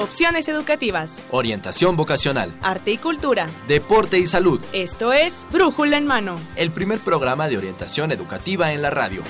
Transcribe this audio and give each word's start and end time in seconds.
Opciones 0.00 0.48
educativas. 0.48 1.26
Orientación 1.30 1.94
vocacional. 1.94 2.56
Arte 2.62 2.92
y 2.92 2.96
cultura. 2.96 3.50
Deporte 3.68 4.18
y 4.18 4.26
salud. 4.26 4.58
Esto 4.72 5.12
es 5.12 5.44
Brújula 5.52 5.98
en 5.98 6.06
Mano. 6.06 6.40
El 6.56 6.70
primer 6.70 7.00
programa 7.00 7.50
de 7.50 7.58
orientación 7.58 8.10
educativa 8.10 8.72
en 8.72 8.80
la 8.80 8.88
radio. 8.88 9.22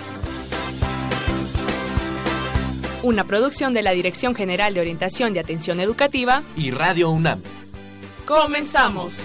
Una 3.03 3.25
producción 3.25 3.75
de 3.75 3.83
la 3.83 3.91
Dirección 3.91 4.37
General 4.37 4.72
de 4.72 4.80
Orientación 4.80 5.35
de 5.35 5.40
Atención 5.40 5.80
Educativa 5.80 6.44
y 6.56 6.71
Radio 6.71 7.10
UNAM. 7.10 7.42
Comenzamos. 8.24 9.16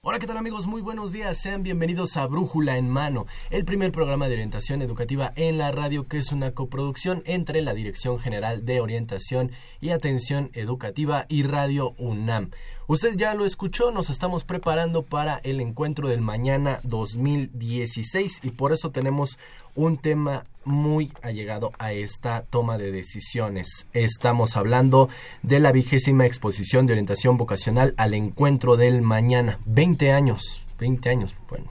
Hola, 0.00 0.18
¿qué 0.18 0.26
tal 0.26 0.36
amigos? 0.36 0.66
Muy 0.66 0.80
buenos 0.80 1.12
días. 1.12 1.38
Sean 1.38 1.62
bienvenidos 1.62 2.16
a 2.16 2.26
Brújula 2.26 2.78
en 2.78 2.88
Mano, 2.88 3.26
el 3.50 3.64
primer 3.64 3.92
programa 3.92 4.26
de 4.26 4.34
orientación 4.34 4.80
educativa 4.80 5.32
en 5.36 5.58
la 5.58 5.70
radio 5.70 6.08
que 6.08 6.18
es 6.18 6.32
una 6.32 6.52
coproducción 6.52 7.22
entre 7.26 7.62
la 7.62 7.74
Dirección 7.74 8.18
General 8.18 8.64
de 8.64 8.80
Orientación 8.80 9.52
y 9.80 9.90
Atención 9.90 10.50
Educativa 10.54 11.26
y 11.28 11.42
Radio 11.42 11.94
UNAM. 11.98 12.50
Usted 12.86 13.16
ya 13.16 13.34
lo 13.34 13.44
escuchó, 13.44 13.90
nos 13.90 14.08
estamos 14.08 14.44
preparando 14.44 15.02
para 15.02 15.40
el 15.44 15.60
encuentro 15.60 16.08
del 16.08 16.22
mañana 16.22 16.80
2016 16.84 18.40
y 18.44 18.50
por 18.50 18.72
eso 18.72 18.90
tenemos 18.90 19.38
un 19.74 19.98
tema 19.98 20.44
muy 20.68 21.10
allegado 21.22 21.72
a 21.78 21.92
esta 21.92 22.42
toma 22.42 22.78
de 22.78 22.92
decisiones. 22.92 23.86
Estamos 23.92 24.56
hablando 24.56 25.08
de 25.42 25.58
la 25.58 25.72
vigésima 25.72 26.26
exposición 26.26 26.86
de 26.86 26.92
orientación 26.92 27.36
vocacional 27.36 27.94
al 27.96 28.14
encuentro 28.14 28.76
del 28.76 29.02
mañana. 29.02 29.58
20 29.64 30.12
años, 30.12 30.60
20 30.78 31.10
años, 31.10 31.34
bueno, 31.48 31.66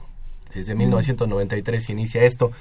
desde 0.52 0.74
1993 0.74 1.90
inicia 1.90 2.24
esto 2.24 2.52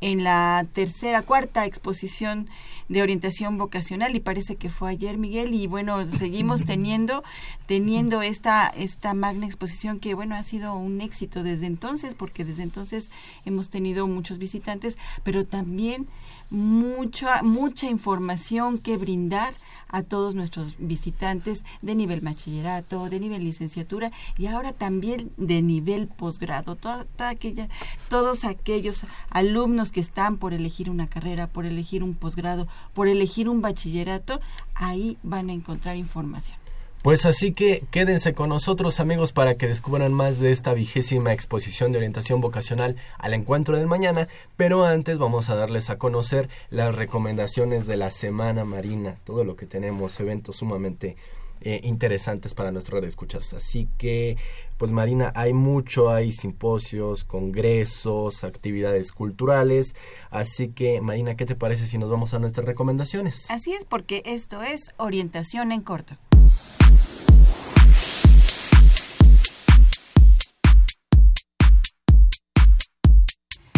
en 0.00 0.22
la 0.22 0.66
tercera, 0.72 1.22
cuarta 1.22 1.66
exposición 1.66 2.48
de 2.88 3.02
orientación 3.02 3.58
vocacional 3.58 4.14
y 4.14 4.20
parece 4.20 4.56
que 4.56 4.70
fue 4.70 4.90
ayer 4.90 5.18
Miguel 5.18 5.54
y 5.54 5.66
bueno 5.66 6.08
seguimos 6.10 6.64
teniendo 6.66 7.24
teniendo 7.66 8.22
esta 8.22 8.68
esta 8.68 9.14
magna 9.14 9.46
exposición 9.46 9.98
que 9.98 10.14
bueno 10.14 10.34
ha 10.34 10.42
sido 10.42 10.74
un 10.74 11.00
éxito 11.00 11.42
desde 11.42 11.66
entonces 11.66 12.14
porque 12.14 12.44
desde 12.44 12.62
entonces 12.62 13.10
hemos 13.44 13.68
tenido 13.68 14.06
muchos 14.06 14.38
visitantes 14.38 14.96
pero 15.24 15.44
también 15.44 16.06
mucha 16.50 17.42
mucha 17.42 17.88
información 17.88 18.78
que 18.78 18.96
brindar 18.96 19.54
a 19.88 20.02
todos 20.02 20.34
nuestros 20.34 20.74
visitantes 20.78 21.64
de 21.82 21.94
nivel 21.94 22.20
bachillerato, 22.20 23.08
de 23.08 23.20
nivel 23.20 23.44
licenciatura 23.44 24.10
y 24.36 24.46
ahora 24.46 24.72
también 24.72 25.30
de 25.36 25.62
nivel 25.62 26.08
posgrado. 26.08 26.76
Toda, 26.76 27.06
aquella, 27.18 27.68
todos 28.08 28.44
aquellos 28.44 29.02
alumnos 29.30 29.92
que 29.92 30.00
están 30.00 30.36
por 30.36 30.52
elegir 30.52 30.90
una 30.90 31.06
carrera, 31.06 31.46
por 31.46 31.66
elegir 31.66 32.02
un 32.02 32.14
posgrado, 32.14 32.66
por 32.94 33.08
elegir 33.08 33.48
un 33.48 33.60
bachillerato, 33.62 34.40
ahí 34.74 35.18
van 35.22 35.50
a 35.50 35.52
encontrar 35.52 35.96
información. 35.96 36.65
Pues 37.06 37.24
así 37.24 37.52
que 37.52 37.84
quédense 37.92 38.34
con 38.34 38.48
nosotros 38.48 38.98
amigos 38.98 39.30
para 39.30 39.54
que 39.54 39.68
descubran 39.68 40.12
más 40.12 40.40
de 40.40 40.50
esta 40.50 40.74
vigésima 40.74 41.32
exposición 41.32 41.92
de 41.92 41.98
orientación 41.98 42.40
vocacional 42.40 42.96
al 43.16 43.32
encuentro 43.32 43.76
del 43.76 43.86
mañana, 43.86 44.26
pero 44.56 44.84
antes 44.84 45.16
vamos 45.16 45.48
a 45.48 45.54
darles 45.54 45.88
a 45.88 45.98
conocer 45.98 46.48
las 46.68 46.96
recomendaciones 46.96 47.86
de 47.86 47.96
la 47.96 48.10
Semana 48.10 48.64
Marina, 48.64 49.18
todo 49.22 49.44
lo 49.44 49.54
que 49.54 49.66
tenemos, 49.66 50.18
eventos 50.18 50.56
sumamente 50.56 51.14
eh, 51.60 51.80
interesantes 51.84 52.54
para 52.54 52.72
nuestros 52.72 53.04
escuchas. 53.04 53.54
Así 53.54 53.88
que, 53.98 54.36
pues 54.76 54.90
Marina, 54.90 55.32
hay 55.36 55.52
mucho, 55.52 56.10
hay 56.10 56.32
simposios, 56.32 57.22
congresos, 57.22 58.42
actividades 58.42 59.12
culturales. 59.12 59.94
Así 60.30 60.70
que, 60.70 61.00
Marina, 61.00 61.36
¿qué 61.36 61.46
te 61.46 61.54
parece 61.54 61.86
si 61.86 61.98
nos 61.98 62.10
vamos 62.10 62.34
a 62.34 62.40
nuestras 62.40 62.66
recomendaciones? 62.66 63.48
Así 63.48 63.74
es, 63.74 63.84
porque 63.84 64.24
esto 64.26 64.64
es 64.64 64.92
orientación 64.96 65.70
en 65.70 65.82
corto. 65.82 66.16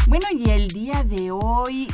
Bueno, 0.09 0.25
y 0.33 0.49
el 0.49 0.69
día 0.69 1.05
de 1.05 1.31
hoy 1.31 1.87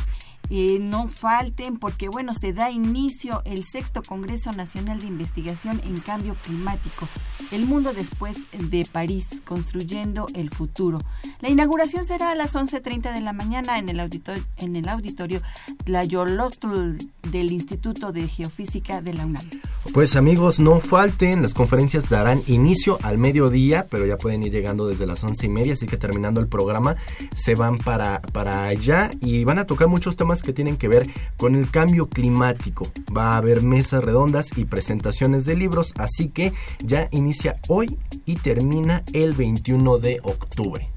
eh, 0.49 0.77
no 0.79 1.07
falten 1.07 1.77
porque 1.77 2.09
bueno 2.09 2.33
se 2.33 2.53
da 2.53 2.71
inicio 2.71 3.41
el 3.45 3.63
sexto 3.63 4.03
Congreso 4.03 4.51
Nacional 4.51 4.99
de 4.99 5.07
Investigación 5.07 5.81
en 5.85 5.97
Cambio 5.97 6.35
Climático, 6.43 7.07
el 7.51 7.65
mundo 7.65 7.93
después 7.93 8.37
de 8.51 8.85
París, 8.91 9.25
construyendo 9.43 10.27
el 10.35 10.49
futuro. 10.49 11.01
La 11.41 11.49
inauguración 11.49 12.05
será 12.05 12.31
a 12.31 12.35
las 12.35 12.55
11.30 12.55 13.13
de 13.13 13.21
la 13.21 13.33
mañana 13.33 13.79
en 13.79 13.89
el 13.89 13.99
auditorio, 13.99 14.43
en 14.57 14.75
el 14.75 14.87
auditorio 14.87 15.41
Tlayolotl 15.83 16.97
del 17.31 17.51
Instituto 17.51 18.11
de 18.11 18.27
Geofísica 18.27 19.01
de 19.01 19.13
la 19.13 19.25
UNAM. 19.25 19.49
Pues 19.93 20.15
amigos, 20.15 20.59
no 20.59 20.79
falten, 20.79 21.41
las 21.41 21.53
conferencias 21.53 22.09
darán 22.09 22.41
inicio 22.47 22.97
al 23.03 23.17
mediodía, 23.17 23.87
pero 23.89 24.05
ya 24.05 24.17
pueden 24.17 24.43
ir 24.43 24.51
llegando 24.51 24.87
desde 24.87 25.05
las 25.05 25.23
once 25.23 25.45
y 25.45 25.49
media, 25.49 25.73
así 25.73 25.87
que 25.87 25.97
terminando 25.97 26.39
el 26.39 26.47
programa 26.47 26.95
se 27.33 27.55
van 27.55 27.77
para, 27.77 28.21
para 28.21 28.65
allá 28.65 29.11
y 29.21 29.43
van 29.43 29.59
a 29.59 29.65
tocar 29.65 29.87
muchos 29.87 30.15
temas 30.15 30.34
que 30.43 30.53
tienen 30.53 30.77
que 30.77 30.87
ver 30.87 31.07
con 31.37 31.55
el 31.55 31.69
cambio 31.69 32.07
climático. 32.07 32.87
Va 33.15 33.33
a 33.33 33.37
haber 33.37 33.61
mesas 33.61 34.03
redondas 34.03 34.57
y 34.57 34.65
presentaciones 34.65 35.45
de 35.45 35.55
libros, 35.55 35.93
así 35.97 36.29
que 36.29 36.53
ya 36.83 37.07
inicia 37.11 37.59
hoy 37.67 37.97
y 38.25 38.35
termina 38.35 39.03
el 39.13 39.33
21 39.33 39.99
de 39.99 40.19
octubre. 40.23 40.89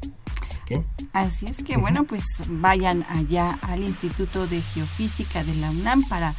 Así 1.13 1.47
es 1.47 1.63
que 1.63 1.77
bueno, 1.77 2.05
pues 2.05 2.25
vayan 2.49 3.05
allá 3.09 3.59
al 3.63 3.83
Instituto 3.83 4.47
de 4.47 4.61
Geofísica 4.61 5.43
de 5.45 5.55
la 5.55 5.71
UNAM 5.71 6.07
para 6.09 6.35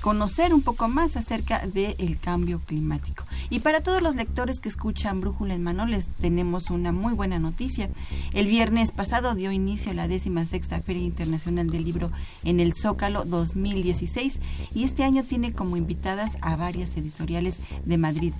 conocer 0.00 0.54
un 0.54 0.62
poco 0.62 0.88
más 0.88 1.16
acerca 1.16 1.66
del 1.66 2.18
cambio 2.18 2.60
climático. 2.60 3.24
Y 3.50 3.60
para 3.60 3.82
todos 3.82 4.02
los 4.02 4.14
lectores 4.14 4.60
que 4.60 4.68
escuchan 4.68 5.20
Brújula 5.20 5.54
en 5.54 5.62
Mano, 5.62 5.86
les 5.86 6.08
tenemos 6.08 6.70
una 6.70 6.92
muy 6.92 7.14
buena 7.14 7.38
noticia. 7.38 7.88
El 8.32 8.46
viernes 8.46 8.92
pasado 8.92 9.34
dio 9.34 9.52
inicio 9.52 9.92
la 9.92 10.08
décima 10.08 10.44
sexta 10.46 10.80
Feria 10.80 11.02
Internacional 11.02 11.70
del 11.70 11.84
Libro 11.84 12.10
en 12.44 12.60
el 12.60 12.74
Zócalo 12.74 13.24
2016 13.24 14.40
y 14.74 14.84
este 14.84 15.04
año 15.04 15.24
tiene 15.24 15.52
como 15.52 15.76
invitadas 15.76 16.32
a 16.40 16.56
varias 16.56 16.96
editoriales 16.96 17.58
de 17.84 17.98
Madrid, 17.98 18.34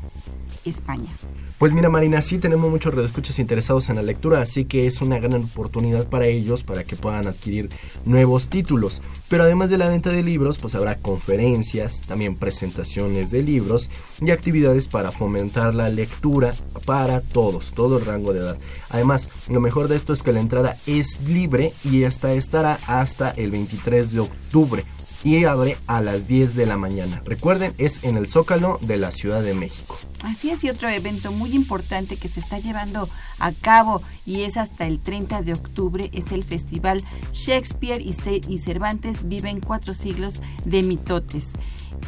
España. 0.65 1.11
Pues 1.59 1.73
mira 1.73 1.89
Marina, 1.89 2.21
sí 2.21 2.39
tenemos 2.39 2.71
muchos 2.71 2.93
redescuchas 2.93 3.39
interesados 3.39 3.89
en 3.89 3.97
la 3.97 4.03
lectura, 4.03 4.41
así 4.41 4.65
que 4.65 4.87
es 4.87 5.01
una 5.01 5.19
gran 5.19 5.45
oportunidad 5.45 6.09
para 6.09 6.27
ellos 6.27 6.65
para 6.65 6.85
que 6.85 6.97
puedan 6.97 7.27
adquirir 7.27 7.71
nuevos 8.05 8.49
títulos. 8.49 9.03
Pero 9.29 9.45
además 9.45 9.71
de 9.71 9.79
la 9.79 9.89
venta 9.89 10.11
de 10.11 10.23
libros, 10.23 10.59
pues 10.59 10.75
habrá 10.75 10.97
conferencias, 10.97 11.24
también 12.07 12.37
presentaciones 12.37 13.31
de 13.31 13.43
libros 13.43 13.91
y 14.21 14.31
actividades 14.31 14.89
para 14.89 15.11
fomentar 15.11 15.75
la 15.75 15.89
lectura 15.89 16.55
para 16.85 17.21
todos, 17.21 17.73
todo 17.73 17.99
el 17.99 18.05
rango 18.05 18.33
de 18.33 18.41
edad. 18.41 18.59
Además, 18.91 19.29
lo 19.51 19.61
mejor 19.61 19.89
de 19.89 19.97
esto 19.97 20.13
es 20.13 20.23
que 20.23 20.33
la 20.33 20.41
entrada 20.41 20.77
es 20.87 21.23
libre 21.27 21.73
y 21.85 22.03
esta 22.03 22.33
estará 22.33 22.79
hasta 22.87 23.31
el 23.31 23.51
23 23.51 24.13
de 24.13 24.21
octubre 24.21 24.85
y 25.25 25.45
abre 25.45 25.79
a 25.87 26.01
las 26.01 26.29
10 26.29 26.55
de 26.55 26.67
la 26.67 26.77
mañana. 26.77 27.23
Recuerden, 27.25 27.73
es 27.79 28.05
en 28.05 28.17
el 28.17 28.29
Zócalo 28.29 28.79
de 28.83 28.99
la 28.99 29.11
Ciudad 29.11 29.43
de 29.43 29.55
México. 29.55 29.99
Así 30.23 30.51
es, 30.51 30.63
y 30.65 30.71
otro 30.71 30.89
evento 30.89 31.33
muy 31.33 31.55
importante 31.55 32.17
que 32.17 32.29
se 32.29 32.41
está 32.41 32.59
llevando 32.59 33.09
a 33.39 33.53
cabo 33.53 34.03
y 34.27 34.43
es 34.43 34.57
hasta 34.57 34.87
el 34.87 35.01
30 35.01 35.43
de 35.43 35.53
octubre 35.55 36.11
es 36.13 36.31
el 36.33 36.45
Festival 36.45 37.03
Shakespeare 37.33 38.01
y 38.03 38.59
Cervantes 38.59 39.27
viven 39.29 39.61
cuatro 39.61 39.95
siglos 39.95 40.41
de 40.65 40.83
mitotes. 40.83 41.53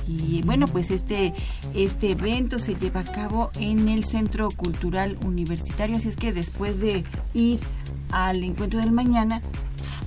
Y 0.07 0.43
bueno, 0.43 0.67
pues 0.67 0.91
este, 0.91 1.33
este 1.75 2.13
evento 2.13 2.59
se 2.59 2.75
lleva 2.75 3.01
a 3.01 3.05
cabo 3.05 3.51
en 3.59 3.89
el 3.89 4.05
Centro 4.05 4.51
Cultural 4.51 5.19
Universitario, 5.25 5.97
así 5.97 6.09
es 6.09 6.17
que 6.17 6.33
después 6.33 6.81
de 6.81 7.05
ir 7.35 7.59
al 8.11 8.43
encuentro 8.45 8.81
del 8.81 8.93
mañana, 8.93 9.43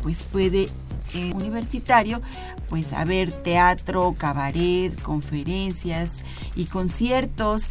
pues 0.04 0.24
puede 0.24 0.70
eh, 1.14 1.32
universitario, 1.34 2.22
pues 2.70 2.94
a 2.94 3.04
ver 3.06 3.32
teatro, 3.32 4.16
cabaret, 4.18 5.00
conferencias 5.02 6.24
y 6.56 6.66
conciertos, 6.66 7.64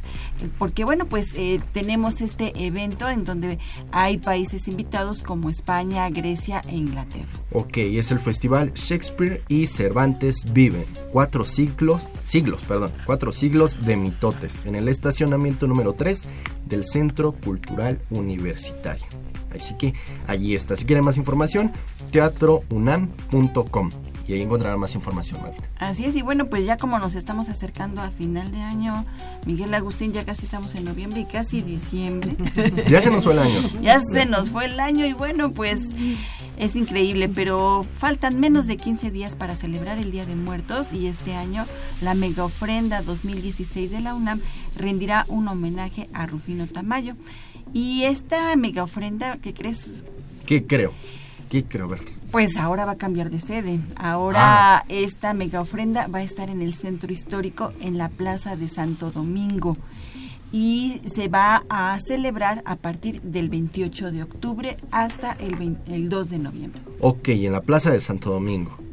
porque 0.59 0.85
bueno, 0.85 1.07
pues 1.07 1.35
eh, 1.35 1.61
tenemos 1.73 2.21
este 2.21 2.53
evento 2.67 3.09
en 3.09 3.25
donde 3.25 3.59
hay 3.93 4.19
países 4.19 4.69
invitados 4.69 5.23
como 5.23 5.51
España, 5.51 6.09
Grecia 6.11 6.63
e 6.69 6.77
Inglaterra. 6.77 7.29
Ok, 7.53 7.79
es 7.79 8.11
el 8.11 8.19
festival 8.19 8.73
Shakespeare 8.75 9.43
y 9.49 9.67
Cervantes 9.67 10.53
Viven, 10.53 10.85
cuatro 11.13 11.45
siglos, 11.45 12.03
siglos, 12.23 12.63
perdón, 12.63 12.93
cuatro 13.07 13.33
siglos 13.33 13.87
de 13.87 13.97
mitotes, 13.97 14.65
en 14.67 14.75
el 14.75 14.89
estacionamiento 14.89 15.67
número 15.67 15.93
3 15.93 16.23
del 16.67 16.85
Centro 16.85 17.33
Cultural 17.33 18.01
Universitario. 18.11 19.07
Así 19.55 19.75
que 19.77 19.95
allí 20.27 20.55
está. 20.55 20.77
Si 20.77 20.85
quieren 20.85 21.05
más 21.05 21.17
información, 21.17 21.73
teatrounam.com 22.11 23.91
y 24.29 24.35
ahí 24.35 24.43
encontrarán 24.43 24.79
más 24.79 24.95
información, 24.95 25.41
Marina. 25.41 25.67
Así 25.79 26.05
es, 26.05 26.15
y 26.15 26.21
bueno, 26.21 26.51
pues 26.51 26.67
ya 26.67 26.77
como 26.77 26.99
nos 26.99 27.15
estamos 27.15 27.49
acercando 27.49 28.03
a 28.03 28.11
final 28.11 28.53
de 28.53 28.61
año, 28.61 29.07
Miguel 29.47 29.73
Agustín, 29.73 30.13
ya 30.13 30.27
casi 30.27 30.45
estamos 30.45 30.75
en 30.75 30.85
noviembre 30.85 31.21
y 31.21 31.25
casi 31.25 31.63
diciembre. 31.63 32.37
ya 32.89 33.01
se 33.01 33.11
nos 33.11 33.25
fue 33.25 33.33
el 33.33 33.39
año. 33.39 33.71
ya 33.81 33.99
se 34.13 34.27
nos 34.27 34.51
fue 34.51 34.67
el 34.67 34.79
año 34.81 35.07
y 35.07 35.15
bueno, 35.15 35.53
pues 35.53 35.81
es 36.59 36.77
increíble, 36.77 37.31
pero 37.31 37.87
faltan 37.97 38.39
menos 38.39 38.67
de 38.67 38.77
15 38.77 39.11
días 39.11 39.35
para 39.35 39.57
celebrar 39.57 39.97
el 39.97 40.13
Día 40.13 40.27
de 40.27 40.35
Muertos 40.37 40.93
y 40.93 41.07
este 41.07 41.35
año 41.35 41.65
la 42.03 42.13
mega 42.13 42.45
ofrenda 42.45 43.01
2016 43.01 43.91
de 43.91 44.01
la 44.01 44.15
UNAM 44.15 44.43
rendirá 44.77 45.25
un 45.29 45.49
homenaje 45.49 46.07
a 46.13 46.27
Rufino 46.27 46.67
Tamayo. 46.67 47.17
Y 47.73 48.05
esta 48.05 48.55
mega 48.57 48.83
ofrenda, 48.83 49.39
¿qué 49.43 49.55
crees? 49.55 50.05
¿Qué 50.45 50.67
creo? 50.67 50.93
Pues 52.31 52.57
ahora 52.57 52.85
va 52.85 52.93
a 52.93 52.97
cambiar 52.97 53.31
de 53.31 53.41
sede. 53.41 53.81
Ahora 53.97 54.79
ah. 54.79 54.85
esta 54.89 55.35
mega 55.35 55.61
ofrenda 55.61 56.07
va 56.07 56.19
a 56.19 56.23
estar 56.23 56.51
en 56.51 56.63
el 56.63 56.75
centro 56.75 57.13
histórico, 57.13 57.73
en 57.81 57.99
la 57.99 58.09
Plaza 58.09 58.57
de 58.57 58.69
Santo 58.69 59.11
Domingo. 59.11 59.77
Y 60.51 61.03
se 61.15 61.29
va 61.29 61.65
a 61.69 61.99
celebrar 62.01 62.63
a 62.65 62.77
partir 62.77 63.21
del 63.21 63.49
28 63.49 64.13
de 64.13 64.23
octubre 64.23 64.77
hasta 64.91 65.33
el, 65.33 65.77
el 65.87 66.09
2 66.09 66.31
de 66.31 66.39
noviembre. 66.39 66.81
Ok, 67.01 67.29
en 67.29 67.53
la 67.53 67.61
Plaza 67.61 67.91
de 67.91 68.01
Santo 68.01 68.31
Domingo. 68.31 68.88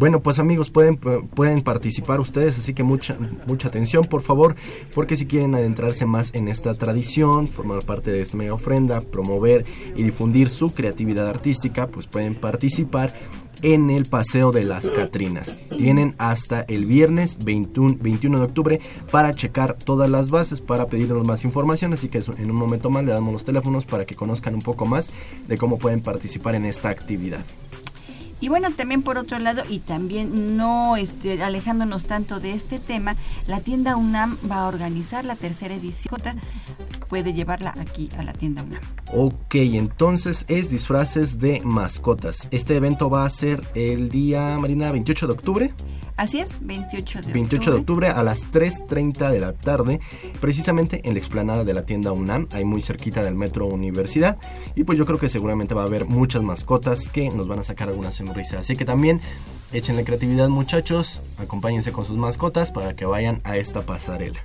Bueno, 0.00 0.22
pues 0.22 0.38
amigos, 0.38 0.70
pueden, 0.70 0.96
pueden 0.96 1.60
participar 1.60 2.20
ustedes, 2.20 2.56
así 2.56 2.72
que 2.72 2.82
mucha, 2.82 3.18
mucha 3.46 3.68
atención, 3.68 4.06
por 4.06 4.22
favor, 4.22 4.54
porque 4.94 5.14
si 5.14 5.26
quieren 5.26 5.54
adentrarse 5.54 6.06
más 6.06 6.34
en 6.34 6.48
esta 6.48 6.74
tradición, 6.74 7.48
formar 7.48 7.84
parte 7.84 8.10
de 8.10 8.22
esta 8.22 8.38
mega 8.38 8.54
ofrenda, 8.54 9.02
promover 9.02 9.66
y 9.94 10.02
difundir 10.02 10.48
su 10.48 10.70
creatividad 10.70 11.28
artística, 11.28 11.88
pues 11.88 12.06
pueden 12.06 12.34
participar 12.34 13.12
en 13.60 13.90
el 13.90 14.06
Paseo 14.06 14.52
de 14.52 14.64
las 14.64 14.90
Catrinas. 14.90 15.60
Tienen 15.76 16.14
hasta 16.16 16.62
el 16.62 16.86
viernes 16.86 17.36
21, 17.44 17.98
21, 18.00 18.38
de 18.38 18.44
octubre 18.44 18.80
para 19.10 19.34
checar 19.34 19.74
todas 19.74 20.08
las 20.08 20.30
bases, 20.30 20.62
para 20.62 20.86
pedirnos 20.86 21.26
más 21.26 21.44
información, 21.44 21.92
así 21.92 22.08
que 22.08 22.22
en 22.38 22.50
un 22.50 22.56
momento 22.56 22.88
más 22.88 23.04
le 23.04 23.12
damos 23.12 23.34
los 23.34 23.44
teléfonos 23.44 23.84
para 23.84 24.06
que 24.06 24.14
conozcan 24.14 24.54
un 24.54 24.62
poco 24.62 24.86
más 24.86 25.12
de 25.46 25.58
cómo 25.58 25.78
pueden 25.78 26.00
participar 26.00 26.54
en 26.54 26.64
esta 26.64 26.88
actividad. 26.88 27.44
Y 28.40 28.48
bueno, 28.48 28.70
también 28.70 29.02
por 29.02 29.18
otro 29.18 29.38
lado, 29.38 29.62
y 29.68 29.80
también 29.80 30.56
no 30.56 30.96
este, 30.96 31.42
alejándonos 31.42 32.04
tanto 32.04 32.40
de 32.40 32.52
este 32.52 32.78
tema, 32.78 33.16
la 33.46 33.60
tienda 33.60 33.96
UNAM 33.96 34.38
va 34.50 34.62
a 34.64 34.68
organizar 34.68 35.24
la 35.24 35.36
tercera 35.36 35.74
edición. 35.74 36.20
Puede 37.08 37.32
llevarla 37.32 37.74
aquí 37.78 38.08
a 38.16 38.22
la 38.22 38.32
tienda 38.32 38.62
UNAM. 38.62 38.80
Ok, 39.12 39.56
entonces 39.56 40.44
es 40.48 40.70
disfraces 40.70 41.38
de 41.38 41.60
mascotas. 41.64 42.48
Este 42.50 42.76
evento 42.76 43.10
va 43.10 43.24
a 43.24 43.30
ser 43.30 43.62
el 43.74 44.08
día, 44.08 44.56
Marina, 44.58 44.90
28 44.90 45.26
de 45.26 45.32
octubre. 45.32 45.74
Así 46.20 46.38
es, 46.38 46.58
28 46.60 46.94
de 46.94 47.18
octubre. 47.20 47.32
28 47.32 47.70
de 47.70 47.76
octubre 47.78 48.08
a 48.08 48.22
las 48.22 48.52
3.30 48.52 49.30
de 49.30 49.40
la 49.40 49.54
tarde, 49.54 50.00
precisamente 50.38 51.00
en 51.04 51.14
la 51.14 51.18
explanada 51.18 51.64
de 51.64 51.72
la 51.72 51.86
tienda 51.86 52.12
UNAM, 52.12 52.46
ahí 52.52 52.62
muy 52.62 52.82
cerquita 52.82 53.22
del 53.22 53.34
Metro 53.34 53.64
Universidad. 53.64 54.36
Y 54.74 54.84
pues 54.84 54.98
yo 54.98 55.06
creo 55.06 55.18
que 55.18 55.30
seguramente 55.30 55.74
va 55.74 55.80
a 55.80 55.86
haber 55.86 56.04
muchas 56.04 56.42
mascotas 56.42 57.08
que 57.08 57.30
nos 57.30 57.48
van 57.48 57.60
a 57.60 57.62
sacar 57.62 57.88
alguna 57.88 58.12
Así 58.58 58.76
que 58.76 58.84
también 58.84 59.20
échenle 59.72 60.04
creatividad 60.04 60.48
muchachos, 60.48 61.22
acompáñense 61.38 61.92
con 61.92 62.04
sus 62.04 62.16
mascotas 62.16 62.72
para 62.72 62.94
que 62.94 63.04
vayan 63.04 63.40
a 63.44 63.56
esta 63.56 63.82
pasarela. 63.82 64.40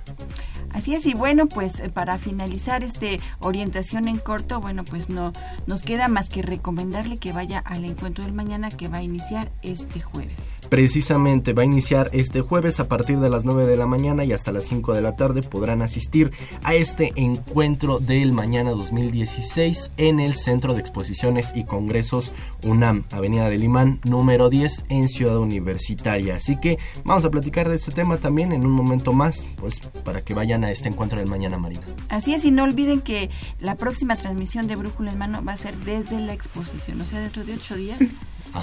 Así 0.76 0.94
es, 0.94 1.06
y 1.06 1.14
bueno, 1.14 1.46
pues 1.46 1.80
eh, 1.80 1.88
para 1.88 2.18
finalizar 2.18 2.84
este 2.84 3.18
orientación 3.38 4.08
en 4.08 4.18
corto, 4.18 4.60
bueno, 4.60 4.84
pues 4.84 5.08
no 5.08 5.32
nos 5.66 5.80
queda 5.80 6.06
más 6.08 6.28
que 6.28 6.42
recomendarle 6.42 7.16
que 7.16 7.32
vaya 7.32 7.60
al 7.60 7.86
encuentro 7.86 8.24
del 8.24 8.34
mañana 8.34 8.68
que 8.68 8.86
va 8.86 8.98
a 8.98 9.02
iniciar 9.02 9.50
este 9.62 10.02
jueves. 10.02 10.36
Precisamente 10.68 11.54
va 11.54 11.62
a 11.62 11.64
iniciar 11.64 12.10
este 12.12 12.42
jueves 12.42 12.78
a 12.78 12.88
partir 12.88 13.20
de 13.20 13.30
las 13.30 13.46
9 13.46 13.66
de 13.66 13.76
la 13.78 13.86
mañana 13.86 14.26
y 14.26 14.34
hasta 14.34 14.52
las 14.52 14.66
5 14.66 14.92
de 14.92 15.00
la 15.00 15.16
tarde 15.16 15.40
podrán 15.40 15.80
asistir 15.80 16.30
a 16.62 16.74
este 16.74 17.14
encuentro 17.16 17.98
del 17.98 18.32
mañana 18.32 18.72
2016 18.72 19.92
en 19.96 20.20
el 20.20 20.34
Centro 20.34 20.74
de 20.74 20.80
Exposiciones 20.80 21.52
y 21.54 21.64
Congresos 21.64 22.34
UNAM, 22.66 23.04
Avenida 23.12 23.48
del 23.48 23.64
Imán, 23.64 24.00
número 24.04 24.50
10 24.50 24.84
en 24.90 25.08
Ciudad 25.08 25.38
Universitaria. 25.38 26.34
Así 26.34 26.60
que 26.60 26.78
vamos 27.02 27.24
a 27.24 27.30
platicar 27.30 27.66
de 27.66 27.76
este 27.76 27.92
tema 27.92 28.18
también 28.18 28.52
en 28.52 28.66
un 28.66 28.72
momento 28.72 29.14
más, 29.14 29.46
pues 29.56 29.80
para 30.04 30.20
que 30.20 30.34
vayan 30.34 30.65
a 30.66 30.70
este 30.70 30.88
encuentro 30.88 31.18
del 31.18 31.28
mañana, 31.28 31.58
Marina. 31.58 31.82
Así 32.08 32.34
es, 32.34 32.44
y 32.44 32.50
no 32.50 32.64
olviden 32.64 33.00
que 33.00 33.30
la 33.60 33.76
próxima 33.76 34.16
transmisión 34.16 34.66
de 34.66 34.76
Brújula 34.76 35.12
en 35.12 35.18
Mano 35.18 35.44
va 35.44 35.52
a 35.52 35.56
ser 35.56 35.76
desde 35.78 36.20
la 36.20 36.32
exposición, 36.32 37.00
o 37.00 37.04
sea, 37.04 37.20
dentro 37.20 37.44
de 37.44 37.54
ocho 37.54 37.76
días 37.76 38.00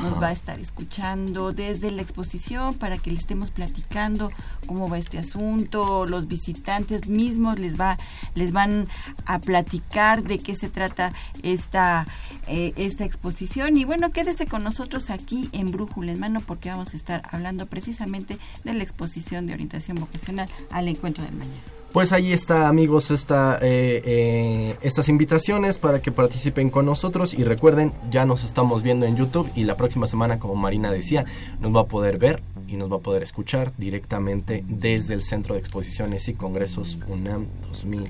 nos 0.02 0.22
va 0.22 0.28
a 0.28 0.32
estar 0.32 0.60
escuchando 0.60 1.52
desde 1.52 1.92
la 1.92 2.02
exposición 2.02 2.74
para 2.74 2.98
que 2.98 3.12
le 3.12 3.18
estemos 3.18 3.52
platicando 3.52 4.32
cómo 4.66 4.90
va 4.90 4.98
este 4.98 5.20
asunto, 5.20 6.06
los 6.06 6.28
visitantes 6.28 7.08
mismos 7.08 7.60
les 7.60 7.80
va 7.80 7.98
les 8.36 8.52
van 8.52 8.88
a 9.26 9.40
platicar 9.40 10.24
de 10.24 10.40
qué 10.40 10.56
se 10.56 10.70
trata 10.70 11.14
esta 11.44 12.08
eh, 12.48 12.74
esta 12.76 13.06
exposición 13.06 13.78
y 13.78 13.86
bueno, 13.86 14.12
quédese 14.12 14.46
con 14.46 14.64
nosotros 14.64 15.10
aquí 15.10 15.50
en 15.52 15.72
Brújula 15.72 16.12
en 16.12 16.20
Mano 16.20 16.42
porque 16.42 16.70
vamos 16.70 16.94
a 16.94 16.98
estar 16.98 17.22
hablando 17.32 17.68
precisamente 17.68 18.38
de 18.64 18.74
la 18.74 18.84
exposición 18.84 19.46
de 19.46 19.54
orientación 19.54 19.98
vocacional 19.98 20.50
al 20.72 20.88
encuentro 20.88 21.24
del 21.24 21.36
mañana. 21.36 21.83
Pues 21.94 22.12
ahí 22.12 22.34
está 22.34 22.68
amigos 22.68 23.12
esta, 23.12 23.60
eh, 23.62 24.02
eh, 24.04 24.76
estas 24.82 25.10
invitaciones 25.10 25.78
para 25.78 26.02
que 26.02 26.12
participen 26.12 26.72
con 26.72 26.88
nosotros. 26.88 27.36
Y 27.36 27.44
recuerden, 27.44 27.94
ya 28.10 28.26
nos 28.26 28.44
estamos 28.44 28.82
viendo 28.82 29.06
en 29.06 29.16
YouTube 29.16 29.48
y 29.56 29.66
la 29.66 29.78
próxima 29.78 30.08
semana, 30.08 30.40
como 30.40 30.56
Marina 30.56 30.92
decía, 30.92 31.26
nos 31.60 31.76
va 31.76 31.82
a 31.82 31.86
poder 31.86 32.18
ver 32.18 32.42
y 32.68 32.78
nos 32.78 32.92
va 32.92 32.96
a 32.96 33.02
poder 33.02 33.22
escuchar 33.22 33.74
directamente 33.78 34.66
desde 34.68 35.14
el 35.14 35.22
Centro 35.22 35.54
de 35.54 35.60
Exposiciones 35.60 36.28
y 36.30 36.34
Congresos 36.34 36.98
UNAM 37.08 37.46
2000, 37.68 38.08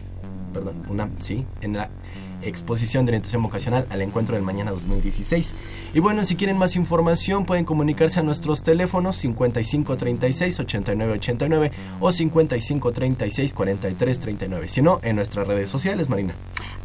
perdón, 0.53 0.75
UNAM, 0.89 1.15
sí, 1.19 1.45
en 1.59 1.73
la 1.73 1.89
exposición 2.45 3.05
de 3.05 3.11
orientación 3.11 3.43
vocacional 3.43 3.85
al 3.89 4.01
encuentro 4.01 4.35
del 4.35 4.43
mañana 4.43 4.71
2016. 4.71 5.55
Y 5.93 5.99
bueno, 5.99 6.23
si 6.25 6.35
quieren 6.35 6.57
más 6.57 6.75
información 6.75 7.45
pueden 7.45 7.65
comunicarse 7.65 8.19
a 8.19 8.23
nuestros 8.23 8.63
teléfonos 8.63 9.17
5536 9.17 10.59
8989 10.59 11.71
o 11.99 12.11
5536 12.11 13.53
4339. 13.53 14.67
Si 14.67 14.81
no, 14.81 14.99
en 15.03 15.15
nuestras 15.15 15.47
redes 15.47 15.69
sociales, 15.69 16.09
Marina. 16.09 16.33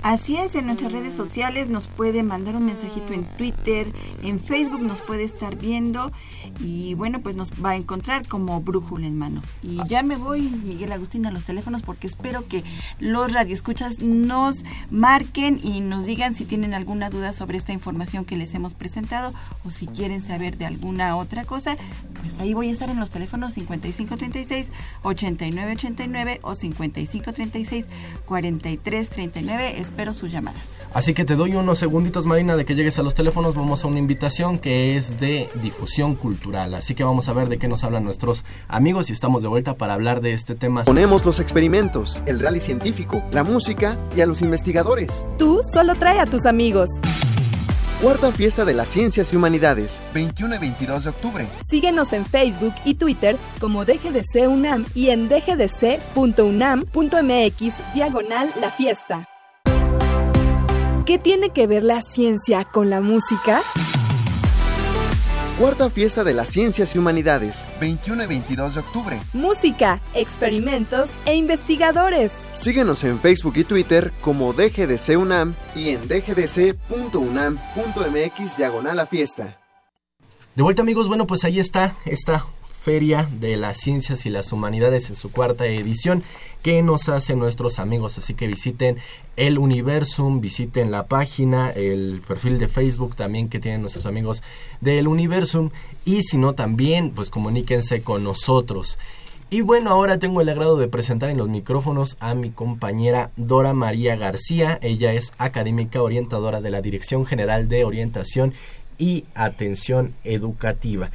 Así 0.02 0.36
es, 0.36 0.54
en 0.54 0.66
nuestras 0.66 0.92
redes 0.92 1.14
sociales 1.14 1.68
nos 1.68 1.88
puede 1.88 2.22
mandar 2.22 2.54
un 2.54 2.66
mensajito 2.66 3.12
en 3.12 3.24
Twitter, 3.24 3.88
en 4.22 4.38
Facebook 4.38 4.80
nos 4.80 5.00
puede 5.00 5.24
estar 5.24 5.56
viendo 5.56 6.12
y 6.60 6.94
bueno, 6.94 7.20
pues 7.20 7.34
nos 7.34 7.50
va 7.52 7.70
a 7.70 7.76
encontrar 7.76 8.26
como 8.28 8.60
brújula 8.60 9.06
en 9.06 9.18
mano. 9.18 9.42
Y 9.62 9.78
ya 9.88 10.02
me 10.02 10.16
voy, 10.16 10.42
Miguel 10.42 10.92
Agustín, 10.92 11.26
a 11.26 11.30
los 11.30 11.44
teléfonos 11.44 11.82
porque 11.82 12.06
espero 12.06 12.46
que 12.46 12.62
los 13.00 13.32
radioescuchas 13.32 14.00
nos 14.00 14.64
marquen 14.90 15.47
y 15.56 15.80
nos 15.80 16.04
digan 16.04 16.34
si 16.34 16.44
tienen 16.44 16.74
alguna 16.74 17.08
duda 17.08 17.32
sobre 17.32 17.56
esta 17.56 17.72
información 17.72 18.24
que 18.24 18.36
les 18.36 18.54
hemos 18.54 18.74
presentado 18.74 19.32
o 19.64 19.70
si 19.70 19.86
quieren 19.86 20.22
saber 20.22 20.58
de 20.58 20.66
alguna 20.66 21.16
otra 21.16 21.44
cosa, 21.44 21.76
pues 22.20 22.38
ahí 22.40 22.52
voy 22.52 22.68
a 22.68 22.72
estar 22.72 22.90
en 22.90 23.00
los 23.00 23.10
teléfonos 23.10 23.54
5536 23.54 24.68
8989 25.02 26.40
o 26.42 26.54
5536 26.54 27.86
4339 28.26 29.80
espero 29.80 30.12
sus 30.12 30.30
llamadas. 30.30 30.62
Así 30.92 31.14
que 31.14 31.24
te 31.24 31.36
doy 31.36 31.54
unos 31.54 31.78
segunditos, 31.78 32.26
Marina, 32.26 32.56
de 32.56 32.64
que 32.64 32.74
llegues 32.74 32.98
a 32.98 33.02
los 33.02 33.14
teléfonos. 33.14 33.54
Vamos 33.54 33.84
a 33.84 33.88
una 33.88 33.98
invitación 33.98 34.58
que 34.58 34.96
es 34.96 35.18
de 35.20 35.48
difusión 35.62 36.14
cultural. 36.14 36.74
Así 36.74 36.94
que 36.94 37.04
vamos 37.04 37.28
a 37.28 37.32
ver 37.32 37.48
de 37.48 37.58
qué 37.58 37.68
nos 37.68 37.84
hablan 37.84 38.04
nuestros 38.04 38.44
amigos 38.68 39.10
y 39.10 39.12
estamos 39.12 39.42
de 39.42 39.48
vuelta 39.48 39.76
para 39.76 39.94
hablar 39.94 40.20
de 40.20 40.32
este 40.32 40.54
tema. 40.54 40.84
Ponemos 40.84 41.24
los 41.24 41.40
experimentos, 41.40 42.22
el 42.26 42.40
rally 42.40 42.60
científico, 42.60 43.22
la 43.30 43.44
música 43.44 43.98
y 44.16 44.20
a 44.20 44.26
los 44.26 44.42
investigadores. 44.42 45.26
Tú 45.38 45.60
solo 45.62 45.94
trae 45.94 46.18
a 46.18 46.26
tus 46.26 46.46
amigos. 46.46 46.90
Cuarta 48.02 48.32
Fiesta 48.32 48.64
de 48.64 48.74
las 48.74 48.88
Ciencias 48.88 49.32
y 49.32 49.36
Humanidades, 49.36 50.02
21 50.12 50.56
y 50.56 50.58
22 50.58 51.04
de 51.04 51.10
octubre. 51.10 51.46
Síguenos 51.68 52.12
en 52.12 52.26
Facebook 52.26 52.74
y 52.84 52.94
Twitter 52.94 53.36
como 53.60 53.84
DGDC 53.84 54.48
UNAM 54.48 54.84
y 54.94 55.10
en 55.10 55.28
dgdc.unam.mx 55.28 56.14
diagonal 57.94 58.52
la 58.60 58.70
fiesta. 58.72 59.28
¿Qué 61.06 61.18
tiene 61.18 61.50
que 61.50 61.66
ver 61.66 61.84
la 61.84 62.02
ciencia 62.02 62.64
con 62.64 62.90
la 62.90 63.00
música? 63.00 63.62
Cuarta 65.58 65.90
Fiesta 65.90 66.22
de 66.22 66.34
las 66.34 66.50
Ciencias 66.50 66.94
y 66.94 67.00
Humanidades, 67.00 67.66
21 67.80 68.22
y 68.22 68.26
22 68.28 68.74
de 68.74 68.80
octubre. 68.80 69.18
Música, 69.32 70.00
experimentos 70.14 71.10
e 71.26 71.34
investigadores. 71.34 72.30
Síguenos 72.52 73.02
en 73.02 73.18
Facebook 73.18 73.54
y 73.56 73.64
Twitter 73.64 74.12
como 74.20 74.52
DGDC 74.52 75.18
UNAM 75.18 75.56
y 75.74 75.88
en 75.88 76.06
dgdc.unam.mx 76.06 76.76
diagonal 78.56 79.00
a 79.00 79.06
fiesta. 79.06 79.58
De 80.54 80.62
vuelta 80.62 80.82
amigos, 80.82 81.08
bueno 81.08 81.26
pues 81.26 81.42
ahí 81.42 81.58
está 81.58 81.96
esta 82.04 82.46
Feria 82.80 83.28
de 83.40 83.56
las 83.56 83.78
Ciencias 83.78 84.24
y 84.26 84.30
las 84.30 84.52
Humanidades 84.52 85.10
en 85.10 85.16
su 85.16 85.30
cuarta 85.32 85.66
edición 85.66 86.22
que 86.62 86.82
nos 86.82 87.08
hacen 87.08 87.38
nuestros 87.38 87.78
amigos. 87.78 88.18
Así 88.18 88.34
que 88.34 88.46
visiten 88.46 88.98
el 89.36 89.58
Universum, 89.58 90.40
visiten 90.40 90.90
la 90.90 91.06
página, 91.06 91.70
el 91.70 92.22
perfil 92.26 92.58
de 92.58 92.68
Facebook 92.68 93.16
también 93.16 93.48
que 93.48 93.60
tienen 93.60 93.80
nuestros 93.80 94.06
amigos 94.06 94.42
del 94.80 95.08
Universum 95.08 95.70
y 96.04 96.22
si 96.22 96.38
no 96.38 96.54
también 96.54 97.10
pues 97.10 97.30
comuníquense 97.30 98.02
con 98.02 98.24
nosotros. 98.24 98.98
Y 99.50 99.62
bueno, 99.62 99.90
ahora 99.90 100.18
tengo 100.18 100.42
el 100.42 100.48
agrado 100.50 100.76
de 100.76 100.88
presentar 100.88 101.30
en 101.30 101.38
los 101.38 101.48
micrófonos 101.48 102.18
a 102.20 102.34
mi 102.34 102.50
compañera 102.50 103.30
Dora 103.36 103.72
María 103.72 104.14
García. 104.14 104.78
Ella 104.82 105.14
es 105.14 105.32
académica 105.38 106.02
orientadora 106.02 106.60
de 106.60 106.70
la 106.70 106.82
Dirección 106.82 107.24
General 107.24 107.66
de 107.66 107.84
Orientación 107.84 108.52
y 108.98 109.24
Atención 109.34 110.12
Educativa. 110.22 111.10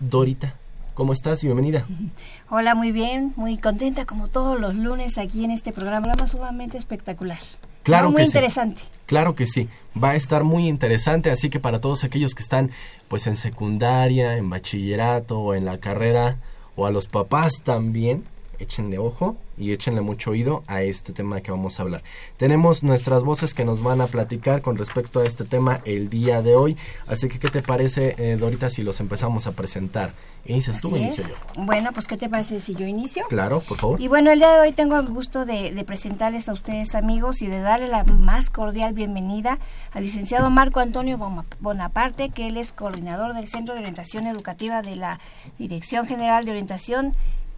Dorita, 0.00 0.56
¿Cómo 0.96 1.12
estás? 1.12 1.42
Bienvenida. 1.42 1.86
Hola, 2.48 2.74
muy 2.74 2.90
bien, 2.90 3.34
muy 3.36 3.58
contenta 3.58 4.06
como 4.06 4.28
todos 4.28 4.58
los 4.58 4.76
lunes 4.76 5.18
aquí 5.18 5.44
en 5.44 5.50
este 5.50 5.70
programa, 5.70 6.14
sumamente 6.26 6.78
espectacular. 6.78 7.38
Claro 7.82 8.10
muy 8.10 8.22
que 8.22 8.22
interesante. 8.22 8.80
Sí. 8.80 8.88
Claro 9.04 9.34
que 9.34 9.46
sí, 9.46 9.68
va 10.02 10.12
a 10.12 10.14
estar 10.14 10.42
muy 10.42 10.66
interesante, 10.66 11.30
así 11.30 11.50
que 11.50 11.60
para 11.60 11.82
todos 11.82 12.02
aquellos 12.02 12.34
que 12.34 12.42
están 12.42 12.70
pues 13.08 13.26
en 13.26 13.36
secundaria, 13.36 14.38
en 14.38 14.48
bachillerato 14.48 15.38
o 15.38 15.54
en 15.54 15.66
la 15.66 15.76
carrera 15.76 16.38
o 16.76 16.86
a 16.86 16.90
los 16.90 17.08
papás 17.08 17.60
también, 17.62 18.24
échenle 18.58 18.98
ojo 18.98 19.36
y 19.58 19.72
échenle 19.72 20.00
mucho 20.00 20.30
oído 20.30 20.62
a 20.66 20.82
este 20.82 21.12
tema 21.12 21.40
que 21.40 21.50
vamos 21.50 21.78
a 21.78 21.82
hablar. 21.82 22.02
Tenemos 22.36 22.82
nuestras 22.82 23.24
voces 23.24 23.54
que 23.54 23.64
nos 23.64 23.82
van 23.82 24.00
a 24.00 24.06
platicar 24.06 24.62
con 24.62 24.76
respecto 24.76 25.20
a 25.20 25.24
este 25.24 25.44
tema 25.44 25.80
el 25.84 26.10
día 26.10 26.42
de 26.42 26.54
hoy, 26.54 26.76
así 27.06 27.28
que 27.28 27.38
¿qué 27.38 27.48
te 27.48 27.62
parece, 27.62 28.14
eh, 28.18 28.36
Dorita, 28.36 28.70
si 28.70 28.82
los 28.82 29.00
empezamos 29.00 29.46
a 29.46 29.52
presentar? 29.52 30.12
¿Inicias 30.44 30.80
tú 30.80 30.94
o 30.94 30.96
inicio 30.96 31.24
yo? 31.26 31.64
Bueno, 31.64 31.90
pues 31.92 32.06
¿qué 32.06 32.16
te 32.16 32.28
parece 32.28 32.60
si 32.60 32.74
yo 32.74 32.86
inicio? 32.86 33.24
Claro, 33.28 33.60
por 33.60 33.78
favor. 33.78 34.00
Y 34.00 34.08
bueno, 34.08 34.30
el 34.30 34.38
día 34.38 34.52
de 34.52 34.60
hoy 34.60 34.72
tengo 34.72 34.98
el 34.98 35.08
gusto 35.08 35.44
de, 35.44 35.72
de 35.72 35.84
presentarles 35.84 36.48
a 36.48 36.52
ustedes 36.52 36.94
amigos 36.94 37.42
y 37.42 37.48
de 37.48 37.60
darle 37.60 37.88
la 37.88 38.04
más 38.04 38.50
cordial 38.50 38.92
bienvenida 38.92 39.58
al 39.92 40.04
licenciado 40.04 40.50
Marco 40.50 40.80
Antonio 40.80 41.18
Bonaparte, 41.60 42.30
que 42.30 42.48
él 42.48 42.56
es 42.56 42.72
coordinador 42.72 43.34
del 43.34 43.48
Centro 43.48 43.74
de 43.74 43.80
Orientación 43.80 44.26
Educativa 44.26 44.82
de 44.82 44.96
la 44.96 45.20
Dirección 45.58 46.06
General 46.06 46.44
de 46.44 46.52
Orientación 46.52 47.12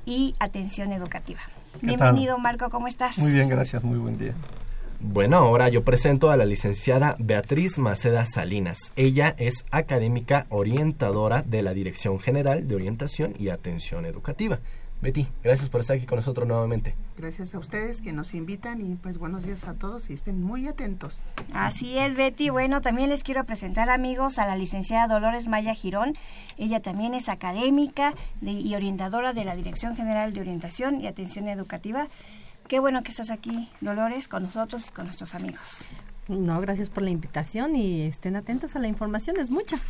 y 0.08 0.34
Atención 0.38 0.92
Educativa. 0.92 1.40
Bienvenido, 1.82 2.36
tal? 2.36 2.42
Marco, 2.42 2.70
¿cómo 2.70 2.88
estás? 2.88 3.18
Muy 3.18 3.30
bien, 3.30 3.50
gracias, 3.50 3.84
muy 3.84 3.98
buen 3.98 4.16
día. 4.16 4.32
Bueno, 5.00 5.36
ahora 5.36 5.68
yo 5.68 5.84
presento 5.84 6.30
a 6.30 6.36
la 6.38 6.46
licenciada 6.46 7.14
Beatriz 7.18 7.78
Maceda 7.78 8.24
Salinas. 8.24 8.94
Ella 8.96 9.34
es 9.36 9.66
académica 9.70 10.46
orientadora 10.48 11.42
de 11.42 11.62
la 11.62 11.74
Dirección 11.74 12.18
General 12.20 12.66
de 12.66 12.74
Orientación 12.74 13.34
y 13.38 13.50
Atención 13.50 14.06
Educativa. 14.06 14.60
Betty, 15.00 15.28
gracias 15.44 15.70
por 15.70 15.80
estar 15.80 15.96
aquí 15.96 16.06
con 16.06 16.16
nosotros 16.16 16.48
nuevamente. 16.48 16.96
Gracias 17.16 17.54
a 17.54 17.58
ustedes 17.58 18.00
que 18.00 18.12
nos 18.12 18.34
invitan 18.34 18.80
y 18.80 18.96
pues 18.96 19.18
buenos 19.18 19.44
días 19.44 19.68
a 19.68 19.74
todos 19.74 20.10
y 20.10 20.12
estén 20.14 20.42
muy 20.42 20.66
atentos. 20.66 21.18
Así 21.52 21.96
es, 21.98 22.16
Betty. 22.16 22.50
Bueno, 22.50 22.80
también 22.80 23.08
les 23.08 23.22
quiero 23.22 23.44
presentar 23.44 23.90
amigos 23.90 24.38
a 24.38 24.46
la 24.46 24.56
licenciada 24.56 25.06
Dolores 25.06 25.46
Maya 25.46 25.74
Girón. 25.74 26.14
Ella 26.56 26.80
también 26.80 27.14
es 27.14 27.28
académica 27.28 28.14
de, 28.40 28.52
y 28.52 28.74
orientadora 28.74 29.32
de 29.32 29.44
la 29.44 29.54
Dirección 29.54 29.94
General 29.94 30.32
de 30.32 30.40
Orientación 30.40 31.00
y 31.00 31.06
Atención 31.06 31.48
Educativa. 31.48 32.08
Qué 32.66 32.80
bueno 32.80 33.02
que 33.02 33.10
estás 33.10 33.30
aquí, 33.30 33.70
Dolores, 33.80 34.26
con 34.26 34.42
nosotros 34.42 34.88
y 34.88 34.90
con 34.90 35.06
nuestros 35.06 35.34
amigos. 35.34 35.84
No, 36.28 36.60
gracias 36.60 36.90
por 36.90 37.02
la 37.02 37.10
invitación 37.10 37.74
y 37.74 38.02
estén 38.02 38.36
atentos 38.36 38.76
a 38.76 38.78
la 38.78 38.86
información, 38.86 39.38
es 39.38 39.50
mucha. 39.50 39.80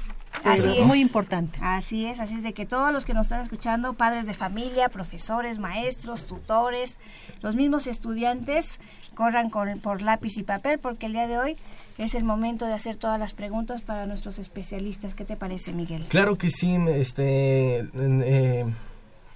Así 0.45 0.79
es. 0.79 0.87
Muy 0.87 1.01
importante. 1.01 1.59
Así 1.61 2.07
es, 2.07 2.21
así 2.21 2.37
es 2.37 2.45
de 2.45 2.53
que 2.53 2.65
todos 2.65 2.93
los 2.93 3.05
que 3.05 3.13
nos 3.13 3.27
están 3.27 3.41
escuchando, 3.41 3.95
padres 3.95 4.27
de 4.27 4.35
familia, 4.35 4.89
profesores, 4.89 5.59
maestros, 5.59 6.27
tutores, 6.27 6.99
los 7.43 7.57
mismos 7.57 7.89
estudiantes, 7.89 8.79
corran 9.15 9.51
con, 9.51 9.81
por 9.81 10.01
lápiz 10.01 10.37
y 10.37 10.45
papel 10.45 10.79
porque 10.79 11.07
el 11.07 11.13
día 11.13 11.27
de 11.27 11.39
hoy 11.39 11.57
es 11.99 12.15
el 12.15 12.23
momento 12.23 12.67
de 12.67 12.75
hacer 12.75 12.95
todas 12.95 13.19
las 13.19 13.35
preguntas 13.35 13.83
para 13.83 14.07
nuestros 14.07 14.39
especialistas. 14.39 15.15
¿Qué 15.15 15.25
te 15.25 15.35
parece, 15.35 15.73
Miguel? 15.73 16.07
Claro 16.09 16.37
que 16.37 16.53
sí, 16.53 16.77
este, 16.89 17.81
eh, 17.81 18.65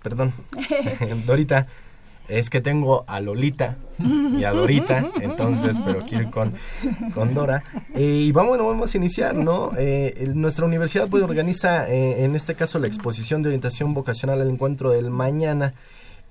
perdón, 0.05 0.33
Dorita 1.27 1.67
es 2.39 2.49
que 2.49 2.61
tengo 2.61 3.05
a 3.07 3.21
Lolita 3.21 3.77
y 3.99 4.45
a 4.45 4.53
Dorita, 4.53 5.07
entonces, 5.21 5.77
pero 5.85 6.01
quiero 6.01 6.25
ir 6.25 6.31
con, 6.31 6.55
con 7.15 7.35
Dora. 7.35 7.62
Eh, 7.95 8.25
y 8.27 8.33
vamos, 8.33 8.57
vamos 8.57 8.95
a 8.95 8.97
iniciar, 8.97 9.35
¿no? 9.35 9.71
Eh, 9.77 10.31
nuestra 10.35 10.65
universidad 10.65 11.09
pues 11.09 11.23
organiza, 11.23 11.91
eh, 11.91 12.25
en 12.25 12.35
este 12.35 12.55
caso, 12.55 12.79
la 12.79 12.87
exposición 12.87 13.43
de 13.43 13.51
orientación 13.51 13.93
vocacional 13.93 14.41
al 14.41 14.49
encuentro 14.49 14.91
del 14.91 15.11
mañana. 15.11 15.75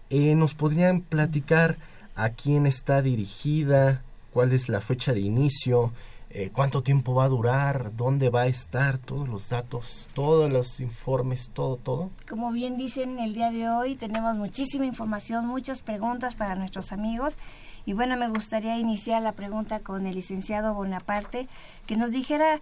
¿Nos 0.10 0.56
podrían 0.56 1.02
platicar 1.02 1.78
a 2.16 2.32
quién 2.32 2.66
está 2.66 3.02
dirigida? 3.02 4.02
¿Cuál 4.34 4.52
es 4.52 4.68
la 4.68 4.82
fecha 4.82 5.14
de 5.14 5.22
inicio? 5.22 5.94
Eh, 6.34 6.50
cuánto 6.54 6.82
tiempo 6.82 7.14
va 7.14 7.26
a 7.26 7.30
durar, 7.30 7.94
dónde 7.96 8.30
va 8.30 8.44
a 8.44 8.48
estar, 8.48 8.98
todos 8.98 9.28
los 9.28 9.50
datos, 9.50 10.08
todos 10.14 10.50
los 10.50 10.80
informes, 10.80 11.50
todo, 11.54 11.76
todo. 11.76 12.10
Como 12.30 12.52
bien 12.52 12.78
dicen, 12.78 13.20
el 13.20 13.34
día 13.34 13.52
de 13.52 13.68
hoy 13.68 13.96
tenemos 13.96 14.36
muchísima 14.38 14.86
información, 14.86 15.46
muchas 15.46 15.82
preguntas 15.82 16.36
para 16.36 16.56
nuestros 16.56 16.94
amigos. 16.94 17.38
Y 17.86 17.92
bueno, 17.94 18.16
me 18.16 18.30
gustaría 18.30 18.78
iniciar 18.78 19.22
la 19.22 19.34
pregunta 19.34 19.82
con 19.82 20.08
el 20.08 20.16
licenciado 20.16 20.74
Bonaparte, 20.74 21.50
que 21.86 21.98
nos 21.98 22.12
dijera 22.12 22.62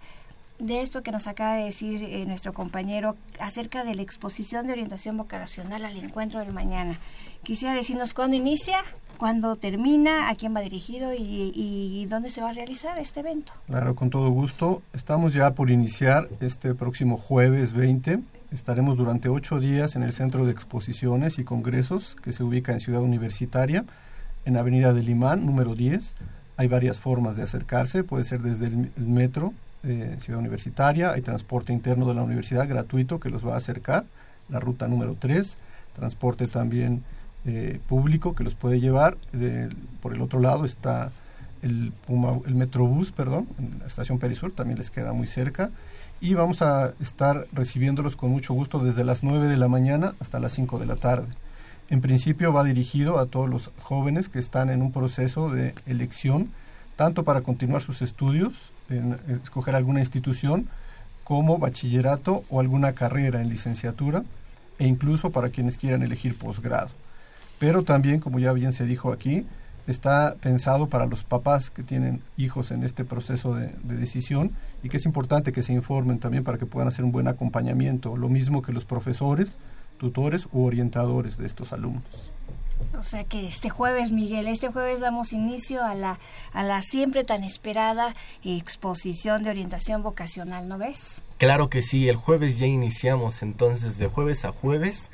de 0.58 0.82
esto 0.82 1.02
que 1.02 1.12
nos 1.12 1.28
acaba 1.28 1.54
de 1.54 1.64
decir 1.64 2.02
eh, 2.02 2.26
nuestro 2.26 2.52
compañero 2.52 3.16
acerca 3.38 3.84
de 3.84 3.94
la 3.94 4.02
exposición 4.02 4.66
de 4.66 4.72
orientación 4.72 5.16
vocacional 5.16 5.84
al 5.84 5.96
encuentro 5.96 6.40
del 6.40 6.52
mañana. 6.52 6.98
Quisiera 7.44 7.74
decirnos 7.74 8.14
cuándo 8.14 8.36
inicia, 8.36 8.84
cuándo 9.20 9.54
termina, 9.56 10.30
a 10.30 10.34
quién 10.34 10.56
va 10.56 10.62
dirigido 10.62 11.12
y, 11.12 11.52
y, 11.54 12.06
dónde 12.06 12.30
se 12.30 12.40
va 12.40 12.48
a 12.48 12.52
realizar 12.54 12.98
este 12.98 13.20
evento. 13.20 13.52
Claro, 13.66 13.94
con 13.94 14.08
todo 14.08 14.30
gusto. 14.30 14.80
Estamos 14.94 15.34
ya 15.34 15.50
por 15.50 15.68
iniciar 15.68 16.30
este 16.40 16.74
próximo 16.74 17.18
jueves 17.18 17.74
20. 17.74 18.20
Estaremos 18.50 18.96
durante 18.96 19.28
ocho 19.28 19.60
días 19.60 19.94
en 19.94 20.04
el 20.04 20.14
Centro 20.14 20.46
de 20.46 20.52
Exposiciones 20.52 21.38
y 21.38 21.44
Congresos 21.44 22.16
que 22.22 22.32
se 22.32 22.42
ubica 22.42 22.72
en 22.72 22.80
Ciudad 22.80 23.02
Universitaria, 23.02 23.84
en 24.46 24.56
Avenida 24.56 24.94
del 24.94 25.10
Imán, 25.10 25.44
número 25.44 25.74
10. 25.74 26.16
Hay 26.56 26.68
varias 26.68 26.98
formas 26.98 27.36
de 27.36 27.42
acercarse, 27.42 28.04
puede 28.04 28.24
ser 28.24 28.40
desde 28.40 28.68
el, 28.68 28.90
el 28.96 29.06
metro, 29.06 29.52
eh, 29.82 30.16
Ciudad 30.18 30.40
Universitaria, 30.40 31.10
hay 31.12 31.20
transporte 31.20 31.74
interno 31.74 32.08
de 32.08 32.14
la 32.14 32.22
universidad 32.22 32.66
gratuito 32.66 33.20
que 33.20 33.28
los 33.28 33.46
va 33.46 33.52
a 33.52 33.58
acercar, 33.58 34.06
la 34.48 34.60
ruta 34.60 34.88
número 34.88 35.14
3, 35.20 35.58
transporte 35.94 36.46
también 36.46 37.04
eh, 37.46 37.80
público 37.88 38.34
que 38.34 38.44
los 38.44 38.54
puede 38.54 38.80
llevar. 38.80 39.16
Por 40.02 40.14
el 40.14 40.20
otro 40.20 40.40
lado 40.40 40.64
está 40.64 41.12
el, 41.62 41.92
Puma, 42.06 42.38
el 42.46 42.54
Metrobús, 42.54 43.12
perdón, 43.12 43.48
la 43.80 43.86
estación 43.86 44.18
Perisur, 44.18 44.52
también 44.52 44.78
les 44.78 44.90
queda 44.90 45.12
muy 45.12 45.26
cerca. 45.26 45.70
Y 46.20 46.34
vamos 46.34 46.60
a 46.60 46.92
estar 47.00 47.46
recibiéndolos 47.52 48.14
con 48.14 48.30
mucho 48.30 48.52
gusto 48.52 48.78
desde 48.78 49.04
las 49.04 49.22
9 49.22 49.46
de 49.46 49.56
la 49.56 49.68
mañana 49.68 50.14
hasta 50.20 50.38
las 50.38 50.52
5 50.52 50.78
de 50.78 50.86
la 50.86 50.96
tarde. 50.96 51.28
En 51.88 52.00
principio 52.00 52.52
va 52.52 52.62
dirigido 52.62 53.18
a 53.18 53.26
todos 53.26 53.48
los 53.48 53.70
jóvenes 53.80 54.28
que 54.28 54.38
están 54.38 54.70
en 54.70 54.82
un 54.82 54.92
proceso 54.92 55.50
de 55.50 55.74
elección, 55.86 56.50
tanto 56.96 57.24
para 57.24 57.40
continuar 57.40 57.82
sus 57.82 58.02
estudios 58.02 58.72
en, 58.90 59.18
escoger 59.42 59.74
alguna 59.74 60.00
institución 60.00 60.68
como 61.24 61.58
bachillerato 61.58 62.44
o 62.50 62.60
alguna 62.60 62.92
carrera 62.92 63.40
en 63.40 63.48
licenciatura 63.48 64.22
e 64.78 64.86
incluso 64.86 65.30
para 65.30 65.48
quienes 65.48 65.78
quieran 65.78 66.02
elegir 66.02 66.36
posgrado. 66.36 66.90
Pero 67.60 67.84
también, 67.84 68.18
como 68.18 68.40
ya 68.40 68.52
bien 68.52 68.72
se 68.72 68.86
dijo 68.86 69.12
aquí, 69.12 69.46
está 69.86 70.34
pensado 70.40 70.88
para 70.88 71.06
los 71.06 71.24
papás 71.24 71.70
que 71.70 71.82
tienen 71.82 72.22
hijos 72.36 72.70
en 72.70 72.82
este 72.82 73.04
proceso 73.04 73.54
de, 73.54 73.68
de, 73.84 73.96
decisión 73.96 74.52
y 74.82 74.88
que 74.88 74.96
es 74.96 75.04
importante 75.04 75.52
que 75.52 75.62
se 75.62 75.74
informen 75.74 76.18
también 76.18 76.42
para 76.42 76.58
que 76.58 76.66
puedan 76.66 76.88
hacer 76.88 77.04
un 77.04 77.12
buen 77.12 77.28
acompañamiento, 77.28 78.16
lo 78.16 78.28
mismo 78.28 78.62
que 78.62 78.72
los 78.72 78.84
profesores, 78.84 79.58
tutores 79.98 80.48
u 80.52 80.64
orientadores 80.64 81.36
de 81.36 81.46
estos 81.46 81.72
alumnos. 81.72 82.32
O 82.98 83.02
sea 83.02 83.24
que 83.24 83.46
este 83.46 83.68
jueves, 83.68 84.10
Miguel, 84.10 84.48
este 84.48 84.68
jueves 84.68 85.00
damos 85.00 85.34
inicio 85.34 85.84
a 85.84 85.94
la, 85.94 86.18
a 86.52 86.64
la 86.64 86.80
siempre 86.80 87.24
tan 87.24 87.44
esperada 87.44 88.14
exposición 88.42 89.42
de 89.42 89.50
orientación 89.50 90.02
vocacional, 90.02 90.66
¿no 90.66 90.78
ves? 90.78 91.20
Claro 91.36 91.68
que 91.68 91.82
sí, 91.82 92.08
el 92.08 92.16
jueves 92.16 92.58
ya 92.58 92.66
iniciamos, 92.66 93.42
entonces 93.42 93.98
de 93.98 94.06
jueves 94.06 94.46
a 94.46 94.52
jueves 94.52 95.10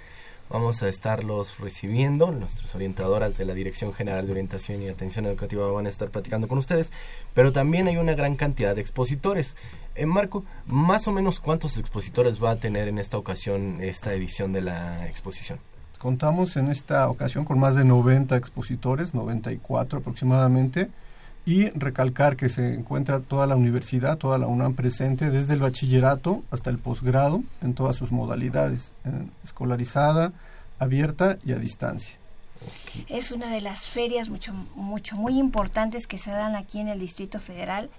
vamos 0.48 0.82
a 0.82 0.88
estarlos 0.88 1.58
recibiendo, 1.58 2.30
nuestras 2.30 2.74
orientadoras 2.74 3.36
de 3.36 3.44
la 3.44 3.54
Dirección 3.54 3.92
General 3.92 4.24
de 4.26 4.32
Orientación 4.32 4.82
y 4.82 4.88
Atención 4.88 5.26
Educativa 5.26 5.66
van 5.70 5.86
a 5.86 5.88
estar 5.88 6.10
platicando 6.10 6.48
con 6.48 6.58
ustedes, 6.58 6.92
pero 7.34 7.52
también 7.52 7.88
hay 7.88 7.96
una 7.96 8.14
gran 8.14 8.36
cantidad 8.36 8.74
de 8.74 8.80
expositores. 8.80 9.56
Eh, 9.94 10.06
Marco, 10.06 10.44
más 10.66 11.08
o 11.08 11.12
menos 11.12 11.40
cuántos 11.40 11.78
expositores 11.78 12.42
va 12.42 12.52
a 12.52 12.56
tener 12.56 12.88
en 12.88 12.98
esta 12.98 13.18
ocasión 13.18 13.78
esta 13.80 14.14
edición 14.14 14.52
de 14.52 14.62
la 14.62 15.06
exposición? 15.06 15.58
Contamos 15.98 16.56
en 16.56 16.70
esta 16.70 17.08
ocasión 17.08 17.44
con 17.44 17.58
más 17.58 17.74
de 17.74 17.84
90 17.84 18.36
expositores, 18.36 19.14
94 19.14 20.00
aproximadamente, 20.00 20.90
y 21.46 21.70
recalcar 21.70 22.36
que 22.36 22.48
se 22.48 22.74
encuentra 22.74 23.20
toda 23.20 23.46
la 23.46 23.54
universidad, 23.54 24.18
toda 24.18 24.36
la 24.36 24.48
UNAM 24.48 24.74
presente, 24.74 25.30
desde 25.30 25.54
el 25.54 25.60
bachillerato 25.60 26.42
hasta 26.50 26.70
el 26.70 26.78
posgrado, 26.78 27.44
en 27.62 27.72
todas 27.72 27.94
sus 27.94 28.10
modalidades, 28.10 28.92
escolarizada, 29.44 30.32
abierta 30.80 31.38
y 31.46 31.52
a 31.52 31.56
distancia. 31.56 32.16
Es 33.08 33.30
una 33.30 33.48
de 33.48 33.60
las 33.60 33.86
ferias 33.86 34.28
mucho, 34.28 34.52
mucho, 34.74 35.16
muy 35.16 35.38
importantes 35.38 36.08
que 36.08 36.18
se 36.18 36.30
dan 36.30 36.56
aquí 36.56 36.80
en 36.80 36.88
el 36.88 36.98
Distrito 36.98 37.38
Federal. 37.38 37.90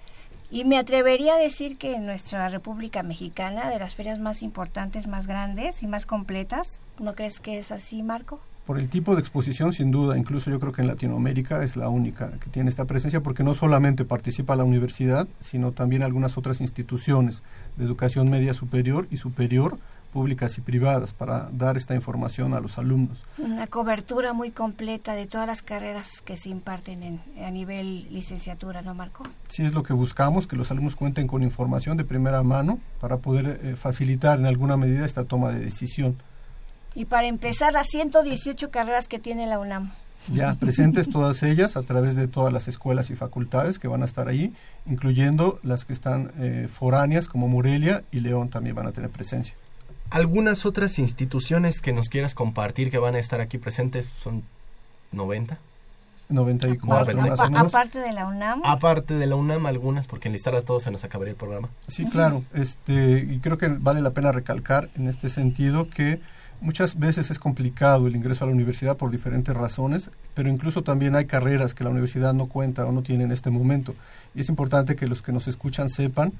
Y 0.50 0.64
me 0.64 0.78
atrevería 0.78 1.34
a 1.34 1.38
decir 1.38 1.78
que 1.78 1.94
en 1.94 2.06
nuestra 2.06 2.48
República 2.48 3.02
Mexicana, 3.02 3.70
de 3.70 3.78
las 3.78 3.94
ferias 3.94 4.18
más 4.18 4.42
importantes, 4.42 5.06
más 5.06 5.26
grandes 5.26 5.82
y 5.82 5.86
más 5.86 6.04
completas, 6.04 6.80
¿no 6.98 7.14
crees 7.14 7.40
que 7.40 7.58
es 7.58 7.70
así, 7.70 8.02
Marco? 8.02 8.40
Por 8.68 8.78
el 8.78 8.90
tipo 8.90 9.14
de 9.14 9.22
exposición, 9.22 9.72
sin 9.72 9.90
duda, 9.90 10.18
incluso 10.18 10.50
yo 10.50 10.60
creo 10.60 10.74
que 10.74 10.82
en 10.82 10.88
Latinoamérica 10.88 11.64
es 11.64 11.74
la 11.74 11.88
única 11.88 12.32
que 12.32 12.50
tiene 12.50 12.68
esta 12.68 12.84
presencia, 12.84 13.22
porque 13.22 13.42
no 13.42 13.54
solamente 13.54 14.04
participa 14.04 14.56
la 14.56 14.64
universidad, 14.64 15.26
sino 15.40 15.72
también 15.72 16.02
algunas 16.02 16.36
otras 16.36 16.60
instituciones 16.60 17.42
de 17.78 17.86
educación 17.86 18.28
media 18.28 18.52
superior 18.52 19.08
y 19.10 19.16
superior, 19.16 19.78
públicas 20.12 20.58
y 20.58 20.60
privadas 20.60 21.14
para 21.14 21.48
dar 21.50 21.78
esta 21.78 21.94
información 21.94 22.52
a 22.52 22.60
los 22.60 22.76
alumnos. 22.76 23.24
Una 23.38 23.68
cobertura 23.68 24.34
muy 24.34 24.50
completa 24.50 25.14
de 25.14 25.24
todas 25.24 25.46
las 25.46 25.62
carreras 25.62 26.20
que 26.20 26.36
se 26.36 26.50
imparten 26.50 27.02
en, 27.02 27.22
a 27.42 27.50
nivel 27.50 28.06
licenciatura, 28.12 28.82
¿no, 28.82 28.94
Marco? 28.94 29.22
Sí, 29.48 29.62
es 29.62 29.72
lo 29.72 29.82
que 29.82 29.94
buscamos, 29.94 30.46
que 30.46 30.56
los 30.56 30.70
alumnos 30.70 30.94
cuenten 30.94 31.26
con 31.26 31.42
información 31.42 31.96
de 31.96 32.04
primera 32.04 32.42
mano 32.42 32.80
para 33.00 33.16
poder 33.16 33.60
eh, 33.62 33.76
facilitar 33.76 34.38
en 34.38 34.44
alguna 34.44 34.76
medida 34.76 35.06
esta 35.06 35.24
toma 35.24 35.52
de 35.52 35.60
decisión. 35.60 36.18
Y 36.98 37.04
para 37.04 37.28
empezar, 37.28 37.72
las 37.72 37.86
118 37.86 38.72
carreras 38.72 39.06
que 39.06 39.20
tiene 39.20 39.46
la 39.46 39.60
UNAM. 39.60 39.92
Ya 40.32 40.56
presentes 40.56 41.08
todas 41.08 41.44
ellas 41.44 41.76
a 41.76 41.84
través 41.84 42.16
de 42.16 42.26
todas 42.26 42.52
las 42.52 42.66
escuelas 42.66 43.08
y 43.10 43.14
facultades 43.14 43.78
que 43.78 43.86
van 43.86 44.02
a 44.02 44.04
estar 44.04 44.26
ahí, 44.26 44.52
incluyendo 44.84 45.60
las 45.62 45.84
que 45.84 45.92
están 45.92 46.32
eh, 46.40 46.66
foráneas 46.66 47.28
como 47.28 47.46
Morelia 47.46 48.02
y 48.10 48.18
León 48.18 48.48
también 48.48 48.74
van 48.74 48.88
a 48.88 48.90
tener 48.90 49.10
presencia. 49.10 49.54
¿Algunas 50.10 50.66
otras 50.66 50.98
instituciones 50.98 51.80
que 51.80 51.92
nos 51.92 52.08
quieras 52.08 52.34
compartir 52.34 52.90
que 52.90 52.98
van 52.98 53.14
a 53.14 53.20
estar 53.20 53.40
aquí 53.40 53.58
presentes 53.58 54.08
son 54.20 54.42
90? 55.12 55.56
94 56.30 56.92
aparte, 56.92 57.14
más 57.14 57.38
o 57.38 57.44
menos. 57.44 57.68
Aparte 57.68 58.00
de 58.00 58.12
la 58.12 58.26
UNAM. 58.26 58.62
Aparte 58.64 59.14
de 59.14 59.26
la 59.28 59.36
UNAM, 59.36 59.66
algunas, 59.66 60.08
porque 60.08 60.26
enlistarlas 60.26 60.64
todos 60.64 60.82
se 60.82 60.90
nos 60.90 61.04
acabaría 61.04 61.30
el 61.30 61.38
programa. 61.38 61.68
Sí, 61.86 62.06
claro. 62.06 62.42
Este, 62.54 63.20
y 63.20 63.38
creo 63.38 63.56
que 63.56 63.68
vale 63.68 64.00
la 64.00 64.10
pena 64.10 64.32
recalcar 64.32 64.90
en 64.96 65.06
este 65.06 65.28
sentido 65.28 65.86
que 65.86 66.20
muchas 66.60 66.98
veces 66.98 67.30
es 67.30 67.38
complicado 67.38 68.06
el 68.06 68.16
ingreso 68.16 68.44
a 68.44 68.48
la 68.48 68.54
universidad 68.54 68.96
por 68.96 69.10
diferentes 69.10 69.54
razones, 69.54 70.10
pero 70.34 70.48
incluso 70.48 70.82
también 70.82 71.14
hay 71.14 71.24
carreras 71.24 71.74
que 71.74 71.84
la 71.84 71.90
universidad 71.90 72.34
no 72.34 72.46
cuenta 72.46 72.86
o 72.86 72.92
no 72.92 73.02
tiene 73.02 73.24
en 73.24 73.32
este 73.32 73.50
momento. 73.50 73.94
Y 74.34 74.40
es 74.40 74.48
importante 74.48 74.96
que 74.96 75.06
los 75.06 75.22
que 75.22 75.32
nos 75.32 75.48
escuchan 75.48 75.90
sepan 75.90 76.32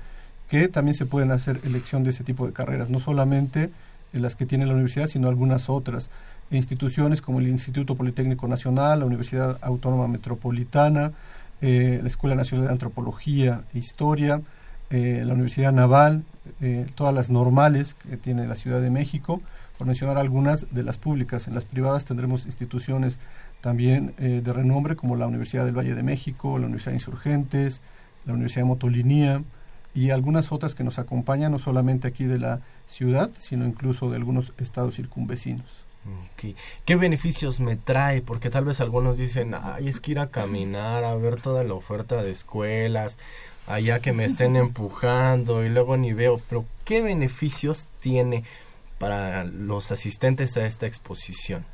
que 0.49 0.69
también 0.69 0.95
se 0.95 1.07
pueden 1.07 1.31
hacer 1.31 1.61
elección 1.65 2.05
de 2.05 2.11
ese 2.11 2.25
tipo 2.25 2.47
de 2.47 2.53
carreras, 2.53 2.89
no 2.89 3.01
solamente 3.01 3.71
en 4.13 4.23
las 4.23 4.35
que 4.35 4.47
tiene 4.47 4.67
la 4.67 4.73
universidad, 4.73 5.09
sino 5.09 5.29
algunas 5.29 5.69
otras 5.69 6.09
instituciones 6.51 7.21
como 7.21 7.41
el 7.41 7.49
Instituto 7.49 7.95
Politécnico 7.95 8.49
Nacional, 8.49 9.01
la 9.01 9.07
Universidad 9.07 9.59
Autónoma 9.61 10.09
Metropolitana, 10.09 11.13
eh, 11.61 11.99
la 12.01 12.09
Escuela 12.09 12.35
Nacional 12.35 12.67
de 12.67 12.73
Antropología 12.73 13.63
e 13.75 13.79
Historia, 13.79 14.41
eh, 14.91 15.23
la 15.27 15.35
Universidad 15.35 15.73
Naval, 15.73 16.25
eh, 16.63 16.87
todas 16.95 17.15
las 17.15 17.29
normales 17.29 17.95
que 17.95 18.17
tiene 18.17 18.47
la 18.47 18.57
Ciudad 18.57 18.81
de 18.81 18.91
México, 18.91 19.43
por 19.79 19.87
mencionar 19.87 20.19
algunas 20.19 20.67
de 20.75 20.83
las 20.83 20.99
públicas. 20.99 21.49
En 21.49 21.55
las 21.55 21.65
privadas 21.65 22.05
tendremos 22.05 22.45
instituciones 22.45 23.19
también 23.63 24.15
de 24.19 24.53
renombre 24.53 24.97
como 24.97 25.17
la 25.17 25.27
Universidad 25.27 25.65
del 25.65 25.79
Valle 25.79 25.95
de 25.95 26.03
México, 26.03 26.59
la 26.59 26.67
Universidad 26.67 26.93
de 26.93 26.99
Insurgentes, 26.99 27.81
la 28.27 28.35
Universidad 28.35 28.63
de 28.63 28.69
Motolinía, 28.69 29.43
y 29.95 30.11
algunas 30.11 30.53
otras 30.53 30.75
que 30.75 30.85
nos 30.85 30.99
acompañan 30.99 31.51
no 31.51 31.59
solamente 31.59 32.07
aquí 32.07 32.25
de 32.25 32.39
la 32.39 32.61
ciudad, 32.87 33.31
sino 33.39 33.67
incluso 33.67 34.11
de 34.11 34.17
algunos 34.17 34.53
estados 34.59 34.95
circunvecinos. 34.97 35.85
¿Qué 36.85 36.97
beneficios 36.97 37.61
me 37.61 37.77
trae? 37.77 38.23
Porque 38.23 38.49
tal 38.49 38.65
vez 38.65 38.81
algunos 38.81 39.17
dicen, 39.19 39.55
ay, 39.61 39.89
es 39.89 40.01
que 40.01 40.13
ir 40.13 40.21
a 40.21 40.29
caminar, 40.29 41.05
a 41.05 41.15
ver 41.17 41.41
toda 41.41 41.65
la 41.65 41.75
oferta 41.75 42.23
de 42.23 42.31
escuelas, 42.31 43.19
allá 43.67 43.99
que 44.01 44.13
me 44.13 44.25
estén 44.25 44.57
empujando 44.57 45.65
y 45.65 45.69
luego 45.69 45.97
ni 45.97 46.13
veo, 46.13 46.41
pero 46.49 46.65
¿qué 46.85 47.03
beneficios 47.03 47.89
tiene 48.01 48.45
para 48.99 49.45
los 49.45 49.91
asistentes 49.91 50.57
a 50.57 50.67
esta 50.67 50.87
exposición? 50.87 51.65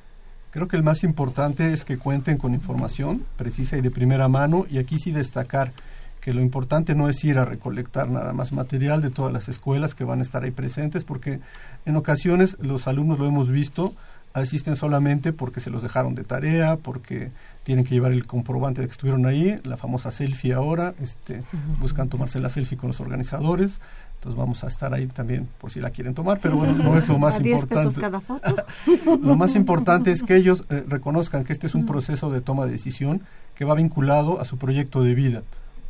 Creo 0.50 0.68
que 0.68 0.76
el 0.76 0.84
más 0.84 1.02
importante 1.02 1.72
es 1.72 1.84
que 1.84 1.98
cuenten 1.98 2.38
con 2.38 2.54
información 2.54 3.26
precisa 3.36 3.76
y 3.76 3.80
de 3.80 3.90
primera 3.90 4.28
mano 4.28 4.66
y 4.70 4.78
aquí 4.78 4.98
sí 5.00 5.10
destacar 5.10 5.72
que 6.20 6.32
lo 6.32 6.40
importante 6.40 6.94
no 6.94 7.08
es 7.08 7.22
ir 7.22 7.38
a 7.38 7.44
recolectar 7.44 8.08
nada 8.08 8.32
más 8.32 8.52
material 8.52 9.02
de 9.02 9.10
todas 9.10 9.32
las 9.32 9.48
escuelas 9.48 9.94
que 9.94 10.04
van 10.04 10.20
a 10.20 10.22
estar 10.22 10.42
ahí 10.42 10.52
presentes, 10.52 11.04
porque 11.04 11.40
en 11.84 11.96
ocasiones 11.96 12.56
los 12.60 12.86
alumnos 12.86 13.18
lo 13.18 13.26
hemos 13.26 13.50
visto, 13.50 13.92
asisten 14.32 14.76
solamente 14.76 15.34
porque 15.34 15.60
se 15.60 15.68
los 15.68 15.82
dejaron 15.82 16.14
de 16.14 16.24
tarea, 16.24 16.76
porque 16.76 17.30
tienen 17.64 17.84
que 17.84 17.94
llevar 17.94 18.12
el 18.12 18.26
comprobante 18.26 18.82
de 18.82 18.86
que 18.86 18.92
estuvieron 18.92 19.26
ahí, 19.26 19.58
la 19.64 19.76
famosa 19.76 20.10
selfie 20.10 20.52
ahora, 20.52 20.94
este, 21.00 21.42
buscan 21.80 22.08
tomarse 22.08 22.38
la 22.38 22.50
selfie 22.50 22.76
con 22.76 22.88
los 22.88 23.00
organizadores, 23.00 23.80
entonces 24.16 24.38
vamos 24.38 24.64
a 24.64 24.68
estar 24.68 24.94
ahí 24.94 25.06
también 25.06 25.48
por 25.60 25.70
si 25.70 25.80
la 25.80 25.90
quieren 25.90 26.14
tomar, 26.14 26.38
pero 26.40 26.56
bueno, 26.56 26.74
no 26.74 26.96
es 26.96 27.08
lo 27.08 27.18
más 27.18 27.40
importante. 27.44 28.00
lo 29.22 29.36
más 29.36 29.54
importante 29.56 30.12
es 30.12 30.22
que 30.22 30.36
ellos 30.36 30.64
eh, 30.70 30.84
reconozcan 30.86 31.44
que 31.44 31.52
este 31.52 31.66
es 31.66 31.74
un 31.74 31.86
proceso 31.86 32.30
de 32.30 32.40
toma 32.40 32.66
de 32.66 32.72
decisión 32.72 33.22
que 33.54 33.64
va 33.64 33.74
vinculado 33.74 34.40
a 34.40 34.44
su 34.44 34.58
proyecto 34.58 35.02
de 35.02 35.14
vida. 35.14 35.42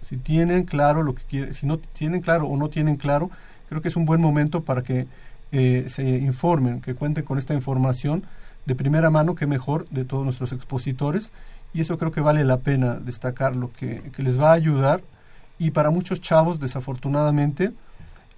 Si 0.02 0.16
tienen 0.16 0.64
claro 0.64 1.02
lo 1.02 1.14
que 1.14 1.22
quieren, 1.22 1.54
si 1.54 1.66
no 1.66 1.78
tienen 1.78 2.20
claro 2.20 2.46
o 2.46 2.56
no 2.56 2.68
tienen 2.70 2.96
claro, 2.96 3.30
creo 3.68 3.82
que 3.82 3.88
es 3.88 3.96
un 3.96 4.04
buen 4.04 4.20
momento 4.20 4.62
para 4.62 4.82
que 4.82 5.06
eh, 5.52 5.86
se 5.88 6.02
informen, 6.02 6.80
que 6.80 6.94
cuenten 6.94 7.24
con 7.24 7.38
esta 7.38 7.54
información 7.54 8.24
de 8.66 8.74
primera 8.74 9.10
mano, 9.10 9.34
que 9.34 9.46
mejor 9.46 9.88
de 9.90 10.04
todos 10.04 10.24
nuestros 10.24 10.52
expositores, 10.52 11.32
y 11.74 11.82
eso 11.82 11.98
creo 11.98 12.12
que 12.12 12.20
vale 12.22 12.44
la 12.44 12.58
pena 12.58 12.94
destacar, 12.94 13.54
lo 13.56 13.72
que, 13.72 14.00
que 14.14 14.22
les 14.22 14.40
va 14.40 14.50
a 14.50 14.54
ayudar, 14.54 15.02
y 15.58 15.72
para 15.72 15.90
muchos 15.90 16.20
chavos, 16.20 16.58
desafortunadamente, 16.60 17.72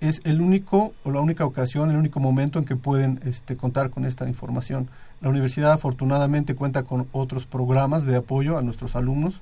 es 0.00 0.20
el 0.24 0.40
único 0.40 0.92
o 1.04 1.10
la 1.10 1.20
única 1.20 1.44
ocasión, 1.44 1.90
el 1.90 1.96
único 1.96 2.20
momento 2.20 2.58
en 2.58 2.64
que 2.64 2.76
pueden 2.76 3.20
este, 3.24 3.56
contar 3.56 3.90
con 3.90 4.04
esta 4.04 4.28
información. 4.28 4.88
La 5.20 5.30
universidad 5.30 5.72
afortunadamente 5.72 6.54
cuenta 6.54 6.82
con 6.82 7.08
otros 7.12 7.46
programas 7.46 8.04
de 8.04 8.16
apoyo 8.16 8.58
a 8.58 8.62
nuestros 8.62 8.96
alumnos, 8.96 9.40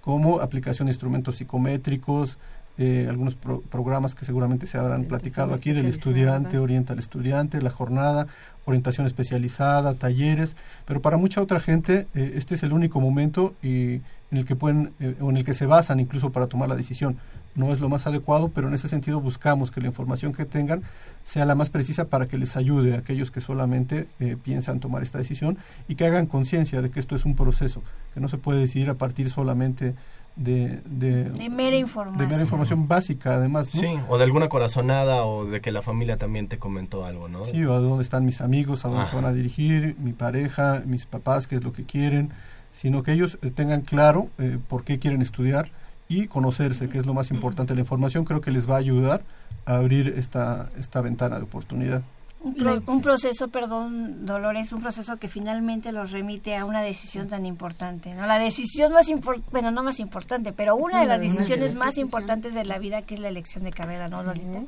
como 0.00 0.40
aplicación 0.40 0.86
de 0.86 0.92
instrumentos 0.92 1.36
psicométricos, 1.36 2.38
eh, 2.78 3.06
algunos 3.08 3.34
pro- 3.34 3.62
programas 3.62 4.14
que 4.14 4.24
seguramente 4.24 4.66
se 4.66 4.78
habrán 4.78 5.04
platicado 5.04 5.54
aquí 5.54 5.72
del 5.72 5.86
estudiante, 5.86 6.58
orienta 6.58 6.92
al 6.92 6.98
estudiante, 6.98 7.62
la 7.62 7.70
jornada, 7.70 8.26
orientación 8.64 9.06
especializada, 9.06 9.94
talleres, 9.94 10.56
pero 10.84 11.00
para 11.00 11.16
mucha 11.16 11.40
otra 11.40 11.60
gente 11.60 12.06
eh, 12.14 12.32
este 12.34 12.54
es 12.56 12.62
el 12.62 12.72
único 12.72 13.00
momento 13.00 13.54
y 13.62 14.00
en 14.30 14.38
el 14.38 14.44
que 14.44 14.56
pueden 14.56 14.92
eh, 15.00 15.14
o 15.20 15.30
en 15.30 15.36
el 15.36 15.44
que 15.44 15.54
se 15.54 15.66
basan 15.66 16.00
incluso 16.00 16.32
para 16.32 16.48
tomar 16.48 16.68
la 16.68 16.74
decisión. 16.76 17.16
No 17.54 17.72
es 17.72 17.80
lo 17.80 17.88
más 17.88 18.06
adecuado, 18.06 18.50
pero 18.50 18.68
en 18.68 18.74
ese 18.74 18.86
sentido 18.86 19.18
buscamos 19.20 19.70
que 19.70 19.80
la 19.80 19.86
información 19.86 20.34
que 20.34 20.44
tengan 20.44 20.82
sea 21.24 21.46
la 21.46 21.54
más 21.54 21.70
precisa 21.70 22.04
para 22.08 22.26
que 22.26 22.36
les 22.36 22.54
ayude 22.54 22.94
a 22.94 22.98
aquellos 22.98 23.30
que 23.30 23.40
solamente 23.40 24.06
eh, 24.20 24.36
piensan 24.42 24.78
tomar 24.78 25.02
esta 25.02 25.16
decisión 25.18 25.56
y 25.88 25.94
que 25.94 26.04
hagan 26.04 26.26
conciencia 26.26 26.82
de 26.82 26.90
que 26.90 27.00
esto 27.00 27.16
es 27.16 27.24
un 27.24 27.34
proceso, 27.34 27.82
que 28.12 28.20
no 28.20 28.28
se 28.28 28.36
puede 28.36 28.60
decidir 28.60 28.90
a 28.90 28.94
partir 28.94 29.30
solamente 29.30 29.94
de, 30.36 30.80
de, 30.84 31.24
De 31.30 31.48
mera 31.48 31.76
información. 31.76 32.18
de 32.18 32.26
mera 32.26 32.42
información 32.42 32.86
básica, 32.88 33.34
además. 33.36 33.74
¿no? 33.74 33.80
Sí, 33.80 33.88
o 34.08 34.18
de 34.18 34.24
alguna 34.24 34.48
corazonada 34.48 35.24
o 35.24 35.46
de 35.46 35.60
que 35.60 35.72
la 35.72 35.82
familia 35.82 36.18
también 36.18 36.46
te 36.48 36.58
comentó 36.58 37.04
algo, 37.04 37.28
¿no? 37.28 37.44
Sí, 37.46 37.64
o 37.64 37.72
a 37.72 37.78
dónde 37.80 38.02
están 38.04 38.24
mis 38.26 38.40
amigos, 38.40 38.84
a 38.84 38.88
dónde 38.88 39.02
Ajá. 39.02 39.10
se 39.10 39.16
van 39.16 39.24
a 39.24 39.32
dirigir, 39.32 39.96
mi 39.98 40.12
pareja, 40.12 40.82
mis 40.86 41.06
papás, 41.06 41.46
qué 41.46 41.56
es 41.56 41.64
lo 41.64 41.72
que 41.72 41.84
quieren, 41.84 42.30
sino 42.72 43.02
que 43.02 43.12
ellos 43.12 43.38
eh, 43.42 43.50
tengan 43.50 43.80
claro 43.80 44.28
eh, 44.38 44.58
por 44.68 44.84
qué 44.84 44.98
quieren 44.98 45.22
estudiar 45.22 45.70
y 46.08 46.26
conocerse, 46.26 46.88
que 46.88 46.98
es 46.98 47.06
lo 47.06 47.14
más 47.14 47.30
importante. 47.30 47.74
La 47.74 47.80
información 47.80 48.24
creo 48.24 48.40
que 48.42 48.50
les 48.50 48.68
va 48.68 48.74
a 48.74 48.78
ayudar 48.78 49.22
a 49.64 49.76
abrir 49.76 50.14
esta, 50.18 50.70
esta 50.78 51.00
ventana 51.00 51.38
de 51.38 51.44
oportunidad. 51.44 52.02
Un, 52.46 52.54
pro- 52.54 52.80
un 52.86 53.02
proceso, 53.02 53.48
perdón, 53.48 54.24
Dolores, 54.24 54.72
un 54.72 54.80
proceso 54.80 55.16
que 55.16 55.28
finalmente 55.28 55.90
los 55.90 56.12
remite 56.12 56.56
a 56.56 56.64
una 56.64 56.80
decisión 56.80 57.26
tan 57.28 57.44
importante, 57.44 58.14
¿no? 58.14 58.24
La 58.26 58.38
decisión 58.38 58.92
más 58.92 59.08
importante, 59.08 59.50
bueno, 59.50 59.70
no 59.72 59.82
más 59.82 59.98
importante, 59.98 60.52
pero 60.52 60.76
una 60.76 61.00
de 61.00 61.06
las 61.06 61.20
decisiones 61.20 61.74
más 61.74 61.98
importantes 61.98 62.54
de 62.54 62.64
la 62.64 62.78
vida, 62.78 63.02
que 63.02 63.14
es 63.14 63.20
la 63.20 63.28
elección 63.28 63.64
de 63.64 63.72
carrera, 63.72 64.06
¿no, 64.08 64.22
Lolita? 64.22 64.62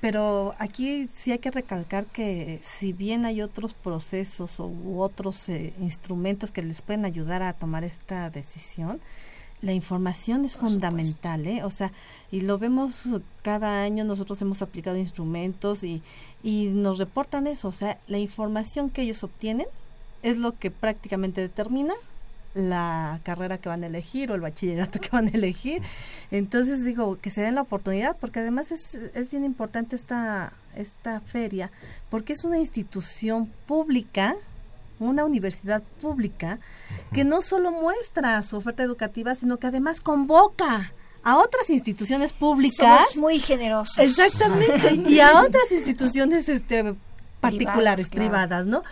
Pero 0.00 0.54
aquí 0.58 1.08
sí 1.16 1.32
hay 1.32 1.38
que 1.38 1.50
recalcar 1.50 2.04
que 2.06 2.60
si 2.78 2.92
bien 2.92 3.24
hay 3.24 3.40
otros 3.42 3.72
procesos 3.74 4.60
o, 4.60 4.66
u 4.66 5.00
otros 5.00 5.48
eh, 5.48 5.72
instrumentos 5.80 6.52
que 6.52 6.62
les 6.62 6.82
pueden 6.82 7.04
ayudar 7.06 7.42
a 7.42 7.54
tomar 7.54 7.82
esta 7.82 8.28
decisión, 8.30 9.00
la 9.62 9.72
información 9.72 10.44
es 10.44 10.56
fundamental, 10.56 11.46
¿eh? 11.46 11.64
O 11.64 11.70
sea, 11.70 11.92
y 12.30 12.42
lo 12.42 12.58
vemos 12.58 13.08
cada 13.42 13.82
año, 13.82 14.04
nosotros 14.04 14.40
hemos 14.42 14.62
aplicado 14.62 14.96
instrumentos 14.98 15.82
y, 15.82 16.02
y 16.42 16.66
nos 16.66 16.98
reportan 16.98 17.46
eso, 17.46 17.68
o 17.68 17.72
sea, 17.72 17.98
la 18.06 18.18
información 18.18 18.90
que 18.90 19.02
ellos 19.02 19.24
obtienen 19.24 19.66
es 20.22 20.38
lo 20.38 20.58
que 20.58 20.70
prácticamente 20.70 21.40
determina 21.40 21.94
la 22.56 23.20
carrera 23.22 23.58
que 23.58 23.68
van 23.68 23.84
a 23.84 23.86
elegir 23.86 24.30
o 24.30 24.34
el 24.34 24.40
bachillerato 24.40 24.98
que 24.98 25.10
van 25.10 25.26
a 25.26 25.30
elegir. 25.30 25.82
Entonces 26.30 26.84
digo 26.84 27.18
que 27.20 27.30
se 27.30 27.42
den 27.42 27.54
la 27.54 27.62
oportunidad 27.62 28.16
porque 28.18 28.40
además 28.40 28.72
es, 28.72 28.94
es 28.94 29.30
bien 29.30 29.44
importante 29.44 29.94
esta, 29.94 30.52
esta 30.74 31.20
feria 31.20 31.70
porque 32.10 32.32
es 32.32 32.44
una 32.44 32.58
institución 32.58 33.52
pública, 33.66 34.36
una 34.98 35.24
universidad 35.24 35.82
pública 36.00 36.58
que 37.12 37.24
no 37.24 37.42
solo 37.42 37.70
muestra 37.70 38.42
su 38.42 38.56
oferta 38.56 38.82
educativa 38.82 39.34
sino 39.34 39.58
que 39.58 39.66
además 39.66 40.00
convoca 40.00 40.92
a 41.22 41.36
otras 41.38 41.70
instituciones 41.70 42.32
públicas 42.32 42.76
Somos 42.76 43.16
muy 43.16 43.40
generosos. 43.40 43.98
Exactamente. 43.98 44.94
y 45.10 45.18
a 45.18 45.40
otras 45.42 45.72
instituciones 45.72 46.48
este, 46.48 46.94
particulares, 47.40 48.08
claro. 48.08 48.28
privadas, 48.28 48.66
¿no? 48.66 48.84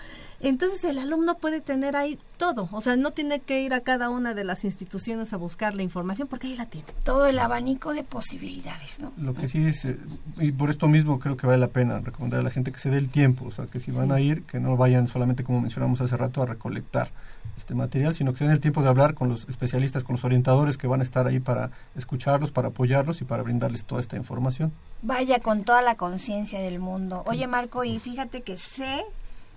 Entonces 0.45 0.85
el 0.85 0.99
alumno 0.99 1.39
puede 1.39 1.63
tener 1.63 1.97
ahí 1.97 2.19
todo, 2.37 2.69
o 2.71 2.83
sea, 2.83 2.97
no 2.97 3.13
tiene 3.13 3.41
que 3.41 3.63
ir 3.63 3.73
a 3.73 3.81
cada 3.81 4.11
una 4.11 4.35
de 4.35 4.45
las 4.45 4.65
instituciones 4.65 5.33
a 5.33 5.39
buscar 5.39 5.75
la 5.75 5.83
información 5.83 6.29
porque 6.29 6.49
ahí 6.49 6.55
la 6.55 6.67
tiene. 6.67 6.87
Todo 7.03 7.27
el 7.27 7.39
abanico 7.39 7.95
de 7.95 8.05
posibilidades, 8.05 9.01
¿no? 9.01 9.11
Lo 9.17 9.33
que 9.33 9.49
sí 9.49 9.67
es, 9.67 9.87
eh, 9.87 9.97
y 10.39 10.53
por 10.53 10.69
esto 10.69 10.87
mismo 10.87 11.19
creo 11.19 11.39
que 11.39 11.47
vale 11.47 11.59
la 11.59 11.69
pena 11.69 12.01
recomendar 12.01 12.41
a 12.41 12.43
la 12.43 12.51
gente 12.51 12.73
que 12.73 12.79
se 12.79 12.91
dé 12.91 12.99
el 12.99 13.09
tiempo, 13.09 13.47
o 13.47 13.53
sea, 13.53 13.65
que 13.65 13.81
si 13.81 13.91
van 13.91 14.13
a 14.13 14.21
ir, 14.21 14.43
que 14.43 14.61
no 14.61 14.77
vayan 14.77 15.09
solamente, 15.09 15.45
como 15.45 15.63
mencionamos 15.63 16.03
hace 16.03 16.15
rato, 16.15 16.43
a 16.43 16.47
recolectar 16.47 17.11
este 17.57 17.75
material, 17.75 18.15
sino 18.15 18.33
que 18.33 18.41
se 18.41 18.45
den 18.45 18.53
el 18.53 18.61
tiempo 18.61 18.83
de 18.83 18.91
hablar 18.91 19.15
con 19.15 19.31
los 19.31 19.49
especialistas, 19.49 20.05
con 20.05 20.15
los 20.15 20.25
orientadores 20.25 20.77
que 20.77 20.87
van 20.87 21.01
a 21.01 21.05
estar 21.05 21.27
ahí 21.27 21.41
para 21.41 21.71
escucharlos, 21.97 22.51
para 22.51 22.69
apoyarlos 22.69 23.23
y 23.23 23.25
para 23.25 23.43
brindarles 23.43 23.85
toda 23.85 24.03
esta 24.03 24.19
información. 24.19 24.73
Vaya 25.01 25.41
con 25.41 25.65
toda 25.65 25.81
la 25.81 25.95
conciencia 25.95 26.61
del 26.61 26.81
mundo. 26.81 27.23
Oye, 27.27 27.47
Marco, 27.47 27.85
y 27.85 27.99
fíjate 27.99 28.43
que 28.43 28.59
sé, 28.59 29.05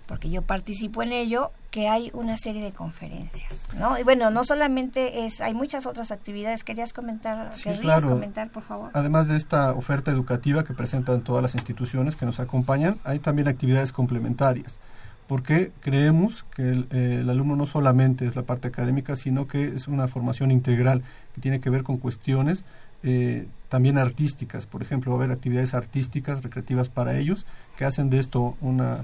porque 0.08 0.30
yo 0.30 0.41
participo 0.41 1.04
en 1.04 1.12
ello, 1.12 1.52
que 1.70 1.89
hay 1.89 2.10
una 2.13 2.38
serie 2.38 2.63
de 2.63 2.72
conferencias, 2.72 3.67
¿no? 3.78 4.00
Y 4.00 4.04
bueno, 4.04 4.32
no 4.32 4.46
solamente 4.46 5.26
es, 5.26 5.41
hay 5.41 5.54
muchas 5.54 5.86
otras 5.86 6.12
actividades. 6.12 6.63
¿Querías 6.63 6.93
comentar, 6.93 7.54
Sí, 7.56 7.63
querrías 7.63 7.82
claro. 7.82 8.10
comentar, 8.10 8.50
por 8.50 8.63
favor? 8.63 8.89
Además 8.93 9.28
de 9.28 9.36
esta 9.36 9.74
oferta 9.74 10.10
educativa 10.10 10.63
que 10.63 10.74
presentan 10.74 11.22
todas 11.22 11.43
las 11.43 11.56
instituciones 11.56 12.15
que 12.15 12.26
nos 12.26 12.39
acompañan, 12.39 12.98
hay 13.04 13.20
también 13.20 13.48
actividades 13.48 13.91
complementarias, 13.91 14.80
porque 15.28 15.72
creemos 15.82 16.46
que 16.56 16.70
el, 16.70 16.88
eh, 16.91 17.20
el 17.22 17.30
alumno 17.30 17.56
no 17.56 17.65
solamente 17.65 18.26
es 18.26 18.36
la 18.36 18.43
parte 18.43 18.70
académica, 18.70 19.15
sino 19.17 19.48
que 19.48 19.65
es 19.67 19.88
una 19.88 20.08
formación 20.08 20.52
integral 20.52 21.04
que 21.36 21.41
tiene 21.41 21.60
que 21.60 21.70
ver 21.70 21.84
con 21.84 21.98
cuestiones 21.98 22.63
eh, 23.04 23.48
también 23.70 23.98
artísticas. 23.98 24.65
Por 24.65 24.82
ejemplo, 24.82 25.12
va 25.12 25.17
a 25.17 25.24
haber 25.24 25.36
actividades 25.36 25.74
artísticas, 25.74 26.41
recreativas 26.41 26.89
para 26.89 27.17
ellos, 27.17 27.46
que 27.78 27.86
hacen 27.86 28.10
de 28.10 28.20
esto 28.20 28.56
una, 28.62 29.04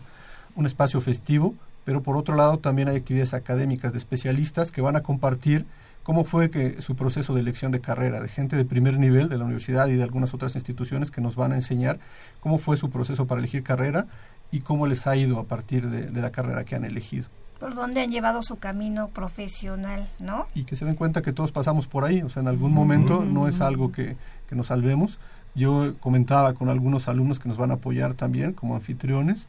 un 0.55 0.65
espacio 0.65 1.01
festivo, 1.01 1.55
pero 1.83 2.01
por 2.01 2.17
otro 2.17 2.35
lado 2.35 2.57
también 2.59 2.87
hay 2.87 2.97
actividades 2.97 3.33
académicas 3.33 3.91
de 3.91 3.97
especialistas 3.97 4.71
que 4.71 4.81
van 4.81 4.95
a 4.95 5.01
compartir 5.01 5.65
cómo 6.03 6.25
fue 6.25 6.49
que 6.49 6.81
su 6.81 6.95
proceso 6.95 7.33
de 7.33 7.41
elección 7.41 7.71
de 7.71 7.81
carrera, 7.81 8.21
de 8.21 8.27
gente 8.27 8.55
de 8.55 8.65
primer 8.65 8.99
nivel 8.99 9.29
de 9.29 9.37
la 9.37 9.45
universidad 9.45 9.87
y 9.87 9.95
de 9.95 10.03
algunas 10.03 10.33
otras 10.33 10.55
instituciones 10.55 11.11
que 11.11 11.21
nos 11.21 11.35
van 11.35 11.53
a 11.53 11.55
enseñar 11.55 11.99
cómo 12.39 12.59
fue 12.59 12.77
su 12.77 12.89
proceso 12.89 13.25
para 13.25 13.39
elegir 13.39 13.63
carrera 13.63 14.05
y 14.51 14.61
cómo 14.61 14.85
les 14.85 15.07
ha 15.07 15.15
ido 15.15 15.39
a 15.39 15.45
partir 15.45 15.89
de, 15.89 16.07
de 16.07 16.21
la 16.21 16.31
carrera 16.31 16.63
que 16.63 16.75
han 16.75 16.85
elegido. 16.85 17.27
Por 17.59 17.75
dónde 17.75 18.01
han 18.01 18.11
llevado 18.11 18.43
su 18.43 18.57
camino 18.57 19.07
profesional, 19.09 20.09
¿no? 20.19 20.47
Y 20.53 20.65
que 20.65 20.75
se 20.75 20.83
den 20.83 20.95
cuenta 20.95 21.21
que 21.21 21.31
todos 21.31 21.53
pasamos 21.53 21.87
por 21.87 22.03
ahí, 22.03 22.21
o 22.21 22.29
sea, 22.29 22.41
en 22.41 22.49
algún 22.49 22.73
momento 22.73 23.23
no 23.23 23.47
es 23.47 23.61
algo 23.61 23.91
que, 23.91 24.17
que 24.49 24.55
nos 24.55 24.67
salvemos. 24.67 25.17
Yo 25.55 25.93
comentaba 25.99 26.53
con 26.53 26.69
algunos 26.69 27.07
alumnos 27.07 27.39
que 27.39 27.47
nos 27.47 27.57
van 27.57 27.71
a 27.71 27.75
apoyar 27.75 28.15
también 28.15 28.53
como 28.53 28.75
anfitriones, 28.75 29.47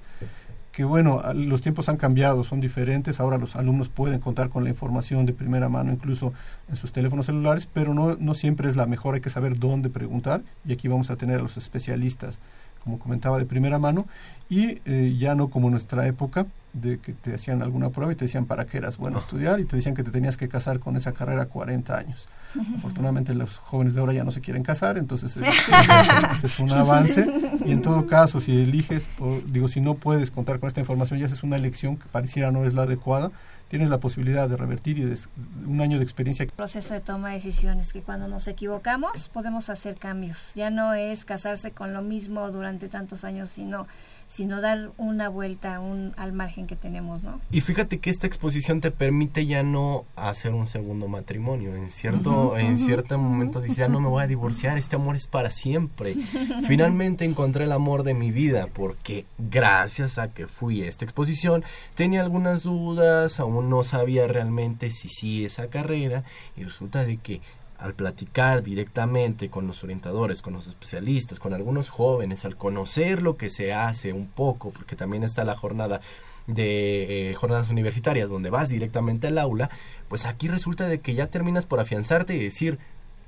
que 0.74 0.82
bueno, 0.82 1.22
los 1.34 1.62
tiempos 1.62 1.88
han 1.88 1.96
cambiado, 1.96 2.42
son 2.42 2.60
diferentes, 2.60 3.20
ahora 3.20 3.38
los 3.38 3.54
alumnos 3.54 3.88
pueden 3.88 4.18
contar 4.18 4.48
con 4.48 4.64
la 4.64 4.70
información 4.70 5.24
de 5.24 5.32
primera 5.32 5.68
mano 5.68 5.92
incluso 5.92 6.32
en 6.68 6.74
sus 6.74 6.90
teléfonos 6.90 7.26
celulares, 7.26 7.68
pero 7.72 7.94
no, 7.94 8.16
no 8.18 8.34
siempre 8.34 8.68
es 8.68 8.74
la 8.74 8.86
mejor, 8.86 9.14
hay 9.14 9.20
que 9.20 9.30
saber 9.30 9.58
dónde 9.58 9.88
preguntar 9.88 10.42
y 10.64 10.72
aquí 10.72 10.88
vamos 10.88 11.10
a 11.10 11.16
tener 11.16 11.38
a 11.38 11.42
los 11.42 11.56
especialistas, 11.56 12.40
como 12.82 12.98
comentaba, 12.98 13.38
de 13.38 13.46
primera 13.46 13.78
mano 13.78 14.06
y 14.48 14.80
eh, 14.84 15.14
ya 15.16 15.36
no 15.36 15.48
como 15.48 15.70
nuestra 15.70 16.08
época 16.08 16.46
de 16.74 16.98
que 16.98 17.12
te 17.12 17.34
hacían 17.34 17.62
alguna 17.62 17.88
prueba 17.88 18.12
y 18.12 18.16
te 18.16 18.26
decían 18.26 18.46
para 18.46 18.66
qué 18.66 18.78
eras 18.78 18.98
bueno 18.98 19.18
estudiar 19.18 19.60
y 19.60 19.64
te 19.64 19.76
decían 19.76 19.94
que 19.94 20.02
te 20.02 20.10
tenías 20.10 20.36
que 20.36 20.48
casar 20.48 20.80
con 20.80 20.96
esa 20.96 21.12
carrera 21.12 21.42
a 21.42 21.46
40 21.46 21.96
años. 21.96 22.28
Afortunadamente 22.76 23.34
los 23.34 23.58
jóvenes 23.58 23.94
de 23.94 24.00
ahora 24.00 24.12
ya 24.12 24.22
no 24.22 24.30
se 24.30 24.40
quieren 24.40 24.62
casar, 24.62 24.96
entonces 24.98 25.36
eh, 25.36 25.44
ese 26.34 26.46
es 26.46 26.58
un 26.60 26.70
avance 26.70 27.26
y 27.64 27.72
en 27.72 27.82
todo 27.82 28.06
caso 28.06 28.40
si 28.40 28.60
eliges 28.62 29.10
o 29.18 29.40
digo 29.46 29.66
si 29.66 29.80
no 29.80 29.94
puedes 29.94 30.30
contar 30.30 30.60
con 30.60 30.68
esta 30.68 30.80
información 30.80 31.18
ya 31.18 31.26
haces 31.26 31.42
una 31.42 31.56
elección 31.56 31.96
que 31.96 32.06
pareciera 32.06 32.52
no 32.52 32.64
es 32.64 32.74
la 32.74 32.82
adecuada, 32.82 33.32
tienes 33.68 33.88
la 33.88 33.98
posibilidad 33.98 34.48
de 34.48 34.56
revertir 34.56 34.98
y 34.98 35.02
de 35.02 35.18
un 35.66 35.80
año 35.80 35.98
de 35.98 36.04
experiencia 36.04 36.46
proceso 36.54 36.94
de 36.94 37.00
toma 37.00 37.30
de 37.30 37.34
decisiones, 37.34 37.92
que 37.92 38.02
cuando 38.02 38.28
nos 38.28 38.46
equivocamos 38.46 39.28
podemos 39.28 39.68
hacer 39.68 39.96
cambios. 39.96 40.52
Ya 40.54 40.70
no 40.70 40.94
es 40.94 41.24
casarse 41.24 41.72
con 41.72 41.92
lo 41.92 42.02
mismo 42.02 42.50
durante 42.50 42.88
tantos 42.88 43.24
años, 43.24 43.50
sino, 43.50 43.86
sino 44.28 44.60
dar 44.60 44.90
una 44.96 45.28
vuelta 45.28 45.80
un, 45.80 46.12
al 46.16 46.32
margen 46.32 46.66
que 46.66 46.76
tenemos, 46.76 47.22
¿no? 47.22 47.40
Y 47.50 47.60
fíjate 47.60 47.98
que 47.98 48.10
esta 48.10 48.26
exposición 48.26 48.80
te 48.80 48.90
permite 48.90 49.46
ya 49.46 49.62
no 49.62 50.04
hacer 50.16 50.54
un 50.54 50.66
segundo 50.66 51.08
matrimonio. 51.08 51.74
En 51.74 51.90
cierto, 51.90 52.56
en 52.56 52.78
cierto 52.78 53.18
momento 53.18 53.60
dices, 53.60 53.76
ya 53.78 53.88
no 53.88 54.00
me 54.00 54.08
voy 54.08 54.24
a 54.24 54.26
divorciar, 54.26 54.78
este 54.78 54.96
amor 54.96 55.16
es 55.16 55.26
para 55.26 55.50
siempre. 55.50 56.14
Finalmente 56.66 57.24
encontré 57.24 57.64
el 57.64 57.72
amor 57.72 58.02
de 58.02 58.14
mi 58.14 58.30
vida 58.30 58.68
porque 58.72 59.26
gracias 59.38 60.18
a 60.18 60.28
que 60.28 60.46
fui 60.46 60.82
a 60.82 60.88
esta 60.88 61.04
exposición 61.04 61.64
tenía 61.94 62.22
algunas 62.22 62.62
dudas, 62.62 63.40
aún 63.40 63.70
no 63.70 63.84
sabía 63.84 64.26
realmente 64.26 64.90
si 64.90 65.08
sí 65.08 65.44
esa 65.44 65.68
carrera 65.68 66.24
y 66.56 66.64
resulta 66.64 67.04
de 67.04 67.16
que 67.18 67.40
al 67.84 67.92
platicar 67.94 68.62
directamente 68.62 69.50
con 69.50 69.66
los 69.66 69.84
orientadores, 69.84 70.40
con 70.40 70.54
los 70.54 70.66
especialistas, 70.66 71.38
con 71.38 71.52
algunos 71.52 71.90
jóvenes, 71.90 72.44
al 72.46 72.56
conocer 72.56 73.20
lo 73.22 73.36
que 73.36 73.50
se 73.50 73.74
hace 73.74 74.12
un 74.14 74.26
poco, 74.26 74.70
porque 74.70 74.96
también 74.96 75.22
está 75.22 75.44
la 75.44 75.54
jornada 75.54 76.00
de 76.46 77.30
eh, 77.30 77.34
jornadas 77.34 77.70
universitarias 77.70 78.28
donde 78.28 78.50
vas 78.50 78.70
directamente 78.70 79.26
al 79.26 79.38
aula, 79.38 79.68
pues 80.08 80.24
aquí 80.24 80.48
resulta 80.48 80.88
de 80.88 81.00
que 81.00 81.14
ya 81.14 81.26
terminas 81.28 81.66
por 81.66 81.78
afianzarte 81.80 82.34
y 82.34 82.42
decir, 82.42 82.78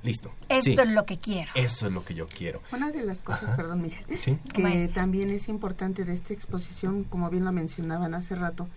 listo. 0.03 0.31
Esto 0.49 0.63
sí, 0.63 0.75
es 0.79 0.89
lo 0.91 1.05
que 1.05 1.17
quiero. 1.17 1.51
Eso 1.55 1.85
es 1.87 1.93
lo 1.93 2.03
que 2.03 2.13
yo 2.15 2.27
quiero. 2.27 2.61
Una 2.71 2.91
de 2.91 3.03
las 3.05 3.19
cosas, 3.23 3.43
Ajá. 3.45 3.57
perdón, 3.57 3.81
Miguel, 3.83 4.03
Sí. 4.17 4.39
que 4.53 4.63
Maestra. 4.63 5.01
también 5.03 5.29
es 5.29 5.49
importante 5.49 6.03
de 6.03 6.13
esta 6.13 6.33
exposición, 6.33 7.03
como 7.03 7.29
bien 7.29 7.45
lo 7.45 7.51
mencionaban 7.51 8.13
hace 8.15 8.35
rato, 8.35 8.67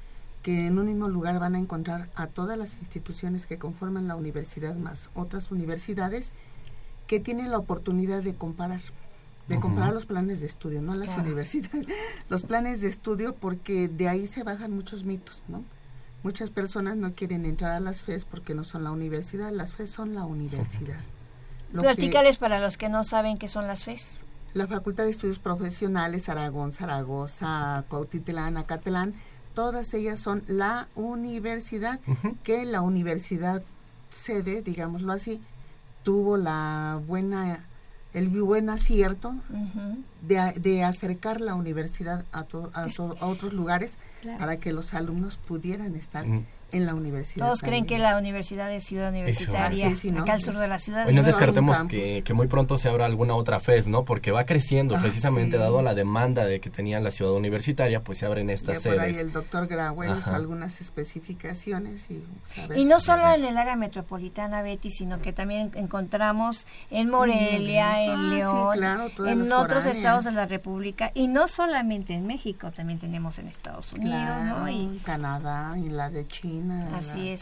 que 0.42 0.66
en 0.66 0.78
un 0.78 0.86
mismo 0.86 1.08
lugar 1.08 1.38
van 1.38 1.54
a 1.54 1.58
encontrar 1.58 2.08
a 2.14 2.26
todas 2.26 2.56
las 2.56 2.78
instituciones 2.78 3.46
que 3.46 3.58
conforman 3.58 4.08
la 4.08 4.16
universidad 4.16 4.74
más 4.74 5.10
otras 5.14 5.50
universidades 5.50 6.32
que 7.06 7.20
tienen 7.20 7.50
la 7.50 7.58
oportunidad 7.58 8.22
de 8.22 8.34
comparar 8.34 8.80
de 9.48 9.58
comparar 9.58 9.92
los 9.92 10.06
planes 10.06 10.40
de 10.40 10.46
estudio, 10.46 10.80
no 10.80 10.94
las 10.94 11.18
universidades, 11.18 11.88
los 12.28 12.44
planes 12.44 12.82
de 12.82 12.88
estudio 12.88 13.34
porque 13.34 13.88
de 13.88 14.08
ahí 14.08 14.28
se 14.28 14.44
bajan 14.44 14.72
muchos 14.72 15.04
mitos, 15.04 15.42
¿no? 15.48 15.64
Muchas 16.22 16.50
personas 16.50 16.96
no 16.96 17.12
quieren 17.12 17.44
entrar 17.44 17.72
a 17.72 17.80
las 17.80 18.02
FES 18.02 18.26
porque 18.26 18.54
no 18.54 18.62
son 18.62 18.84
la 18.84 18.92
universidad, 18.92 19.50
las 19.50 19.72
FES 19.72 19.90
son 19.90 20.14
la 20.14 20.24
universidad. 20.24 21.00
Verticales 21.72 22.38
para 22.38 22.60
los 22.60 22.76
que 22.76 22.88
no 22.88 23.02
saben 23.02 23.38
qué 23.38 23.48
son 23.48 23.66
las 23.66 23.84
FES. 23.84 24.20
La 24.52 24.66
Facultad 24.66 25.04
de 25.04 25.10
Estudios 25.10 25.38
Profesionales, 25.38 26.28
Aragón, 26.28 26.72
Zaragoza, 26.72 27.84
Cuautitlán, 27.88 28.56
Acatlán, 28.56 29.14
todas 29.54 29.92
ellas 29.94 30.20
son 30.20 30.42
la 30.46 30.88
universidad, 30.94 32.00
que 32.44 32.64
la 32.64 32.80
universidad 32.80 33.62
sede, 34.10 34.62
digámoslo 34.62 35.12
así, 35.12 35.40
tuvo 36.02 36.36
la 36.36 37.00
buena 37.06 37.66
el 38.12 38.28
buen 38.28 38.68
acierto 38.70 39.34
de, 40.22 40.52
de, 40.60 40.82
acercar 40.82 41.40
la 41.40 41.54
universidad 41.54 42.24
a, 42.32 42.44
a, 42.72 43.26
otros 43.26 43.52
lugares 43.52 43.98
para 44.38 44.56
que 44.56 44.72
los 44.72 44.94
alumnos 44.94 45.36
pudieran 45.36 45.94
estar 45.94 46.24
en 46.72 46.86
la 46.86 46.94
universidad. 46.94 47.46
Todos 47.46 47.60
creen 47.60 47.86
que 47.86 47.98
la 47.98 48.16
universidad 48.16 48.72
es 48.72 48.84
ciudad 48.84 49.10
universitaria, 49.10 49.88
acá 50.18 50.32
al 50.34 50.42
sur 50.42 50.56
de 50.56 50.68
la 50.68 50.78
ciudad. 50.78 51.08
Y 51.08 51.14
no 51.14 51.22
descartemos 51.22 51.80
que, 51.88 52.22
que, 52.24 52.34
muy 52.34 52.46
pronto 52.46 52.78
se 52.78 52.88
abra 52.88 53.06
alguna 53.06 53.34
otra 53.34 53.60
FES, 53.60 53.88
¿no? 53.88 54.04
Porque 54.04 54.30
va 54.30 54.44
creciendo, 54.44 54.96
ah, 54.96 55.00
precisamente 55.00 55.58
dado 55.58 55.82
la 55.82 55.94
demanda 55.94 56.44
de 56.44 56.60
que 56.60 56.70
tenía 56.70 57.00
la 57.00 57.10
ciudad 57.10 57.32
universitaria, 57.32 58.02
pues 58.02 58.18
se 58.18 58.26
abren 58.26 58.50
estas 58.50 58.82
sedes. 58.82 58.96
Por 58.96 59.04
ahí 59.04 59.14
el 59.14 59.32
doctor 59.32 59.66
Grauel 59.66 60.18
hizo 60.18 60.34
algunas 60.34 60.80
especificaciones. 60.80 62.10
Y, 62.10 62.24
y 62.76 62.84
no 62.84 63.00
solo 63.00 63.32
en 63.32 63.44
el 63.44 63.56
área 63.56 63.76
metropolitana, 63.76 64.62
Betty, 64.62 64.90
sino 64.90 65.20
que 65.20 65.32
también 65.32 65.70
encontramos 65.74 66.66
en 66.90 67.10
Morelia, 67.10 68.04
en 68.04 68.10
ah, 68.10 68.22
León, 68.22 69.28
en 69.28 69.52
otros 69.52 69.86
estados 69.86 70.24
de 70.24 70.32
la 70.32 70.46
República, 70.46 71.10
y 71.14 71.28
no 71.28 71.48
solamente 71.48 72.14
en 72.14 72.26
México, 72.26 72.70
también 72.70 72.98
tenemos 72.98 73.38
en 73.38 73.48
Estados 73.48 73.92
Unidos, 73.92 74.44
¿no? 74.44 74.68
Y 74.68 75.00
Canadá, 75.04 75.76
y 75.76 75.88
la 75.88 76.10
de 76.10 76.26
China 76.26 76.59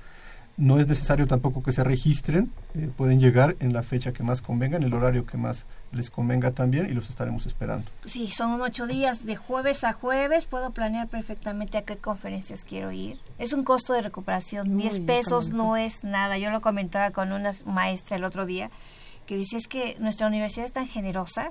No 0.60 0.78
es 0.78 0.86
necesario 0.86 1.26
tampoco 1.26 1.62
que 1.62 1.72
se 1.72 1.82
registren, 1.82 2.52
eh, 2.74 2.90
pueden 2.96 3.18
llegar 3.18 3.56
en 3.60 3.72
la 3.72 3.82
fecha 3.82 4.12
que 4.12 4.22
más 4.22 4.42
convenga, 4.42 4.76
en 4.76 4.84
el 4.84 4.94
horario 4.94 5.26
que 5.26 5.36
más 5.36 5.64
les 5.90 6.10
convenga 6.10 6.52
también 6.52 6.86
y 6.86 6.90
los 6.90 7.10
estaremos 7.10 7.46
esperando. 7.46 7.90
Sí, 8.04 8.28
son 8.28 8.60
ocho 8.60 8.86
días 8.86 9.24
de 9.24 9.36
jueves 9.36 9.82
a 9.84 9.92
jueves, 9.92 10.46
puedo 10.46 10.70
planear 10.70 11.08
perfectamente 11.08 11.78
a 11.78 11.82
qué 11.82 11.96
conferencias 11.96 12.64
quiero 12.64 12.92
ir. 12.92 13.18
Es 13.38 13.52
un 13.52 13.64
costo 13.64 13.94
de 13.94 14.02
recuperación, 14.02 14.76
10 14.76 15.00
pesos 15.00 15.50
no 15.50 15.76
es 15.76 16.04
nada. 16.04 16.38
Yo 16.38 16.50
lo 16.50 16.60
comentaba 16.60 17.10
con 17.10 17.32
una 17.32 17.52
maestra 17.64 18.16
el 18.16 18.24
otro 18.24 18.46
día 18.46 18.70
que 19.26 19.36
dice 19.36 19.56
es 19.56 19.66
que 19.66 19.96
nuestra 19.98 20.26
universidad 20.26 20.66
es 20.66 20.72
tan 20.72 20.88
generosa 20.88 21.50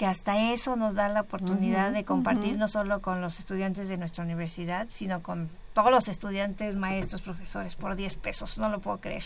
que 0.00 0.06
hasta 0.06 0.52
eso 0.54 0.76
nos 0.76 0.94
da 0.94 1.10
la 1.10 1.20
oportunidad 1.20 1.92
de 1.92 2.04
compartir 2.04 2.56
no 2.56 2.68
solo 2.68 3.02
con 3.02 3.20
los 3.20 3.38
estudiantes 3.38 3.86
de 3.86 3.98
nuestra 3.98 4.24
universidad, 4.24 4.88
sino 4.90 5.22
con 5.22 5.50
todos 5.80 5.92
los 5.92 6.08
estudiantes, 6.08 6.76
maestros, 6.76 7.22
profesores, 7.22 7.74
por 7.74 7.96
10 7.96 8.16
pesos. 8.16 8.58
No 8.58 8.68
lo 8.68 8.80
puedo 8.80 8.98
creer. 8.98 9.24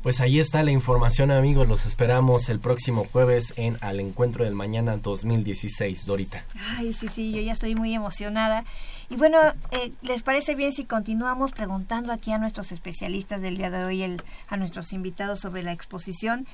Pues 0.00 0.20
ahí 0.20 0.38
está 0.38 0.62
la 0.62 0.70
información 0.70 1.32
amigos, 1.32 1.66
los 1.66 1.86
esperamos 1.86 2.48
el 2.48 2.60
próximo 2.60 3.04
jueves 3.10 3.52
en 3.56 3.78
Al 3.80 3.98
Encuentro 3.98 4.44
del 4.44 4.54
Mañana 4.54 4.96
2016, 4.96 6.06
Dorita. 6.06 6.44
Ay, 6.78 6.92
sí, 6.92 7.08
sí, 7.08 7.32
yo 7.32 7.40
ya 7.40 7.54
estoy 7.54 7.74
muy 7.74 7.92
emocionada. 7.92 8.64
Y 9.08 9.16
bueno, 9.16 9.38
eh, 9.70 9.92
¿les 10.02 10.22
parece 10.22 10.54
bien 10.54 10.72
si 10.72 10.84
continuamos 10.84 11.52
preguntando 11.52 12.12
aquí 12.12 12.32
a 12.32 12.38
nuestros 12.38 12.72
especialistas 12.72 13.40
del 13.40 13.56
día 13.56 13.70
de 13.70 13.84
hoy, 13.84 14.02
el, 14.02 14.22
a 14.48 14.56
nuestros 14.56 14.92
invitados 14.92 15.40
sobre 15.40 15.62
la 15.62 15.72
exposición? 15.72 16.46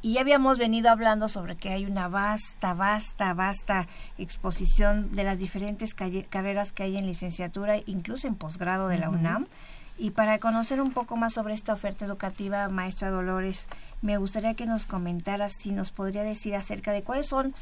Y 0.00 0.14
ya 0.14 0.20
habíamos 0.20 0.58
venido 0.58 0.90
hablando 0.90 1.28
sobre 1.28 1.56
que 1.56 1.70
hay 1.70 1.84
una 1.84 2.08
vasta, 2.08 2.72
vasta, 2.72 3.34
vasta 3.34 3.88
exposición 4.16 5.14
de 5.14 5.24
las 5.24 5.38
diferentes 5.38 5.92
carreras 5.94 6.70
que 6.72 6.84
hay 6.84 6.96
en 6.96 7.06
licenciatura, 7.06 7.78
incluso 7.84 8.28
en 8.28 8.36
posgrado 8.36 8.88
de 8.88 8.98
la 8.98 9.10
UNAM. 9.10 9.46
Y 9.98 10.10
para 10.10 10.38
conocer 10.38 10.80
un 10.80 10.92
poco 10.92 11.16
más 11.16 11.34
sobre 11.34 11.54
esta 11.54 11.72
oferta 11.72 12.04
educativa, 12.04 12.68
maestra 12.68 13.10
Dolores, 13.10 13.66
me 14.00 14.16
gustaría 14.16 14.54
que 14.54 14.66
nos 14.66 14.86
comentara 14.86 15.48
si 15.48 15.72
nos 15.72 15.90
podría 15.90 16.22
decir 16.22 16.54
acerca 16.54 16.92
de 16.92 17.02
cuáles 17.02 17.26
son 17.26 17.52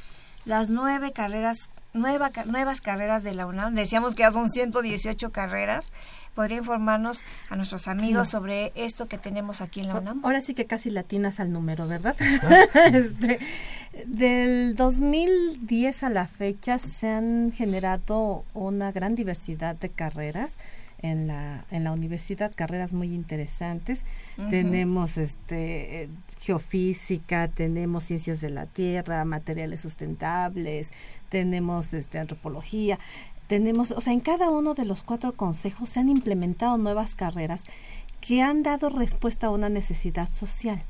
las 0.45 0.69
nueve 0.69 1.13
carreras, 1.13 1.71
nueva, 1.97 2.31
nuevas 2.47 2.81
carreras 2.81 3.23
de 3.23 3.35
la 3.35 3.47
UNAM. 3.47 3.75
Decíamos 3.75 4.15
que 4.15 4.23
ya 4.23 4.33
son 4.33 4.51
118 4.51 5.33
carreras 5.33 5.91
podría 6.37 6.59
informarnos 6.59 7.19
a 7.49 7.57
nuestros 7.57 7.89
amigos 7.89 8.29
sobre 8.29 8.71
esto 8.77 9.09
que 9.09 9.17
tenemos 9.17 9.63
aquí 9.63 9.81
en 9.81 9.89
la 9.89 9.95
UNAM? 9.97 10.21
Ahora 10.23 10.43
sí 10.43 10.55
que 10.55 10.67
casi 10.67 10.91
latinas 10.91 11.41
al 11.41 11.51
número, 11.51 11.89
¿verdad? 11.89 12.15
Ah. 12.21 12.85
este, 12.93 13.41
del 14.07 14.77
2010 14.77 16.03
a 16.03 16.11
la 16.11 16.27
fecha 16.27 16.79
se 16.79 17.09
han 17.09 17.53
generado 17.53 18.45
una 18.53 18.93
gran 18.93 19.15
diversidad 19.15 19.75
de 19.77 19.89
carreras 19.89 20.53
en 21.11 21.27
la 21.27 21.65
en 21.71 21.85
la 21.85 21.93
universidad 21.93 22.53
carreras 22.55 22.93
muy 22.93 23.15
interesantes 23.15 24.05
tenemos 24.51 25.17
este 25.17 26.09
geofísica 26.41 27.49
tenemos 27.49 28.05
ciencias 28.05 28.41
de 28.41 28.51
la 28.51 28.67
tierra 28.67 29.25
materiales 29.25 29.81
sustentables 29.81 30.91
tenemos 31.29 31.93
este 31.93 32.19
antropología 32.19 32.99
tenemos, 33.47 33.93
o 33.93 34.01
sea, 34.01 34.13
en 34.13 34.21
cada 34.21 34.51
uno 34.51 34.75
de 34.75 34.85
los 34.85 35.03
cuatro 35.03 35.33
consejos 35.33 35.91
se 35.91 36.01
han 36.01 36.09
implementado 36.09 36.79
nuevas 36.79 37.15
carreras 37.15 37.61
que 38.21 38.43
han 38.43 38.63
dado 38.63 38.89
respuesta 38.89 39.47
a 39.47 39.51
una 39.51 39.69
necesidad 39.69 40.33
social. 40.33 40.83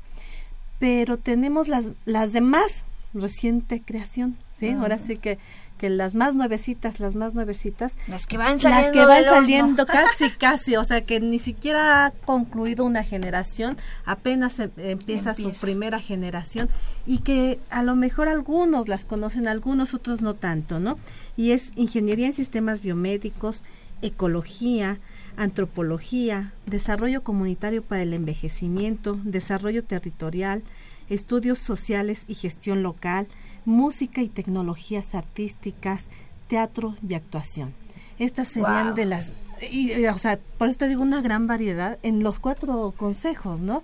Pero 0.79 1.17
tenemos 1.17 1.67
las, 1.67 1.85
las 2.05 2.33
demás 2.33 2.83
reciente 3.13 3.81
creación, 3.81 4.37
¿sí? 4.55 4.69
Ahora 4.69 4.97
sí 4.99 5.17
que 5.17 5.37
que 5.77 5.89
las 5.89 6.15
más 6.15 6.35
nuevecitas, 6.35 6.99
las 6.99 7.15
más 7.15 7.35
nuevecitas, 7.35 7.93
las 8.07 8.27
que 8.27 8.37
van 8.37 8.59
saliendo, 8.59 8.87
las 8.87 8.91
que 8.91 9.05
van 9.05 9.23
saliendo 9.23 9.85
casi, 9.87 10.31
casi, 10.31 10.75
o 10.75 10.83
sea 10.83 11.01
que 11.01 11.19
ni 11.19 11.39
siquiera 11.39 12.05
ha 12.05 12.11
concluido 12.11 12.85
una 12.85 13.03
generación, 13.03 13.77
apenas 14.05 14.59
em, 14.59 14.71
empieza, 14.77 15.35
su 15.35 15.53
primera 15.53 15.99
generación 15.99 16.69
y 17.05 17.19
que 17.19 17.59
a 17.69 17.83
lo 17.83 17.95
mejor 17.95 18.27
algunos 18.27 18.87
las 18.87 19.05
conocen, 19.05 19.47
algunos 19.47 19.93
otros 19.93 20.21
no 20.21 20.33
tanto, 20.33 20.79
¿no? 20.79 20.97
Y 21.35 21.51
es 21.51 21.71
ingeniería 21.75 22.27
en 22.27 22.33
sistemas 22.33 22.81
biomédicos, 22.81 23.63
ecología, 24.01 24.99
antropología, 25.37 26.53
desarrollo 26.65 27.23
comunitario 27.23 27.83
para 27.83 28.01
el 28.01 28.13
envejecimiento, 28.13 29.19
desarrollo 29.23 29.83
territorial, 29.83 30.63
estudios 31.09 31.59
sociales 31.59 32.21
y 32.27 32.33
gestión 32.33 32.83
local, 32.83 33.27
música 33.67 34.21
y 34.21 34.29
tecnologías 34.29 35.13
artísticas, 35.13 36.03
teatro 36.47 36.95
y 37.07 37.13
actuación. 37.15 37.73
Estas 38.17 38.47
serían 38.47 38.95
de 38.95 39.05
las, 39.05 39.31
y, 39.69 40.05
o 40.05 40.17
sea, 40.17 40.39
por 40.57 40.69
eso 40.69 40.79
te 40.79 40.87
digo 40.87 41.03
una 41.03 41.21
gran 41.21 41.47
variedad 41.47 41.99
en 42.01 42.23
los 42.23 42.39
cuatro 42.39 42.93
consejos, 42.95 43.59
¿no? 43.59 43.83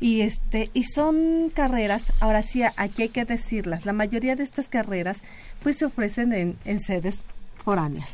Y 0.00 0.20
este, 0.20 0.70
y 0.72 0.84
son 0.84 1.50
carreras, 1.52 2.12
ahora 2.20 2.42
sí, 2.42 2.62
aquí 2.76 3.02
hay 3.02 3.08
que 3.08 3.24
decirlas, 3.24 3.84
la 3.84 3.92
mayoría 3.92 4.36
de 4.36 4.44
estas 4.44 4.68
carreras 4.68 5.18
pues 5.64 5.78
se 5.78 5.86
ofrecen 5.86 6.32
en, 6.32 6.56
en 6.64 6.80
sedes 6.80 7.22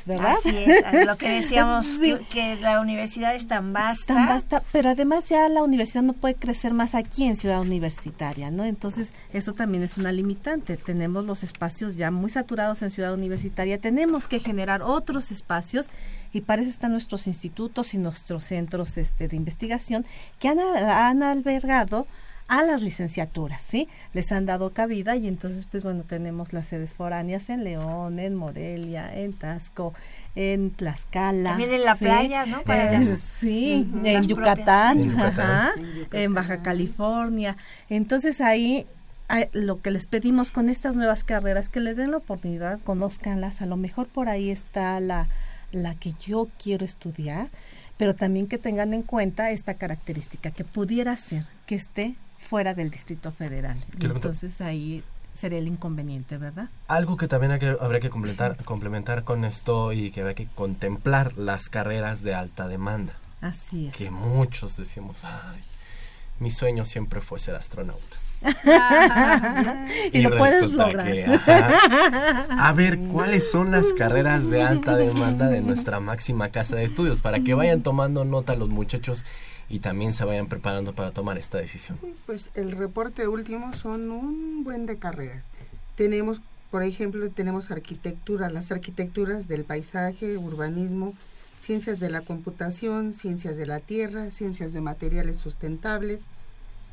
¿verdad? 0.05 0.35
Así 0.38 0.57
es, 0.57 1.07
lo 1.07 1.17
que 1.17 1.29
decíamos, 1.40 1.87
que, 2.31 2.57
la 2.57 2.81
universidad 2.81 3.35
es 3.35 3.47
tan 3.47 3.73
vasta. 3.73 4.14
Tan 4.14 4.29
vasta, 4.29 4.62
pero 4.73 4.90
además 4.90 5.29
ya 5.29 5.49
la 5.49 5.62
universidad 5.62 6.03
no 6.03 6.12
puede 6.12 6.35
crecer 6.35 6.73
más 6.73 6.95
aquí 6.95 7.25
en 7.25 7.37
Ciudad 7.37 7.61
Universitaria, 7.61 8.51
¿no? 8.51 8.64
Entonces, 8.64 9.12
eso 9.33 9.53
también 9.53 9.85
es 9.85 9.97
una 9.97 10.11
limitante. 10.11 10.77
Tenemos 10.77 11.25
los 11.25 11.45
espacios 11.45 11.97
ya 11.97 12.11
muy 12.11 12.31
saturados 12.31 12.83
en 12.83 12.90
Ciudad 12.90 13.14
Universitaria, 13.14 13.79
tenemos 13.79 14.27
que 14.27 14.40
generar 14.40 14.83
otros 14.83 15.31
espacios 15.31 15.88
y 16.33 16.40
para 16.40 16.62
eso 16.62 16.71
están 16.71 16.90
nuestros 16.90 17.29
institutos 17.29 17.95
y 17.95 17.99
nuestros 17.99 18.45
centros 18.45 18.97
este, 18.97 19.29
de 19.29 19.37
investigación 19.37 20.05
que 20.40 20.49
han, 20.49 20.59
han 20.59 21.23
albergado 21.23 22.09
a 22.48 22.62
las 22.62 22.83
licenciaturas, 22.83 23.61
¿sí? 23.66 23.88
Les 24.12 24.30
han 24.30 24.46
dado 24.46 24.72
cabida 24.72 25.16
y 25.16 25.28
entonces, 25.28 25.66
pues 25.66 25.83
bueno, 25.83 26.02
tenemos 26.07 26.52
las 26.52 26.66
sedes 26.66 26.92
foráneas 26.92 27.48
en 27.48 27.64
León, 27.64 28.18
en 28.18 28.35
Morelia, 28.35 29.14
en 29.14 29.33
Tasco, 29.33 29.94
en 30.35 30.70
Tlaxcala. 30.70 31.50
También 31.50 31.72
en 31.72 31.85
la 31.85 31.94
playa, 31.94 32.44
¿no? 32.46 32.62
Eh, 32.66 33.16
sí, 33.38 33.88
en, 34.04 34.26
Yucatán, 34.26 35.18
Ajá, 35.18 35.72
en 36.12 36.35
Baja 36.35 36.62
California. 36.62 37.57
Entonces 37.88 38.40
ahí 38.40 38.87
lo 39.52 39.80
que 39.80 39.90
les 39.90 40.07
pedimos 40.07 40.50
con 40.50 40.68
estas 40.68 40.96
nuevas 40.96 41.24
carreras, 41.24 41.68
que 41.68 41.80
les 41.80 41.96
den 41.96 42.11
la 42.11 42.18
oportunidad, 42.18 42.78
conozcanlas, 42.83 43.62
a 43.62 43.66
lo 43.66 43.76
mejor 43.76 44.07
por 44.07 44.28
ahí 44.28 44.50
está 44.50 45.00
la, 45.00 45.28
la 45.72 45.94
que 45.94 46.12
yo 46.24 46.48
quiero 46.62 46.85
estudiar, 46.85 47.48
pero 47.96 48.14
también 48.14 48.46
que 48.46 48.59
tengan 48.59 48.92
en 48.92 49.02
cuenta 49.02 49.50
esta 49.50 49.74
característica, 49.74 50.50
que 50.50 50.64
pudiera 50.64 51.16
ser 51.16 51.46
que 51.66 51.74
esté 51.74 52.16
fuera 52.48 52.74
del 52.74 52.90
Distrito 52.90 53.33
Federal. 53.33 53.78
entonces 53.98 54.61
ahí 54.61 55.02
sería 55.38 55.59
el 55.59 55.68
inconveniente, 55.68 56.38
¿verdad? 56.38 56.68
Algo 56.87 57.16
que 57.16 57.28
también 57.28 57.52
habría 57.52 58.00
que 58.00 58.11
complementar, 58.11 58.62
complementar 58.64 59.24
con 59.24 59.44
esto 59.44 59.92
y 59.92 60.11
que 60.11 60.20
habría 60.20 60.35
que 60.35 60.46
contemplar 60.54 61.37
las 61.37 61.68
carreras 61.68 62.22
de 62.22 62.35
alta 62.35 62.68
demanda. 62.68 63.14
Así 63.40 63.88
es. 63.88 63.96
Que 63.96 64.11
muchos 64.11 64.76
decimos, 64.76 65.24
ay, 65.24 65.61
mi 66.38 66.50
sueño 66.50 66.85
siempre 66.85 67.20
fue 67.20 67.38
ser 67.38 67.57
astronauta. 67.57 68.16
y, 70.12 70.20
lo 70.20 70.37
puedes 70.37 70.70
lograr. 70.70 71.09
a 72.50 72.72
ver, 72.74 72.98
¿cuáles 73.12 73.50
son 73.50 73.70
las 73.70 73.92
carreras 73.94 74.50
de 74.50 74.62
alta 74.62 74.96
demanda 74.96 75.48
de 75.48 75.62
nuestra 75.62 75.98
máxima 75.98 76.50
casa 76.50 76.76
de 76.76 76.85
estudios? 76.85 77.22
Para 77.22 77.40
que 77.40 77.54
vayan 77.54 77.83
tomando 77.83 78.24
nota 78.24 78.54
los 78.54 78.68
muchachos 78.68 79.24
y 79.68 79.81
también 79.81 80.14
se 80.14 80.24
vayan 80.24 80.46
preparando 80.46 80.94
para 80.94 81.12
tomar 81.12 81.38
esta 81.38 81.59
decisión? 81.59 81.98
Pues 82.27 82.50
el 82.55 82.72
reporte 82.72 83.29
último 83.29 83.72
son 83.74 84.11
un 84.11 84.64
buen 84.64 84.87
de 84.87 84.98
carreras. 84.98 85.46
Tenemos, 85.96 86.40
por 86.70 86.83
ejemplo, 86.83 87.29
tenemos 87.31 87.70
arquitectura, 87.70 88.50
las 88.50 88.72
arquitecturas 88.72 89.48
del 89.48 89.64
paisaje, 89.64 90.37
urbanismo, 90.37 91.14
ciencias 91.61 91.98
de 92.00 92.11
la 92.11 92.20
computación, 92.20 93.14
ciencias 93.14 93.57
de 93.57 93.66
la 93.66 93.81
tierra, 93.81 94.31
ciencias 94.31 94.72
de 94.72 94.81
materiales 94.81 95.37
sustentables, 95.37 96.22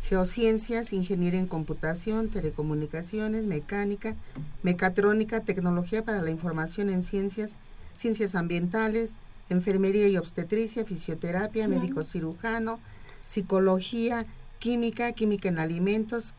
geociencias, 0.07 0.93
ingeniería 0.93 1.39
en 1.39 1.47
computación, 1.47 2.29
telecomunicaciones, 2.29 3.43
mecánica, 3.43 4.15
mecatrónica, 4.63 5.41
tecnología 5.41 6.03
para 6.03 6.21
la 6.21 6.31
información 6.31 6.89
en 6.89 7.03
ciencias, 7.03 7.51
ciencias 7.95 8.34
ambientales, 8.36 9.12
enfermería 9.51 10.07
y 10.07 10.17
obstetricia, 10.17 10.85
fisioterapia, 10.85 11.67
médico 11.67 12.03
cirujano, 12.03 12.79
psicología, 13.27 14.25
química, 14.59 15.11
química 15.11 15.49
en 15.49 15.59
alimentos, 15.59 16.33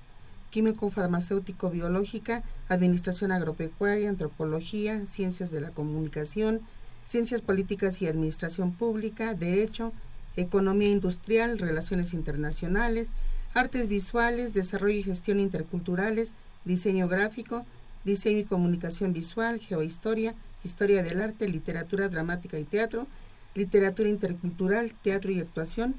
químico 0.50 0.90
farmacéutico 0.90 1.70
biológica, 1.70 2.42
administración 2.68 3.30
agropecuaria, 3.30 4.08
antropología, 4.08 5.06
ciencias 5.06 5.50
de 5.50 5.60
la 5.60 5.70
comunicación, 5.70 6.60
ciencias 7.04 7.42
políticas 7.42 8.00
y 8.00 8.06
administración 8.06 8.72
pública, 8.72 9.34
derecho, 9.34 9.92
economía 10.36 10.88
industrial, 10.88 11.58
relaciones 11.58 12.14
internacionales, 12.14 13.08
artes 13.52 13.88
visuales, 13.88 14.54
desarrollo 14.54 14.98
y 14.98 15.02
gestión 15.02 15.38
interculturales, 15.38 16.32
diseño 16.64 17.08
gráfico, 17.08 17.66
diseño 18.04 18.38
y 18.38 18.44
comunicación 18.44 19.12
visual, 19.12 19.60
geohistoria, 19.60 20.34
historia 20.64 21.02
del 21.02 21.20
arte, 21.20 21.48
literatura 21.48 22.08
dramática 22.08 22.58
y 22.58 22.64
teatro, 22.64 23.06
literatura 23.54 24.08
intercultural, 24.08 24.92
teatro 25.02 25.30
y 25.30 25.40
actuación, 25.40 25.94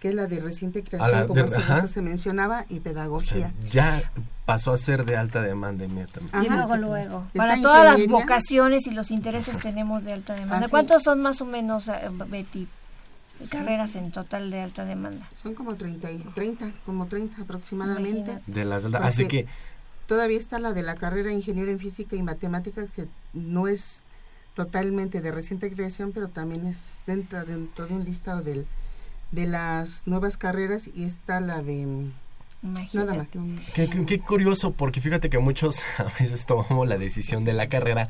que 0.00 0.08
es 0.10 0.14
la 0.14 0.26
de 0.26 0.40
reciente 0.40 0.82
creación, 0.82 1.26
como 1.26 1.86
se 1.86 2.02
mencionaba, 2.02 2.66
y 2.68 2.80
pedagogía. 2.80 3.52
ya 3.70 4.02
pasó 4.44 4.72
a 4.72 4.76
ser 4.76 5.04
de 5.06 5.16
alta 5.16 5.40
demanda 5.40 5.84
inmediatamente. 5.84 6.38
Y 6.42 6.48
luego, 6.50 6.76
luego. 6.76 7.26
Para 7.34 7.60
todas 7.62 7.98
las 7.98 8.06
vocaciones 8.08 8.86
y 8.86 8.90
los 8.90 9.10
intereses 9.10 9.58
tenemos 9.60 10.04
de 10.04 10.12
alta 10.12 10.34
demanda. 10.34 10.68
¿Cuántos 10.68 11.02
son 11.02 11.22
más 11.22 11.40
o 11.40 11.46
menos, 11.46 11.88
eh, 11.88 11.94
Betty, 12.28 12.68
carreras 13.48 13.96
en 13.96 14.10
total 14.10 14.50
de 14.50 14.60
alta 14.60 14.84
demanda? 14.84 15.26
Son 15.42 15.54
como 15.54 15.74
30, 15.74 16.08
30 16.34 16.72
como 16.84 17.06
30 17.06 17.40
aproximadamente. 17.40 18.40
De 18.46 18.64
las 18.66 18.84
así 18.84 19.26
que 19.26 19.46
Todavía 20.06 20.38
está 20.38 20.58
la 20.58 20.72
de 20.72 20.82
la 20.82 20.94
carrera 20.94 21.28
de 21.28 21.34
ingeniero 21.34 21.70
en 21.70 21.78
física 21.80 22.16
y 22.16 22.22
matemáticas, 22.22 22.86
que 22.94 23.06
no 23.32 23.68
es 23.68 24.02
totalmente 24.54 25.20
de 25.20 25.32
reciente 25.32 25.72
creación, 25.72 26.12
pero 26.12 26.28
también 26.28 26.66
es 26.66 26.78
dentro, 27.06 27.44
dentro 27.44 27.86
de 27.86 27.94
un 27.94 28.04
listado 28.04 28.42
del 28.42 28.66
de 29.32 29.46
las 29.48 30.06
nuevas 30.06 30.36
carreras 30.36 30.88
y 30.94 31.02
está 31.04 31.40
la 31.40 31.60
de 31.62 32.06
nada 32.94 33.14
más. 33.14 33.28
Qué, 33.74 33.88
qué- 33.90 34.04
qué 34.06 34.20
curioso, 34.20 34.70
porque 34.70 35.00
fíjate 35.00 35.28
que 35.28 35.38
muchos 35.40 35.80
a 35.98 36.04
veces 36.20 36.46
tomamos 36.46 36.86
la 36.86 36.98
decisión 36.98 37.44
de 37.44 37.52
la 37.52 37.68
carrera 37.68 38.08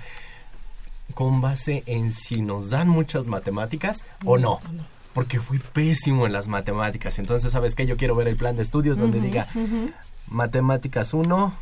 con 1.14 1.40
base 1.40 1.82
en 1.86 2.12
si 2.12 2.42
nos 2.42 2.70
dan 2.70 2.88
muchas 2.88 3.26
matemáticas 3.26 4.04
o 4.24 4.36
no. 4.36 4.60
Porque 5.14 5.38
fui 5.40 5.58
pésimo 5.60 6.26
en 6.26 6.32
las 6.32 6.48
matemáticas. 6.48 7.18
Entonces, 7.18 7.52
¿sabes 7.52 7.74
qué? 7.74 7.86
Yo 7.86 7.96
quiero 7.96 8.16
ver 8.16 8.26
el 8.28 8.36
plan 8.36 8.56
de 8.56 8.62
estudios 8.62 8.98
donde 8.98 9.20
diga 9.20 9.46
matemáticas 10.28 11.14
1 11.14 11.54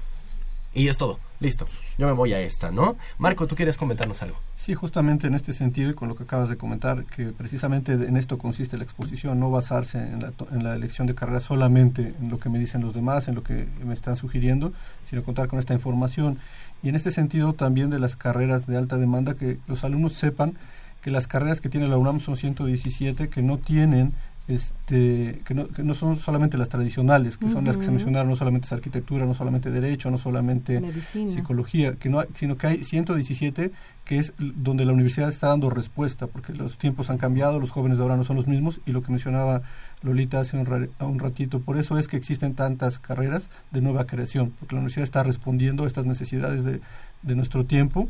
y 0.74 0.88
es 0.88 0.96
todo. 0.96 1.18
Listo. 1.40 1.66
Yo 1.98 2.06
me 2.06 2.12
voy 2.12 2.32
a 2.32 2.40
esta, 2.40 2.70
¿no? 2.70 2.96
Marco, 3.18 3.46
¿tú 3.46 3.56
quieres 3.56 3.76
comentarnos 3.76 4.22
algo? 4.22 4.36
Sí, 4.54 4.74
justamente 4.74 5.26
en 5.26 5.34
este 5.34 5.52
sentido 5.52 5.90
y 5.90 5.94
con 5.94 6.08
lo 6.08 6.14
que 6.14 6.22
acabas 6.22 6.48
de 6.48 6.56
comentar, 6.56 7.04
que 7.04 7.26
precisamente 7.26 7.92
en 7.92 8.16
esto 8.16 8.38
consiste 8.38 8.78
la 8.78 8.84
exposición, 8.84 9.40
no 9.40 9.50
basarse 9.50 9.98
en 9.98 10.22
la, 10.22 10.32
en 10.52 10.62
la 10.62 10.74
elección 10.74 11.06
de 11.06 11.14
carrera 11.14 11.40
solamente 11.40 12.14
en 12.20 12.30
lo 12.30 12.38
que 12.38 12.48
me 12.48 12.58
dicen 12.58 12.80
los 12.80 12.94
demás, 12.94 13.28
en 13.28 13.34
lo 13.34 13.42
que 13.42 13.66
me 13.84 13.92
están 13.92 14.16
sugiriendo, 14.16 14.72
sino 15.08 15.24
contar 15.24 15.48
con 15.48 15.58
esta 15.58 15.74
información. 15.74 16.38
Y 16.82 16.88
en 16.88 16.94
este 16.94 17.12
sentido 17.12 17.52
también 17.52 17.90
de 17.90 17.98
las 17.98 18.16
carreras 18.16 18.66
de 18.66 18.76
alta 18.76 18.98
demanda, 18.98 19.34
que 19.34 19.58
los 19.66 19.84
alumnos 19.84 20.12
sepan 20.12 20.56
que 21.02 21.10
las 21.10 21.26
carreras 21.26 21.60
que 21.60 21.68
tiene 21.68 21.88
la 21.88 21.98
UNAM 21.98 22.20
son 22.20 22.36
117, 22.36 23.28
que 23.28 23.42
no 23.42 23.58
tienen 23.58 24.12
este 24.48 25.40
que 25.44 25.54
no, 25.54 25.68
que 25.68 25.82
no 25.82 25.94
son 25.94 26.16
solamente 26.16 26.58
las 26.58 26.68
tradicionales, 26.68 27.36
que 27.38 27.48
son 27.48 27.64
las 27.64 27.76
que 27.76 27.84
se 27.84 27.90
mencionaron, 27.90 28.28
no 28.30 28.36
solamente 28.36 28.66
es 28.66 28.72
arquitectura, 28.72 29.24
no 29.24 29.34
solamente 29.34 29.70
derecho, 29.70 30.10
no 30.10 30.18
solamente 30.18 30.80
Medicina. 30.80 31.30
psicología, 31.32 31.94
que 31.94 32.08
no 32.08 32.20
hay- 32.20 32.28
sino 32.34 32.56
que 32.56 32.66
hay 32.66 32.84
117 32.84 33.72
que 34.04 34.18
es 34.18 34.32
donde 34.38 34.84
la 34.84 34.92
universidad 34.92 35.28
está 35.28 35.46
dando 35.48 35.70
respuesta, 35.70 36.26
porque 36.26 36.52
los 36.52 36.76
tiempos 36.76 37.08
han 37.08 37.18
cambiado, 37.18 37.60
los 37.60 37.70
jóvenes 37.70 37.98
de 37.98 38.02
ahora 38.02 38.16
no 38.16 38.24
son 38.24 38.34
los 38.34 38.48
mismos 38.48 38.80
y 38.84 38.90
lo 38.90 39.00
que 39.02 39.10
mencionaba 39.12 39.62
Lolita 40.02 40.40
hace 40.40 40.56
un, 40.56 40.88
un 40.98 41.18
ratito, 41.20 41.60
por 41.60 41.78
eso 41.78 41.96
es 41.96 42.08
que 42.08 42.16
existen 42.16 42.54
tantas 42.54 42.98
carreras 42.98 43.48
de 43.70 43.80
nueva 43.80 44.06
creación, 44.06 44.52
porque 44.58 44.74
la 44.74 44.80
universidad 44.80 45.04
está 45.04 45.22
respondiendo 45.22 45.84
a 45.84 45.86
estas 45.86 46.04
necesidades 46.04 46.64
de, 46.64 46.80
de 47.22 47.34
nuestro 47.36 47.64
tiempo 47.64 48.08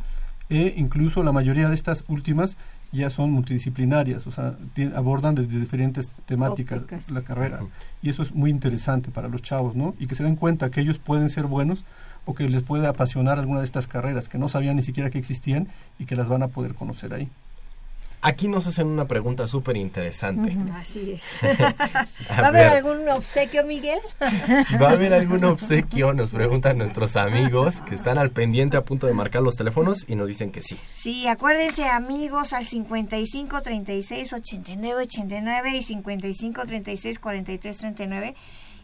e 0.48 0.72
incluso 0.78 1.22
la 1.22 1.32
mayoría 1.32 1.68
de 1.68 1.74
estas 1.74 2.04
últimas 2.08 2.56
ya 2.98 3.10
son 3.10 3.30
multidisciplinarias, 3.30 4.26
o 4.26 4.30
sea, 4.30 4.54
abordan 4.94 5.34
desde 5.34 5.58
diferentes 5.58 6.08
temáticas 6.26 6.82
Ópticas. 6.82 7.10
la 7.10 7.22
carrera. 7.22 7.60
Y 8.02 8.10
eso 8.10 8.22
es 8.22 8.34
muy 8.34 8.50
interesante 8.50 9.10
para 9.10 9.28
los 9.28 9.42
chavos, 9.42 9.74
¿no? 9.74 9.94
Y 9.98 10.06
que 10.06 10.14
se 10.14 10.22
den 10.22 10.36
cuenta 10.36 10.70
que 10.70 10.80
ellos 10.80 10.98
pueden 10.98 11.30
ser 11.30 11.46
buenos 11.46 11.84
o 12.26 12.34
que 12.34 12.48
les 12.48 12.62
puede 12.62 12.86
apasionar 12.86 13.38
alguna 13.38 13.60
de 13.60 13.64
estas 13.64 13.86
carreras 13.86 14.28
que 14.28 14.38
no 14.38 14.48
sabían 14.48 14.76
ni 14.76 14.82
siquiera 14.82 15.10
que 15.10 15.18
existían 15.18 15.68
y 15.98 16.04
que 16.04 16.16
las 16.16 16.28
van 16.28 16.42
a 16.42 16.48
poder 16.48 16.74
conocer 16.74 17.14
ahí. 17.14 17.28
Aquí 18.24 18.46
nos 18.46 18.68
hacen 18.68 18.86
una 18.86 19.08
pregunta 19.08 19.48
súper 19.48 19.76
interesante. 19.76 20.56
Así 20.74 21.12
es. 21.12 21.22
¿Va 22.30 22.44
a 22.44 22.46
haber 22.46 22.68
algún 22.68 23.08
obsequio, 23.08 23.64
Miguel? 23.64 23.98
¿Va 24.80 24.90
a 24.90 24.92
haber 24.92 25.12
algún 25.12 25.44
obsequio? 25.44 26.12
Nos 26.12 26.32
preguntan 26.32 26.78
nuestros 26.78 27.16
amigos 27.16 27.80
que 27.80 27.96
están 27.96 28.18
al 28.18 28.30
pendiente 28.30 28.76
a 28.76 28.84
punto 28.84 29.08
de 29.08 29.14
marcar 29.14 29.42
los 29.42 29.56
teléfonos 29.56 30.08
y 30.08 30.14
nos 30.14 30.28
dicen 30.28 30.52
que 30.52 30.62
sí. 30.62 30.78
Sí, 30.82 31.26
acuérdense 31.26 31.88
amigos 31.88 32.52
al 32.52 32.64
55 32.64 33.60
36 33.60 34.32
89 34.32 35.02
89 35.02 35.76
y 35.76 35.82
55 35.82 36.62
36 36.64 37.18
43 37.18 37.76
39. 37.76 38.34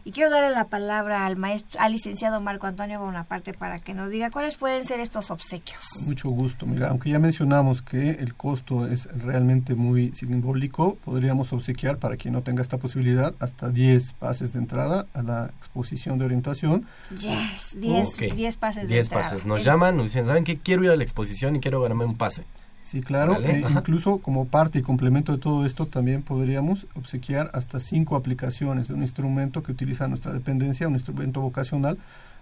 Y 0.05 0.11
quiero 0.11 0.29
darle 0.31 0.51
la 0.51 0.65
palabra 0.65 1.25
al 1.25 1.35
maestro, 1.35 1.79
al 1.81 1.91
licenciado 1.91 2.39
Marco 2.41 2.67
Antonio 2.67 2.99
Bonaparte 2.99 3.53
para 3.53 3.79
que 3.79 3.93
nos 3.93 4.09
diga 4.09 4.31
cuáles 4.31 4.55
pueden 4.57 4.85
ser 4.85 4.99
estos 4.99 5.29
obsequios. 5.29 5.79
Con 5.95 6.05
mucho 6.05 6.29
gusto. 6.29 6.65
Mira, 6.65 6.89
aunque 6.89 7.09
ya 7.09 7.19
mencionamos 7.19 7.81
que 7.81 8.11
el 8.11 8.33
costo 8.35 8.87
es 8.87 9.05
realmente 9.13 9.75
muy 9.75 10.11
simbólico, 10.13 10.95
podríamos 11.03 11.51
obsequiar 11.53 11.97
para 11.97 12.15
quien 12.17 12.33
no 12.33 12.41
tenga 12.43 12.61
esta 12.61 12.77
posibilidad 12.77 13.33
hasta 13.39 13.69
10 13.69 14.13
pases 14.13 14.53
de 14.53 14.59
entrada 14.59 15.05
a 15.13 15.21
la 15.21 15.51
exposición 15.59 16.17
de 16.17 16.25
orientación. 16.25 16.85
Yes, 17.11 17.75
10 17.79 18.07
Ok. 18.15 18.33
10 18.35 18.57
pases 18.57 18.83
de 18.87 18.93
10 18.95 19.07
entrada. 19.07 19.23
pases. 19.29 19.45
Nos 19.45 19.59
El- 19.59 19.65
llaman, 19.65 19.97
nos 19.97 20.05
dicen, 20.05 20.25
¿saben 20.25 20.43
qué? 20.43 20.57
Quiero 20.57 20.83
ir 20.83 20.91
a 20.91 20.95
la 20.95 21.03
exposición 21.03 21.55
y 21.55 21.59
quiero 21.59 21.81
ganarme 21.81 22.05
un 22.05 22.15
pase. 22.15 22.43
Sí, 22.89 23.01
claro. 23.01 23.33
Vale, 23.33 23.59
e 23.59 23.65
ajá. 23.65 23.79
incluso 23.81 24.17
como 24.17 24.45
parte 24.45 24.79
y 24.79 24.81
complemento 24.81 25.31
de 25.31 25.37
todo 25.37 25.63
esto, 25.63 25.85
también 25.85 26.23
podríamos 26.23 26.87
obsequiar 26.95 27.51
hasta 27.53 27.79
cinco 27.79 28.15
aplicaciones 28.15 28.87
de 28.87 28.95
un 28.95 29.03
instrumento 29.03 29.61
que 29.61 29.71
utiliza 29.71 30.07
nuestra 30.07 30.33
dependencia, 30.33 30.87
un 30.87 30.95
instrumento 30.95 31.39
vocacional, 31.39 31.99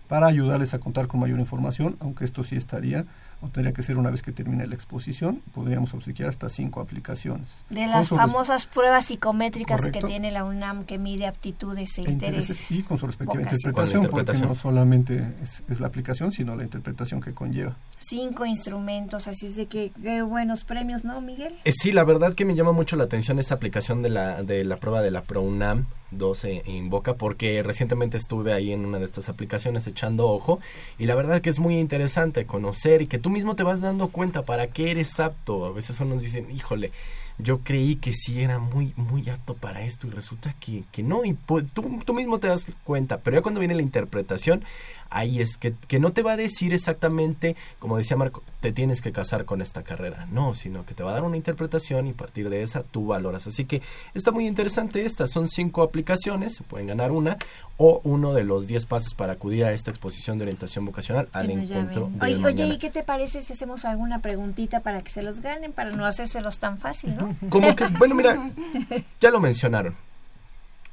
para 0.08 0.28
ayudarles 0.28 0.74
a 0.74 0.80
contar 0.80 1.08
con 1.08 1.20
mayor 1.20 1.39
información, 1.39 1.98
aunque 2.00 2.24
esto 2.24 2.45
sí 2.45 2.56
estaría 2.56 3.04
o 3.42 3.50
tendría 3.50 3.74
que 3.74 3.84
ser 3.84 3.98
una 3.98 4.10
vez 4.10 4.22
que 4.22 4.32
termine 4.32 4.66
la 4.66 4.76
exposición, 4.76 5.42
podríamos 5.54 5.94
obsequiar 5.94 6.30
hasta 6.30 6.50
cinco 6.50 6.82
aplicaciones. 6.82 7.66
De 7.70 7.88
las 7.88 8.10
famosas 8.10 8.66
pruebas 8.66 9.06
psicométricas 9.06 9.82
que 9.82 9.88
Correcto. 9.88 10.08
tiene 10.08 10.32
la 10.32 10.44
UNAM 10.44 10.86
que 10.86 10.98
mide 10.98 11.28
aptitudes 11.28 11.98
e, 11.98 12.02
e 12.02 12.12
intereses 12.12 12.50
intereses. 12.50 12.72
y 12.72 12.84
con 12.84 12.98
su 12.98 13.06
respectiva 13.06 13.44
interpretación, 13.44 14.04
interpretación. 14.04 14.48
porque 14.48 14.56
no 14.56 14.56
solamente 14.56 15.36
es, 15.42 15.64
es 15.70 15.80
la 15.80 15.88
aplicación, 15.88 16.32
sino 16.32 16.56
la 16.56 16.64
interpretación 16.64 17.22
que 17.22 17.34
conlleva. 17.34 17.76
Cinco 18.00 18.46
instrumentos, 18.46 19.28
así 19.28 19.48
es 19.48 19.56
de 19.56 19.68
que 19.68 19.92
qué 20.02 20.22
buenos 20.22 20.64
premios, 20.64 21.04
¿no, 21.04 21.20
Miguel? 21.22 21.54
Eh, 21.64 21.72
sí, 21.72 21.92
la 21.92 22.04
verdad 22.04 22.34
que 22.34 22.46
me 22.46 22.56
llama 22.56 22.72
mucho 22.72 22.96
la 22.96 23.06
atención 23.06 23.40
esta 23.40 23.56
aplicación 23.56 24.02
de 24.02 24.10
la, 24.10 24.44
de 24.44 24.64
la 24.64 24.78
prueba 24.78 25.02
de 25.02 25.12
la 25.12 25.24
ProUNAM 25.24 25.88
12 26.12 26.64
en 26.66 26.90
Boca 26.90 27.16
porque 27.16 27.62
recientemente 27.64 28.18
estuve 28.18 28.54
ahí 28.54 28.72
en 28.72 28.86
una 28.86 29.00
de 29.00 29.06
estas 29.06 29.30
aplicaciones 29.30 29.88
echando 29.88 30.28
ojo 30.28 30.60
y 30.98 31.06
la 31.06 31.16
verdad 31.16 31.42
que 31.42 31.50
es 31.50 31.60
muy 31.60 31.80
interesante 31.80 32.46
conocer 32.46 33.02
y 33.02 33.08
que 33.08 33.20
tú 33.20 33.26
mismo 33.30 33.55
te 33.55 33.63
vas 33.63 33.82
dando 33.82 34.07
cuenta 34.09 34.43
para 34.43 34.67
qué 34.67 34.91
eres 34.91 35.19
apto. 35.19 35.65
A 35.65 35.71
veces 35.71 35.99
unos 35.99 36.21
dicen, 36.23 36.49
híjole, 36.51 36.91
yo 37.38 37.59
creí 37.59 37.97
que 37.97 38.13
sí 38.13 38.41
era 38.41 38.57
muy, 38.59 38.93
muy 38.95 39.30
apto 39.30 39.53
para 39.53 39.84
esto 39.84 40.07
y 40.07 40.09
resulta 40.09 40.55
que, 40.59 40.84
que 40.91 41.03
no 41.03 41.23
y 41.23 41.34
pu- 41.34 41.67
tú, 41.71 41.99
tú 42.05 42.13
mismo 42.13 42.39
te 42.39 42.47
das 42.47 42.65
cuenta, 42.84 43.19
pero 43.19 43.38
ya 43.38 43.41
cuando 43.43 43.59
viene 43.59 43.75
la 43.75 43.84
interpretación, 43.84 44.63
ahí 45.10 45.41
es 45.41 45.58
que, 45.58 45.74
que 45.88 45.99
no 45.99 46.12
te 46.12 46.24
va 46.24 46.34
a 46.34 46.38
decir 46.38 46.74
exactamente, 46.74 47.55
como 47.80 47.97
decía 47.97 48.18
Marco, 48.18 48.43
te 48.62 48.72
tienes 48.72 49.01
que 49.01 49.12
casar 49.12 49.45
con 49.45 49.62
esta 49.62 49.84
carrera, 49.84 50.28
no, 50.32 50.55
sino 50.55 50.86
que 50.86 50.93
te 50.93 51.03
va 51.03 51.12
a 51.12 51.14
dar 51.14 51.24
una 51.24 51.38
interpretación 51.38 52.08
y 52.08 52.12
a 52.12 52.14
partir 52.16 52.49
de 52.49 52.64
esa 52.64 52.84
tú 52.84 53.08
valoras. 53.08 53.47
Así 53.47 53.66
que 53.66 53.82
está 54.14 54.32
muy 54.32 54.47
interesante 54.47 55.05
esta, 55.05 55.28
son 55.28 55.47
cinco 55.47 55.84
aplicaciones, 55.84 56.55
se 56.55 56.64
pueden 56.64 56.88
ganar 56.88 57.12
una 57.12 57.38
o 57.78 58.01
uno 58.03 58.34
de 58.34 58.43
los 58.43 58.68
10 58.68 58.88
pases 58.88 59.14
para 59.14 59.34
acudir 59.34 59.64
a 59.64 59.72
esta 59.72 59.91
exposición 59.91 60.38
de 60.38 60.43
orientación 60.43 60.86
vocacional 60.86 61.30
al 61.32 61.51
encuentro 61.51 62.10
del 62.12 62.45
Oye, 62.45 62.64
oye. 62.64 62.74
¿y 62.74 62.78
qué 62.80 62.89
te 62.89 63.03
parece 63.03 63.43
si 63.43 63.53
hacemos 63.53 63.86
alguna 63.86 64.20
preguntita 64.20 64.80
para 64.80 65.03
que 65.03 65.12
se 65.12 65.22
los 65.22 65.41
ganen, 65.41 65.72
para 65.72 65.91
no 65.91 66.05
hacérselos 66.05 66.58
tan 66.58 66.80
fácil, 66.80 67.16
no? 67.16 67.36
Como 67.49 67.76
que, 67.76 67.86
bueno, 67.99 68.16
mira, 68.16 68.51
ya 69.22 69.30
lo 69.30 69.39
mencionaron. 69.39 69.95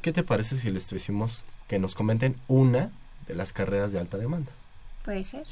¿Qué 0.03 0.13
te 0.13 0.23
parece 0.23 0.57
si 0.57 0.71
les 0.71 0.89
decimos 0.91 1.45
que 1.67 1.79
nos 1.79 1.95
comenten 1.95 2.37
una 2.47 2.91
de 3.27 3.35
las 3.35 3.53
carreras 3.53 3.93
de 3.93 3.99
alta 4.01 4.17
demanda? 4.19 4.53
Puede 5.05 5.25
ser. 5.25 5.45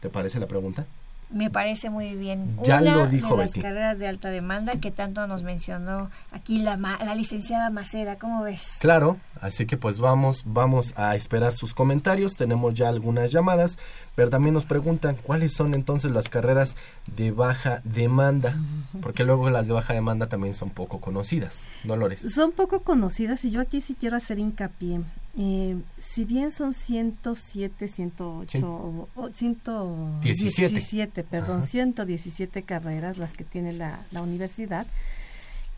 ¿Te 0.00 0.08
parece 0.10 0.38
la 0.40 0.46
pregunta? 0.46 0.84
Me 1.30 1.48
parece 1.50 1.88
muy 1.88 2.14
bien. 2.14 2.58
Ya 2.62 2.80
Una 2.82 2.96
lo 2.96 3.06
dijo 3.08 3.34
de 3.36 3.44
las 3.44 3.52
carreras 3.54 3.98
de 3.98 4.06
alta 4.06 4.28
demanda 4.28 4.74
que 4.78 4.90
tanto 4.90 5.26
nos 5.26 5.42
mencionó 5.42 6.10
aquí 6.32 6.58
la, 6.58 6.76
ma- 6.76 6.98
la 7.02 7.14
licenciada 7.14 7.70
Macera, 7.70 8.18
¿cómo 8.18 8.42
ves? 8.42 8.62
Claro, 8.78 9.16
así 9.40 9.66
que 9.66 9.76
pues 9.78 9.98
vamos, 9.98 10.42
vamos 10.44 10.92
a 10.96 11.16
esperar 11.16 11.54
sus 11.54 11.74
comentarios. 11.74 12.34
Tenemos 12.34 12.74
ya 12.74 12.88
algunas 12.90 13.32
llamadas, 13.32 13.78
pero 14.14 14.28
también 14.28 14.52
nos 14.54 14.66
preguntan 14.66 15.16
cuáles 15.20 15.54
son 15.54 15.74
entonces 15.74 16.12
las 16.12 16.28
carreras 16.28 16.76
de 17.16 17.30
baja 17.32 17.80
demanda, 17.84 18.54
porque 19.00 19.24
luego 19.24 19.48
las 19.50 19.66
de 19.66 19.72
baja 19.72 19.94
demanda 19.94 20.28
también 20.28 20.52
son 20.54 20.68
poco 20.70 21.00
conocidas. 21.00 21.64
Dolores. 21.84 22.20
Son 22.34 22.52
poco 22.52 22.80
conocidas 22.82 23.44
y 23.46 23.50
yo 23.50 23.60
aquí 23.62 23.80
sí 23.80 23.96
quiero 23.98 24.18
hacer 24.18 24.38
hincapié. 24.38 25.00
Eh, 25.36 25.76
si 26.12 26.24
bien 26.24 26.52
son 26.52 26.74
107, 26.74 27.88
108, 27.88 28.58
Cien- 28.58 28.64
o- 28.64 29.08
o 29.16 29.32
117, 29.32 30.68
17. 30.74 31.24
perdón, 31.24 31.58
Ajá. 31.58 31.66
117 31.66 32.62
carreras 32.62 33.18
las 33.18 33.32
que 33.32 33.44
tiene 33.44 33.72
la, 33.72 33.98
la 34.12 34.22
universidad. 34.22 34.86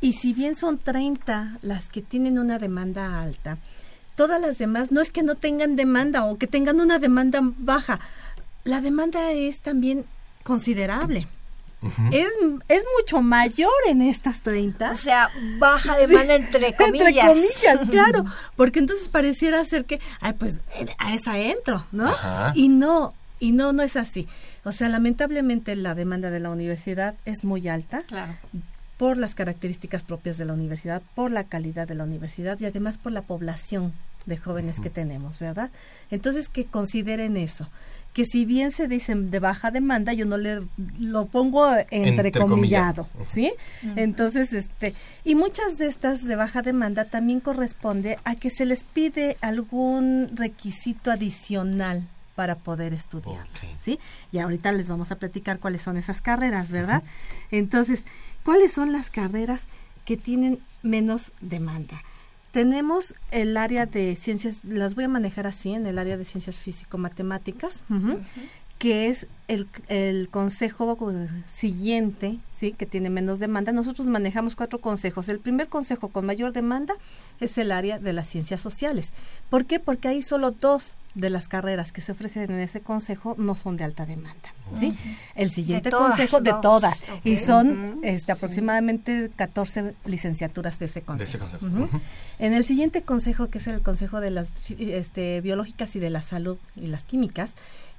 Y 0.00 0.12
si 0.12 0.34
bien 0.34 0.57
son 0.57 0.76
30 0.78 1.59
las 1.62 1.88
que 1.88 2.02
tienen 2.02 2.38
una 2.38 2.59
demanda 2.59 3.22
alta, 3.22 3.57
todas 4.14 4.40
las 4.40 4.59
demás 4.59 4.92
no 4.92 5.00
es 5.00 5.11
que 5.11 5.22
no 5.22 5.36
tengan 5.36 5.74
demanda 5.76 6.26
o 6.26 6.36
que 6.36 6.46
tengan 6.46 6.80
una 6.80 6.98
demanda 6.98 7.40
baja. 7.42 8.00
La 8.64 8.82
demanda 8.82 9.32
es 9.32 9.61
también 9.61 10.04
considerable. 10.42 11.28
Es, 12.11 12.29
es 12.68 12.85
mucho 12.99 13.22
mayor 13.22 13.70
en 13.89 14.03
estas 14.03 14.41
30. 14.41 14.91
O 14.91 14.97
sea, 14.97 15.29
baja 15.59 15.97
demanda 15.97 16.35
entre 16.37 16.74
comillas. 16.74 17.09
Entre 17.09 17.27
comillas, 17.27 17.79
claro. 17.91 18.24
Porque 18.57 18.79
entonces 18.79 19.09
pareciera 19.09 19.64
ser 19.64 19.85
que, 19.85 20.01
ay, 20.20 20.33
pues 20.33 20.61
a 20.99 21.14
esa 21.14 21.39
entro, 21.39 21.87
¿no? 21.93 22.09
Ajá. 22.09 22.53
Y 22.55 22.68
no, 22.68 23.14
y 23.39 23.53
no, 23.53 23.72
no 23.72 23.83
es 23.83 23.97
así. 23.97 24.27
O 24.64 24.72
sea, 24.72 24.89
lamentablemente 24.89 25.77
la 25.77 25.95
demanda 25.95 26.31
de 26.31 26.41
la 26.41 26.51
universidad 26.51 27.14
es 27.24 27.45
muy 27.45 27.68
alta. 27.68 28.03
Claro. 28.03 28.35
Por 28.97 29.18
las 29.18 29.35
características 29.35 30.03
propias 30.03 30.39
de 30.39 30.47
la 30.47 30.55
universidad, 30.55 31.03
por 31.14 31.31
la 31.31 31.45
calidad 31.45 31.87
de 31.87 31.95
la 31.95 32.05
universidad 32.05 32.59
y 32.59 32.64
además 32.64 32.97
por 32.97 33.12
la 33.12 33.22
población 33.22 33.93
de 34.27 34.37
jóvenes 34.37 34.81
que 34.81 34.91
tenemos, 34.91 35.39
¿verdad? 35.39 35.70
Entonces 36.11 36.49
que 36.49 36.64
consideren 36.64 37.37
eso, 37.37 37.68
que 38.17 38.25
si 38.25 38.47
bien 38.47 38.73
se 38.73 38.89
dicen 38.89 39.31
de 39.31 39.41
baja 39.41 39.71
demanda, 39.71 40.14
yo 40.14 40.25
no 40.25 40.39
le 40.39 40.62
lo 40.99 41.27
pongo 41.27 41.69
entrecomillado, 41.91 43.11
¿sí? 43.27 43.53
Entonces, 43.95 44.55
este, 44.55 44.95
y 45.23 45.35
muchas 45.35 45.77
de 45.77 45.89
estas 45.89 46.25
de 46.25 46.35
baja 46.35 46.62
demanda 46.62 47.05
también 47.05 47.41
corresponde 47.41 48.19
a 48.25 48.35
que 48.35 48.49
se 48.49 48.64
les 48.64 48.85
pide 48.85 49.37
algún 49.43 50.31
requisito 50.35 51.11
adicional 51.11 52.09
para 52.35 52.55
poder 52.55 52.95
estudiar, 52.95 53.47
¿sí? 53.85 54.01
Y 54.33 54.39
ahorita 54.39 54.73
les 54.73 54.89
vamos 54.89 55.12
a 55.12 55.17
platicar 55.17 55.59
cuáles 55.59 55.83
son 55.83 55.99
esas 55.99 56.23
carreras, 56.23 56.71
¿verdad? 56.71 57.03
Entonces, 57.51 58.07
¿cuáles 58.45 58.73
son 58.73 58.93
las 58.93 59.11
carreras 59.11 59.61
que 60.07 60.17
tienen 60.17 60.59
menos 60.83 61.33
demanda? 61.43 62.01
Tenemos 62.57 63.14
el 63.32 63.54
área 63.59 63.84
de 63.84 64.16
ciencias, 64.16 64.64
las 64.64 64.94
voy 64.94 65.04
a 65.04 65.09
manejar 65.09 65.46
así, 65.46 65.74
en 65.74 65.84
el 65.84 65.98
área 65.98 66.16
de 66.16 66.24
ciencias 66.24 66.57
físico-matemáticas, 66.57 67.84
que 68.79 69.09
es 69.09 69.27
el, 69.49 69.68
el 69.89 70.29
consejo 70.29 70.99
siguiente, 71.57 72.39
¿sí? 72.59 72.72
que 72.72 72.87
tiene 72.87 73.11
menos 73.11 73.39
demanda. 73.39 73.72
Nosotros 73.72 74.07
manejamos 74.07 74.57
cuatro 74.57 74.81
consejos. 74.81 75.29
El 75.29 75.41
primer 75.41 75.68
consejo 75.68 76.09
con 76.09 76.27
mayor 76.27 76.53
demanda 76.53 76.95
es 77.41 77.57
el 77.59 77.72
área 77.72 77.99
de 77.99 78.12
las 78.12 78.29
ciencias 78.29 78.61
sociales. 78.61 79.11
¿Por 79.49 79.66
qué? 79.66 79.79
Porque 79.79 80.09
hay 80.09 80.22
solo 80.22 80.51
dos 80.51 80.97
de 81.16 81.31
las 81.31 81.49
carreras 81.49 81.93
que 81.93 82.03
se 82.03 82.12
ofrecen 82.12 82.51
en 82.51 82.61
ese 82.61 82.83
consejo 82.83 83.35
no 83.39 83.57
son 83.57 83.79
de 83.79 83.85
alta 83.85 84.05
demanda. 84.05 84.55
¿sí? 84.79 84.95
El 85.35 85.51
siguiente 85.51 85.91
consejo 85.91 86.43
de 86.43 86.53
todas. 86.61 87.05
Y 87.24 87.39
son 87.39 88.01
este, 88.03 88.33
aproximadamente 88.33 89.31
14 89.35 89.95
licenciaturas 90.05 90.79
de 90.79 90.87
ese 90.87 91.01
consejo. 91.01 91.49
En 92.39 92.53
el 92.53 92.64
siguiente 92.64 93.01
consejo, 93.01 93.49
que 93.49 93.59
es 93.59 93.66
el 93.66 93.81
consejo 93.81 94.20
de 94.20 94.31
las 94.31 94.49
este, 94.79 95.41
biológicas 95.41 95.97
y 95.97 96.01
de 96.01 96.11
la 96.11 96.20
salud 96.20 96.59
y 96.77 96.87
las 96.89 97.05
químicas, 97.05 97.49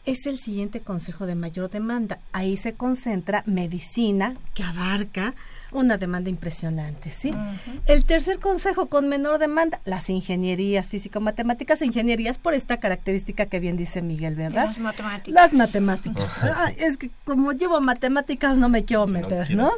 es 0.07 0.25
el 0.25 0.39
siguiente 0.39 0.79
consejo 0.79 1.27
de 1.27 1.35
mayor 1.35 1.69
demanda. 1.69 2.19
Ahí 2.31 2.55
se 2.55 2.73
concentra 2.73 3.43
medicina, 3.45 4.37
que 4.55 4.63
abarca 4.63 5.35
una 5.73 5.97
demanda 5.97 6.29
impresionante, 6.29 7.09
¿sí? 7.09 7.31
El 7.87 8.05
tercer 8.05 8.39
consejo 8.39 8.85
con 8.85 9.09
menor 9.09 9.37
demanda, 9.37 9.81
las 9.83 10.09
ingenierías 10.09 10.89
físico-matemáticas, 10.89 11.81
ingenierías 11.81 12.37
por 12.37 12.53
esta 12.53 12.77
característica 12.77 13.47
que 13.47 13.59
bien 13.59 13.75
dice 13.75 14.01
Miguel, 14.01 14.35
¿verdad? 14.35 14.67
Las 14.67 14.79
matemáticas. 14.79 15.33
Las 15.33 15.53
matemáticas. 15.53 16.29
es 16.77 16.97
que 16.97 17.11
como 17.25 17.51
llevo 17.51 17.81
matemáticas 17.81 18.57
no 18.57 18.69
me 18.69 18.85
quiero 18.85 19.07
meter, 19.07 19.51
¿no? 19.51 19.73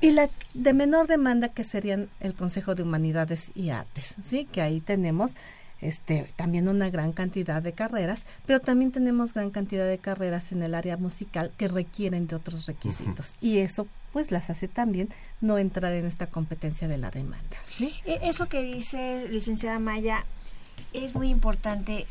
Y 0.00 0.12
la 0.12 0.30
de 0.54 0.72
menor 0.72 1.08
demanda 1.08 1.50
que 1.50 1.64
serían 1.64 2.08
el 2.20 2.32
Consejo 2.32 2.74
de 2.74 2.84
Humanidades 2.84 3.50
y 3.54 3.68
Artes, 3.68 4.14
¿sí? 4.30 4.46
Que 4.50 4.62
ahí 4.62 4.80
tenemos 4.80 5.32
este, 5.80 6.32
también 6.36 6.68
una 6.68 6.90
gran 6.90 7.12
cantidad 7.12 7.62
de 7.62 7.72
carreras, 7.72 8.24
pero 8.46 8.60
también 8.60 8.92
tenemos 8.92 9.32
gran 9.32 9.50
cantidad 9.50 9.86
de 9.86 9.98
carreras 9.98 10.52
en 10.52 10.62
el 10.62 10.74
área 10.74 10.96
musical 10.96 11.52
que 11.56 11.68
requieren 11.68 12.26
de 12.26 12.36
otros 12.36 12.66
requisitos. 12.66 13.32
Y 13.40 13.58
eso 13.58 13.86
pues 14.12 14.30
las 14.30 14.50
hace 14.50 14.68
también 14.68 15.10
no 15.40 15.58
entrar 15.58 15.92
en 15.92 16.06
esta 16.06 16.26
competencia 16.26 16.88
de 16.88 16.98
la 16.98 17.10
demanda. 17.10 17.56
E, 17.78 18.20
eso 18.22 18.46
que 18.46 18.62
dice 18.62 19.28
licenciada 19.28 19.78
Maya 19.78 20.24
es 20.92 21.14
muy 21.14 21.28
importante. 21.28 22.06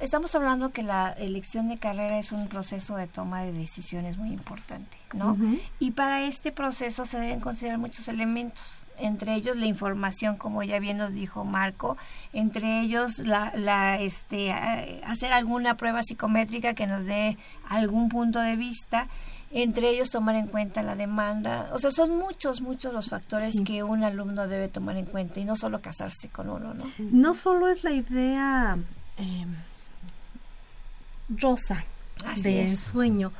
Estamos 0.00 0.34
hablando 0.34 0.70
que 0.70 0.82
la 0.82 1.12
elección 1.12 1.68
de 1.68 1.78
carrera 1.78 2.18
es 2.18 2.32
un 2.32 2.48
proceso 2.48 2.96
de 2.96 3.06
toma 3.06 3.42
de 3.42 3.52
decisiones 3.52 4.18
muy 4.18 4.30
importante, 4.30 4.96
¿no? 5.14 5.36
Y 5.78 5.92
para 5.92 6.26
este 6.26 6.52
proceso 6.52 7.06
se 7.06 7.18
deben 7.18 7.40
considerar 7.40 7.78
muchos 7.78 8.08
elementos 8.08 8.64
entre 9.00 9.34
ellos 9.34 9.56
la 9.56 9.66
información, 9.66 10.36
como 10.36 10.62
ya 10.62 10.78
bien 10.78 10.98
nos 10.98 11.12
dijo 11.12 11.44
Marco, 11.44 11.96
entre 12.32 12.80
ellos 12.80 13.18
la, 13.18 13.52
la 13.56 14.00
este, 14.00 14.52
hacer 14.52 15.32
alguna 15.32 15.76
prueba 15.76 16.02
psicométrica 16.02 16.74
que 16.74 16.86
nos 16.86 17.04
dé 17.04 17.36
algún 17.68 18.08
punto 18.08 18.40
de 18.40 18.56
vista, 18.56 19.08
entre 19.50 19.88
ellos 19.90 20.10
tomar 20.10 20.34
en 20.34 20.46
cuenta 20.46 20.82
la 20.82 20.94
demanda, 20.94 21.70
o 21.72 21.78
sea, 21.78 21.90
son 21.90 22.18
muchos, 22.18 22.60
muchos 22.60 22.92
los 22.92 23.08
factores 23.08 23.54
que 23.64 23.82
un 23.82 24.04
alumno 24.04 24.46
debe 24.46 24.68
tomar 24.68 24.96
en 24.96 25.06
cuenta 25.06 25.40
y 25.40 25.44
no 25.44 25.56
solo 25.56 25.80
casarse 25.80 26.28
con 26.28 26.50
uno, 26.50 26.74
¿no? 26.74 26.84
No 26.98 27.34
solo 27.34 27.68
es 27.68 27.82
la 27.82 27.92
idea 27.92 28.76
eh, 29.18 29.46
rosa 31.30 31.84
de 32.42 32.76
sueño, 32.76 33.32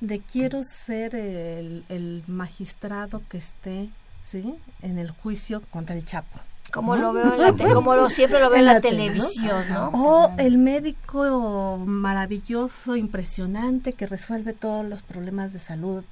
de 0.00 0.20
quiero 0.20 0.62
ser 0.64 1.14
el, 1.14 1.84
el 1.88 2.24
magistrado 2.26 3.22
que 3.28 3.38
esté 3.38 3.88
¿sí? 4.22 4.54
En 4.80 4.98
el 4.98 5.10
juicio 5.10 5.62
contra 5.70 5.96
el 5.96 6.04
Chapo. 6.04 6.40
Como 6.72 6.96
lo 6.96 7.12
veo 7.12 7.34
en 7.34 7.40
la 7.40 7.52
como 7.74 7.94
lo 7.94 8.08
siempre 8.08 8.40
lo 8.40 8.48
veo 8.48 8.60
en 8.60 8.66
la, 8.66 8.80
televisión, 8.80 9.64
¿no? 9.68 9.88
O 9.88 10.34
el 10.38 10.56
médico 10.56 11.78
maravilloso, 11.84 12.96
impresionante 12.96 13.92
que 13.92 14.06
resuelve 14.06 14.54
todos 14.54 14.86
los 14.86 15.02
problemas 15.02 15.52
de 15.52 15.58
salud 15.58 16.04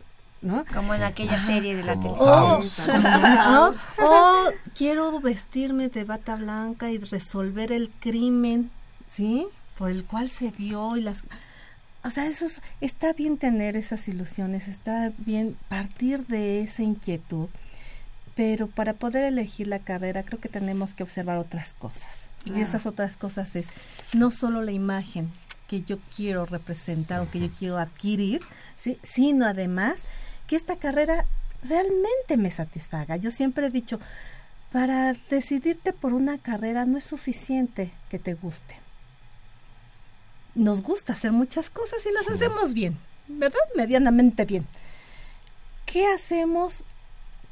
¿no? 0.42 0.64
Como 0.72 0.94
en 0.94 1.02
aquella 1.02 1.38
serie 1.38 1.76
de 1.76 1.82
la 1.82 1.98
televisión. 1.98 2.64
O, 3.98 4.44
quiero 4.74 5.20
vestirme 5.20 5.88
de 5.88 6.04
bata 6.04 6.36
blanca 6.36 6.90
y 6.90 6.98
resolver 6.98 7.72
el 7.72 7.90
crimen, 7.90 8.70
¿sí? 9.06 9.46
Por 9.76 9.90
el 9.90 10.04
cual 10.04 10.30
se 10.30 10.50
dio 10.50 10.96
y 10.96 11.02
las... 11.02 11.24
O 12.02 12.08
sea, 12.08 12.26
eso 12.26 12.46
está 12.80 13.12
bien 13.12 13.36
tener 13.36 13.76
esas 13.76 14.08
ilusiones, 14.08 14.68
está 14.68 15.12
bien 15.18 15.56
partir 15.68 16.26
de 16.26 16.62
esa 16.62 16.82
inquietud 16.82 17.48
pero 18.34 18.66
para 18.68 18.94
poder 18.94 19.24
elegir 19.24 19.68
la 19.68 19.80
carrera 19.80 20.22
creo 20.22 20.40
que 20.40 20.48
tenemos 20.48 20.92
que 20.92 21.02
observar 21.02 21.38
otras 21.38 21.74
cosas. 21.74 22.20
Y 22.44 22.60
esas 22.60 22.86
otras 22.86 23.16
cosas 23.16 23.54
es 23.54 23.66
no 24.14 24.30
solo 24.30 24.62
la 24.62 24.72
imagen 24.72 25.30
que 25.68 25.82
yo 25.82 25.98
quiero 26.16 26.46
representar 26.46 27.20
o 27.20 27.30
que 27.30 27.38
yo 27.38 27.48
quiero 27.58 27.78
adquirir, 27.78 28.40
¿sí? 28.78 28.98
sino 29.02 29.46
además 29.46 29.98
que 30.46 30.56
esta 30.56 30.76
carrera 30.76 31.26
realmente 31.62 32.36
me 32.36 32.50
satisfaga. 32.50 33.16
Yo 33.16 33.30
siempre 33.30 33.66
he 33.66 33.70
dicho, 33.70 34.00
para 34.72 35.14
decidirte 35.30 35.92
por 35.92 36.12
una 36.12 36.38
carrera 36.38 36.86
no 36.86 36.98
es 36.98 37.04
suficiente 37.04 37.92
que 38.08 38.18
te 38.18 38.34
guste. 38.34 38.76
Nos 40.54 40.82
gusta 40.82 41.12
hacer 41.12 41.32
muchas 41.32 41.70
cosas 41.70 42.04
y 42.06 42.12
las 42.12 42.28
hacemos 42.28 42.74
bien, 42.74 42.98
¿verdad? 43.28 43.60
Medianamente 43.76 44.44
bien. 44.44 44.66
¿Qué 45.86 46.06
hacemos 46.06 46.82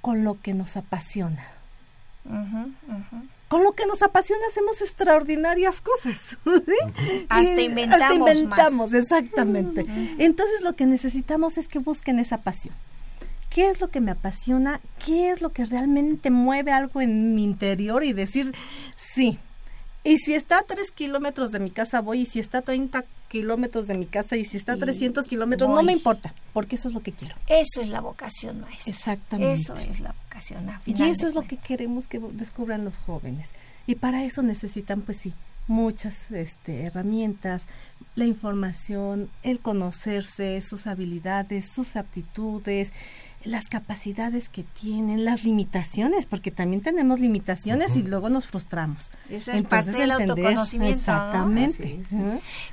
con 0.09 0.25
lo 0.25 0.41
que 0.41 0.55
nos 0.55 0.79
apasiona. 0.79 1.45
Con 3.49 3.63
lo 3.63 3.73
que 3.73 3.85
nos 3.85 4.01
apasiona 4.01 4.41
hacemos 4.51 4.81
extraordinarias 4.81 5.83
cosas. 5.83 6.19
Hasta 7.29 7.61
inventamos. 7.61 8.01
Hasta 8.01 8.15
inventamos, 8.15 8.95
exactamente. 8.95 9.85
Entonces 10.17 10.63
lo 10.63 10.73
que 10.73 10.87
necesitamos 10.87 11.59
es 11.59 11.69
que 11.69 11.79
busquen 11.79 12.19
esa 12.21 12.39
pasión. 12.39 12.75
¿Qué 13.51 13.69
es 13.69 13.83
lo 13.83 13.89
que 13.89 14.01
me 14.01 14.13
apasiona? 14.13 14.81
¿Qué 15.05 15.29
es 15.29 15.43
lo 15.43 15.51
que 15.51 15.67
realmente 15.67 16.31
mueve 16.31 16.73
algo 16.73 17.03
en 17.03 17.35
mi 17.35 17.45
interior? 17.45 18.03
Y 18.03 18.15
decir, 18.15 18.55
sí, 18.97 19.39
y 20.05 20.17
si 20.17 20.33
está 20.33 20.61
a 20.61 20.63
tres 20.63 20.91
kilómetros 20.91 21.53
de 21.53 21.61
mi 21.61 21.71
casa 21.71 22.01
voy, 22.01 22.23
y 22.23 22.27
si 22.27 22.41
está 22.41 22.59
a 22.59 22.63
30 22.63 23.05
kilómetros 23.29 23.87
de 23.87 23.95
mi 23.95 24.07
casa, 24.07 24.37
y 24.37 24.45
si 24.45 24.57
está 24.57 24.73
a 24.73 24.77
300 24.77 25.27
kilómetros, 25.27 25.69
no 25.71 25.83
me 25.83 25.93
importa, 25.93 26.35
porque 26.53 26.77
eso 26.77 26.89
es 26.89 26.95
lo 26.95 27.01
que 27.01 27.13
quiero. 27.13 27.35
Eso 27.47 27.83
es 27.83 27.89
la 27.89 28.01
vocación, 28.01 28.61
maestra. 28.61 28.93
Exactamente. 28.93 29.53
Eso 29.63 29.77
es 29.77 30.01
la 30.01 30.15
vocación. 30.25 30.69
y 30.87 31.03
eso 31.03 31.29
es 31.29 31.35
lo 31.35 31.43
que 31.43 31.57
queremos 31.57 32.07
que 32.07 32.19
descubran 32.19 32.85
los 32.85 32.99
jóvenes. 32.99 33.51
Y 33.87 33.95
para 33.95 34.25
eso 34.25 34.43
necesitan, 34.43 35.03
pues 35.03 35.19
sí, 35.19 35.33
muchas 35.69 36.31
este, 36.31 36.85
herramientas, 36.85 37.63
la 38.17 38.25
información, 38.25 39.31
el 39.43 39.61
conocerse, 39.61 40.61
sus 40.61 40.87
habilidades, 40.87 41.71
sus 41.73 41.95
aptitudes, 41.97 42.93
las 43.49 43.69
capacidades 43.69 44.49
que 44.51 44.63
tienen, 44.63 45.25
las 45.25 45.45
limitaciones, 45.45 46.27
porque 46.27 46.51
también 46.51 46.83
tenemos 46.83 47.19
limitaciones 47.19 47.97
y 47.97 48.03
luego 48.03 48.29
nos 48.29 48.47
frustramos. 48.47 49.11
Eso 49.31 49.53
es 49.53 49.63
parte 49.63 49.91
del 49.91 50.11
autoconocimiento. 50.11 50.99
Exactamente. 50.99 52.01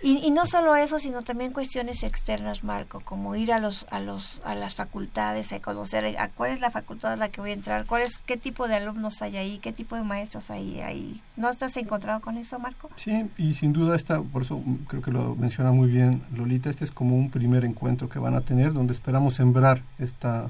Y, 0.01 0.17
y, 0.17 0.31
no 0.31 0.45
solo 0.45 0.75
eso, 0.75 0.99
sino 0.99 1.21
también 1.21 1.53
cuestiones 1.53 2.03
externas, 2.03 2.63
Marco, 2.63 2.99
como 2.99 3.35
ir 3.35 3.53
a 3.53 3.59
los 3.59 3.87
a 3.89 4.01
los 4.01 4.41
a 4.43 4.53
las 4.53 4.75
facultades, 4.75 5.53
a 5.53 5.61
conocer 5.61 6.17
a 6.17 6.27
cuál 6.29 6.51
es 6.51 6.59
la 6.59 6.71
facultad 6.71 7.13
a 7.13 7.17
la 7.17 7.29
que 7.29 7.39
voy 7.39 7.51
a 7.51 7.53
entrar, 7.53 7.85
cuál 7.85 8.01
es 8.01 8.17
qué 8.17 8.35
tipo 8.35 8.67
de 8.67 8.75
alumnos 8.75 9.21
hay 9.21 9.37
ahí, 9.37 9.59
qué 9.59 9.71
tipo 9.71 9.95
de 9.95 10.03
maestros 10.03 10.49
hay 10.49 10.81
ahí. 10.81 11.21
¿No 11.37 11.49
estás 11.49 11.77
encontrado 11.77 12.19
con 12.19 12.37
eso, 12.37 12.59
Marco? 12.59 12.89
Sí, 12.97 13.29
y 13.37 13.53
sin 13.53 13.71
duda 13.71 13.95
está, 13.95 14.21
por 14.21 14.41
eso 14.41 14.61
creo 14.87 15.01
que 15.01 15.11
lo 15.11 15.35
menciona 15.35 15.71
muy 15.71 15.89
bien 15.89 16.23
Lolita, 16.35 16.69
este 16.69 16.83
es 16.83 16.91
como 16.91 17.15
un 17.15 17.29
primer 17.29 17.63
encuentro 17.63 18.09
que 18.09 18.19
van 18.19 18.35
a 18.35 18.41
tener 18.41 18.73
donde 18.73 18.91
esperamos 18.91 19.35
sembrar 19.35 19.81
esta 19.99 20.49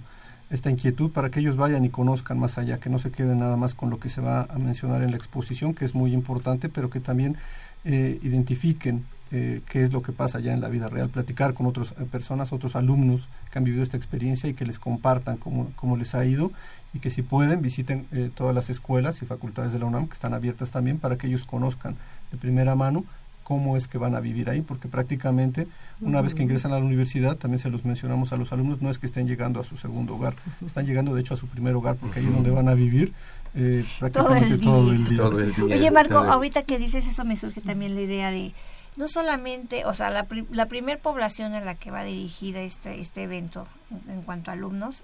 esta 0.56 0.72
inquietud 0.72 1.12
para 1.12 1.30
que 1.30 1.39
ellos 1.39 1.56
vayan 1.56 1.86
y 1.86 1.89
conozcan 1.89 2.39
más 2.39 2.58
allá, 2.58 2.80
que 2.80 2.89
no 2.89 2.97
se 2.97 3.12
queden 3.12 3.39
nada 3.39 3.58
más 3.58 3.76
con 3.76 3.89
lo 3.89 3.99
que 3.99 4.10
se 4.10 4.22
va 4.22 4.43
a 4.43 4.58
mencionar 4.58 5.03
en 5.03 5.12
la 5.12 5.18
exposición, 5.18 5.74
que 5.74 5.86
es 5.86 5.93
muy 5.93 6.14
importante, 6.14 6.70
pero 6.70 6.89
que 6.89 6.99
también 6.99 7.38
eh, 7.84 8.20
identifiquen 8.24 9.06
eh, 9.32 9.62
qué 9.70 9.84
es 9.84 9.91
lo 9.91 10.01
que 10.01 10.12
pasa 10.12 10.39
ya 10.39 10.53
en 10.53 10.62
la 10.62 10.70
vida 10.70 10.88
real, 10.88 11.10
platicar 11.10 11.53
con 11.53 11.66
otras 11.68 11.91
eh, 11.91 12.06
personas, 12.10 12.53
otros 12.53 12.76
alumnos 12.76 13.30
que 13.51 13.60
han 13.60 13.64
vivido 13.64 13.84
esta 13.84 13.97
experiencia 13.97 14.49
y 14.49 14.53
que 14.53 14.66
les 14.66 14.80
compartan 14.80 15.38
cómo, 15.38 15.72
cómo 15.76 15.97
les 15.97 16.16
ha 16.16 16.26
ido 16.26 16.51
y 16.93 16.99
que 16.99 17.10
si 17.10 17.22
pueden 17.22 17.62
visiten 17.62 18.06
todas 18.36 18.56
las 18.56 18.70
escuelas 18.70 19.22
y 19.22 19.26
facultades 19.26 19.74
de 19.74 19.80
la 19.80 19.86
UNAM 19.86 20.08
que 20.08 20.14
están 20.14 20.34
abiertas 20.34 20.72
también 20.72 20.97
para 20.97 21.18
que 21.18 21.28
ellos 21.28 21.43
conozcan 21.43 21.97
de 22.32 22.38
primera 22.38 22.74
mano 22.76 23.03
cómo 23.46 23.78
es 23.78 23.88
que 23.88 24.00
van 24.00 24.16
a 24.16 24.20
vivir 24.20 24.50
ahí, 24.50 24.62
porque 24.62 24.88
prácticamente 24.88 25.68
una 26.02 26.20
vez 26.22 26.34
que 26.34 26.41
ingresan 26.41 26.74
a 26.74 26.80
la 26.80 26.84
universidad, 26.84 27.38
también 27.38 27.60
se 27.60 27.70
los 27.70 27.86
mencionamos 27.86 28.34
a 28.34 28.38
los 28.38 28.52
alumnos, 28.52 28.82
no 28.82 28.89
es 28.89 28.98
que 28.98 29.06
estén 29.06 29.28
llegando 29.28 29.60
a 29.60 29.64
su 29.64 29.78
segundo 29.78 30.16
hogar, 30.16 30.36
están 30.66 30.88
llegando 30.88 31.14
de 31.14 31.22
hecho 31.22 31.36
a 31.36 31.38
su 31.38 31.46
primer 31.48 31.76
hogar, 31.76 31.96
porque 31.96 32.20
ahí 32.20 32.26
es 32.26 32.34
donde 32.34 32.50
van 32.50 32.68
a 32.68 32.74
vivir 32.74 33.14
eh, 33.54 33.86
prácticamente 34.00 34.58
todo 34.58 34.91
el, 34.91 35.16
todo 35.16 35.39
el 35.39 35.54
día. 35.54 35.64
Oye 35.76 35.91
Marco, 35.91 36.18
ahorita 36.18 36.64
que 36.64 36.80
dices 36.80 37.06
eso 37.06 37.24
me 37.24 37.38
surge 37.38 37.62
también 37.62 37.93
la 37.93 38.02
idea 38.02 38.32
de 38.32 38.52
no 38.98 39.08
solamente, 39.08 39.86
o 39.86 39.93
sea, 39.93 40.10
la, 40.10 40.28
la 40.52 40.66
primer 40.68 41.00
población 41.00 41.54
a 41.54 41.62
la 41.62 41.76
que 41.76 41.91
va 41.91 42.04
dirigida 42.04 42.62
este, 42.62 43.00
este 43.00 43.24
evento 43.24 43.68
en 44.08 44.22
cuanto 44.24 44.52
a 44.52 44.54
alumnos 44.54 45.04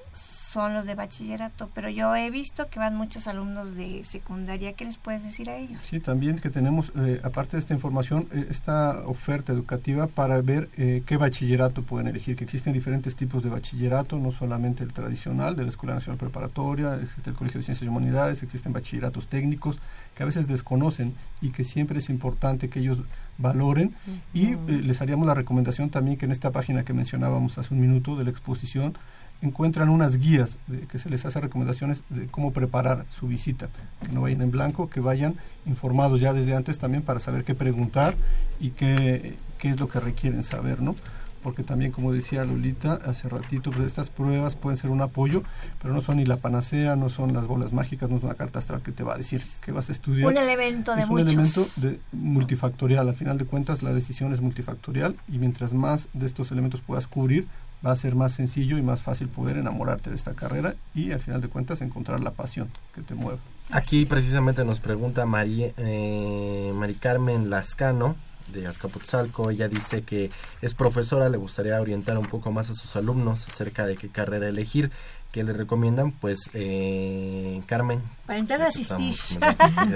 son 0.51 0.73
los 0.73 0.85
de 0.85 0.95
bachillerato, 0.95 1.69
pero 1.73 1.89
yo 1.89 2.13
he 2.13 2.29
visto 2.29 2.67
que 2.67 2.77
van 2.77 2.93
muchos 2.93 3.27
alumnos 3.27 3.73
de 3.75 4.03
secundaria. 4.03 4.73
¿Qué 4.73 4.83
les 4.83 4.97
puedes 4.97 5.23
decir 5.23 5.49
a 5.49 5.55
ellos? 5.55 5.81
Sí, 5.81 6.01
también 6.01 6.39
que 6.39 6.49
tenemos, 6.49 6.91
eh, 6.97 7.21
aparte 7.23 7.55
de 7.55 7.61
esta 7.61 7.73
información, 7.73 8.27
eh, 8.33 8.47
esta 8.49 9.07
oferta 9.07 9.53
educativa 9.53 10.07
para 10.07 10.41
ver 10.41 10.67
eh, 10.75 11.03
qué 11.05 11.15
bachillerato 11.15 11.83
pueden 11.83 12.09
elegir, 12.09 12.35
que 12.35 12.43
existen 12.43 12.73
diferentes 12.73 13.15
tipos 13.15 13.43
de 13.43 13.49
bachillerato, 13.49 14.19
no 14.19 14.31
solamente 14.31 14.83
el 14.83 14.91
tradicional 14.91 15.55
de 15.55 15.63
la 15.63 15.69
Escuela 15.69 15.93
Nacional 15.93 16.17
Preparatoria, 16.17 16.95
existe 16.95 17.29
el 17.29 17.35
Colegio 17.37 17.59
de 17.59 17.65
Ciencias 17.65 17.85
y 17.85 17.89
Humanidades, 17.89 18.43
existen 18.43 18.73
bachilleratos 18.73 19.27
técnicos 19.27 19.79
que 20.15 20.23
a 20.23 20.25
veces 20.25 20.47
desconocen 20.47 21.15
y 21.39 21.51
que 21.51 21.63
siempre 21.63 21.99
es 21.99 22.09
importante 22.09 22.69
que 22.69 22.79
ellos 22.79 22.99
valoren. 23.41 23.95
Y 24.33 24.55
les 24.67 25.01
haríamos 25.01 25.27
la 25.27 25.33
recomendación 25.33 25.89
también 25.89 26.17
que 26.17 26.25
en 26.25 26.31
esta 26.31 26.51
página 26.51 26.83
que 26.83 26.93
mencionábamos 26.93 27.57
hace 27.57 27.73
un 27.73 27.81
minuto 27.81 28.15
de 28.15 28.23
la 28.23 28.29
exposición 28.29 28.97
encuentran 29.41 29.89
unas 29.89 30.17
guías 30.17 30.57
de, 30.67 30.81
que 30.81 30.99
se 30.99 31.09
les 31.09 31.25
hace 31.25 31.41
recomendaciones 31.41 32.03
de 32.09 32.27
cómo 32.27 32.53
preparar 32.53 33.05
su 33.09 33.27
visita, 33.27 33.69
que 34.05 34.11
no 34.11 34.21
vayan 34.21 34.41
en 34.41 34.51
blanco, 34.51 34.89
que 34.89 34.99
vayan 34.99 35.35
informados 35.65 36.21
ya 36.21 36.33
desde 36.33 36.55
antes 36.55 36.77
también 36.77 37.03
para 37.03 37.19
saber 37.19 37.43
qué 37.43 37.55
preguntar 37.55 38.15
y 38.59 38.69
qué, 38.69 39.35
qué 39.57 39.69
es 39.69 39.79
lo 39.79 39.89
que 39.89 39.99
requieren 39.99 40.43
saber, 40.43 40.81
¿no? 40.81 40.95
Porque 41.43 41.63
también, 41.63 41.91
como 41.91 42.13
decía 42.13 42.45
Lolita 42.45 42.99
hace 43.05 43.27
ratito, 43.27 43.71
pues 43.71 43.85
estas 43.85 44.09
pruebas 44.09 44.55
pueden 44.55 44.77
ser 44.77 44.89
un 44.89 45.01
apoyo, 45.01 45.43
pero 45.81 45.93
no 45.93 46.01
son 46.01 46.17
ni 46.17 46.25
la 46.25 46.37
panacea, 46.37 46.95
no 46.95 47.09
son 47.09 47.33
las 47.33 47.47
bolas 47.47 47.73
mágicas, 47.73 48.09
no 48.09 48.17
es 48.17 48.23
una 48.23 48.35
carta 48.35 48.59
astral 48.59 48.81
que 48.81 48.91
te 48.91 49.03
va 49.03 49.15
a 49.15 49.17
decir 49.17 49.41
que 49.65 49.71
vas 49.71 49.89
a 49.89 49.91
estudiar. 49.91 50.27
Un 50.27 50.37
elemento 50.37 50.95
de 50.95 51.01
es 51.01 51.09
un 51.09 51.19
elemento 51.19 51.67
de 51.77 51.99
multifactorial. 52.11 53.07
Al 53.07 53.15
final 53.15 53.37
de 53.37 53.45
cuentas, 53.45 53.81
la 53.81 53.93
decisión 53.93 54.33
es 54.33 54.41
multifactorial 54.41 55.15
y 55.27 55.39
mientras 55.39 55.73
más 55.73 56.07
de 56.13 56.25
estos 56.27 56.51
elementos 56.51 56.81
puedas 56.81 57.07
cubrir, 57.07 57.47
va 57.85 57.91
a 57.91 57.95
ser 57.95 58.15
más 58.15 58.33
sencillo 58.33 58.77
y 58.77 58.81
más 58.81 59.01
fácil 59.01 59.27
poder 59.27 59.57
enamorarte 59.57 60.09
de 60.09 60.15
esta 60.15 60.33
carrera 60.33 60.75
y 60.93 61.11
al 61.11 61.21
final 61.21 61.41
de 61.41 61.47
cuentas 61.47 61.81
encontrar 61.81 62.21
la 62.21 62.31
pasión 62.31 62.69
que 62.93 63.01
te 63.01 63.15
mueve. 63.15 63.39
Aquí 63.71 64.05
precisamente 64.05 64.63
nos 64.65 64.79
pregunta 64.79 65.25
Mari, 65.25 65.73
eh, 65.77 66.71
Mari 66.75 66.95
Carmen 66.95 67.49
Lascano 67.49 68.15
de 68.47 68.67
Azcapotzalco. 68.67 69.49
Ella 69.49 69.67
dice 69.67 70.03
que 70.03 70.31
es 70.61 70.73
profesora, 70.73 71.29
le 71.29 71.37
gustaría 71.37 71.79
orientar 71.79 72.17
un 72.17 72.27
poco 72.27 72.51
más 72.51 72.69
a 72.69 72.73
sus 72.73 72.95
alumnos 72.95 73.47
acerca 73.47 73.85
de 73.85 73.95
qué 73.95 74.09
carrera 74.09 74.47
elegir. 74.47 74.91
que 75.31 75.45
le 75.45 75.53
recomiendan? 75.53 76.11
Pues, 76.11 76.49
eh, 76.53 77.61
Carmen. 77.65 78.01
Para 78.25 78.39
entrar 78.39 78.61
a 78.61 78.67
asistir. 78.67 79.15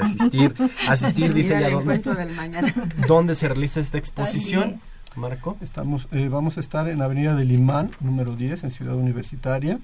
asistir. 0.02 0.56
Asistir, 0.88 1.34
dice 1.34 1.58
ella. 1.58 1.72
¿dónde, 1.72 2.02
¿Dónde 3.08 3.36
se 3.36 3.50
realiza 3.50 3.82
esta 3.82 3.98
exposición? 3.98 4.80
Marco. 5.16 5.58
Estamos, 5.62 6.08
eh, 6.12 6.30
vamos 6.30 6.58
a 6.58 6.60
estar 6.60 6.88
en 6.88 7.02
Avenida 7.02 7.36
del 7.36 7.52
Imán, 7.52 7.92
número 8.00 8.36
10, 8.36 8.64
en 8.64 8.72
Ciudad 8.72 8.96
Universitaria. 8.96 9.80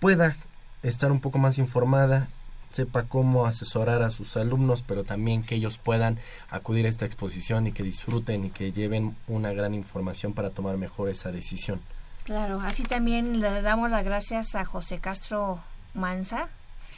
pueda 0.00 0.36
estar 0.82 1.10
un 1.10 1.20
poco 1.20 1.38
más 1.38 1.56
informada, 1.56 2.28
sepa 2.74 3.04
cómo 3.04 3.46
asesorar 3.46 4.02
a 4.02 4.10
sus 4.10 4.36
alumnos, 4.36 4.82
pero 4.82 5.04
también 5.04 5.42
que 5.42 5.54
ellos 5.54 5.78
puedan 5.78 6.18
acudir 6.50 6.86
a 6.86 6.88
esta 6.88 7.06
exposición 7.06 7.66
y 7.66 7.72
que 7.72 7.82
disfruten 7.82 8.44
y 8.44 8.50
que 8.50 8.72
lleven 8.72 9.16
una 9.28 9.52
gran 9.52 9.74
información 9.74 10.32
para 10.32 10.50
tomar 10.50 10.76
mejor 10.76 11.08
esa 11.08 11.30
decisión. 11.30 11.80
Claro, 12.24 12.60
así 12.60 12.82
también 12.82 13.40
le 13.40 13.62
damos 13.62 13.90
las 13.90 14.04
gracias 14.04 14.54
a 14.54 14.64
José 14.64 14.98
Castro 14.98 15.60
Manza. 15.94 16.48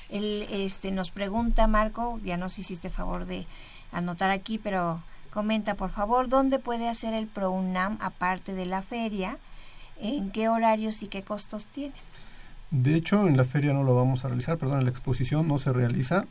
Él 0.09 0.47
este, 0.51 0.91
nos 0.93 1.11
pregunta, 1.11 1.67
Marco, 1.67 2.21
ya 2.25 2.37
nos 2.37 2.59
hiciste 2.59 2.91
favor 2.91 3.27
de 3.27 3.47
anotar 3.93 4.31
aquí, 4.31 4.59
pero 4.59 5.03
comenta 5.33 5.75
por 5.75 5.91
favor, 5.91 6.29
¿dónde 6.29 6.59
puede 6.59 6.89
hacer 6.89 7.13
el 7.13 7.27
ProUNAM 7.27 7.99
aparte 8.01 8.55
de 8.55 8.67
la 8.67 8.83
feria? 8.83 9.39
en 10.01 10.31
qué 10.31 10.49
horarios 10.49 11.03
y 11.03 11.09
qué 11.09 11.23
costos 11.23 11.65
tiene. 11.67 11.95
De 12.71 12.97
hecho, 12.97 13.29
en 13.29 13.37
la 13.37 13.45
feria 13.45 13.73
no 13.73 13.85
lo 13.85 13.95
vamos 13.95 14.25
a 14.25 14.29
realizar, 14.29 14.59
perdón, 14.59 14.81
en 14.81 14.85
la 14.85 14.91
exposición 14.91 15.47
no 15.47 15.59
se 15.59 15.73
realiza, 15.73 16.27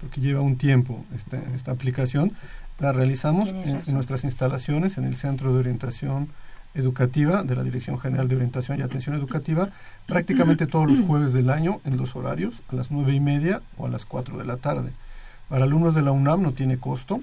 porque 0.00 0.20
lleva 0.20 0.40
un 0.40 0.56
tiempo 0.56 1.04
este, 1.14 1.40
esta 1.54 1.72
aplicación. 1.72 2.32
La 2.78 2.92
realizamos 2.92 3.50
en, 3.50 3.82
nuestras 3.94 4.24
instalaciones, 4.24 4.98
en 4.98 5.04
el 5.04 5.16
Centro 5.16 5.52
de 5.52 5.58
Orientación 5.58 6.28
Educativa 6.74 7.42
de 7.42 7.56
la 7.56 7.64
Dirección 7.64 7.98
General 7.98 8.28
de 8.28 8.36
Orientación 8.36 8.78
y 8.78 8.82
Atención 8.82 9.16
Educativa, 9.16 9.70
prácticamente 10.06 10.66
todos 10.66 10.90
los 10.90 11.00
jueves 11.06 11.32
del 11.32 11.50
año, 11.50 11.80
en 11.84 11.96
dos 11.96 12.16
horarios, 12.16 12.62
a 12.68 12.76
las 12.76 12.90
nueve 12.90 13.12
y 13.12 13.20
media 13.20 13.62
o 13.76 13.86
a 13.86 13.88
las 13.90 14.04
cuatro 14.04 14.38
de 14.38 14.44
la 14.44 14.56
tarde. 14.56 14.92
Para 15.48 15.64
alumnos 15.64 15.94
de 15.94 16.02
la 16.02 16.12
UNAM 16.12 16.42
no 16.42 16.52
tiene 16.52 16.78
costo, 16.78 17.20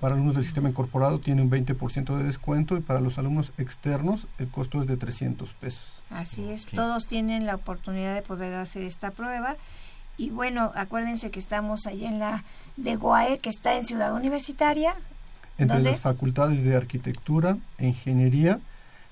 para 0.00 0.14
alumnos 0.14 0.34
del 0.34 0.44
sistema 0.44 0.70
incorporado 0.70 1.20
tiene 1.20 1.42
un 1.42 1.50
20% 1.50 2.16
de 2.16 2.24
descuento 2.24 2.76
y 2.76 2.80
para 2.80 3.00
los 3.00 3.18
alumnos 3.18 3.52
externos 3.58 4.26
el 4.38 4.48
costo 4.48 4.80
es 4.80 4.88
de 4.88 4.96
300 4.96 5.52
pesos. 5.54 6.02
Así 6.08 6.50
es, 6.50 6.64
todos 6.64 7.06
tienen 7.06 7.44
la 7.44 7.56
oportunidad 7.56 8.14
de 8.14 8.22
poder 8.22 8.54
hacer 8.54 8.82
esta 8.82 9.10
prueba. 9.10 9.56
Y 10.16 10.30
bueno, 10.30 10.72
acuérdense 10.74 11.30
que 11.30 11.38
estamos 11.38 11.86
allá 11.86 12.08
en 12.08 12.18
la 12.18 12.44
de 12.76 12.96
Guae, 12.96 13.38
que 13.38 13.50
está 13.50 13.76
en 13.76 13.84
Ciudad 13.84 14.14
Universitaria. 14.14 14.94
Entre 15.58 15.82
las 15.82 16.00
facultades 16.00 16.64
de 16.64 16.76
arquitectura, 16.76 17.58
ingeniería 17.78 18.58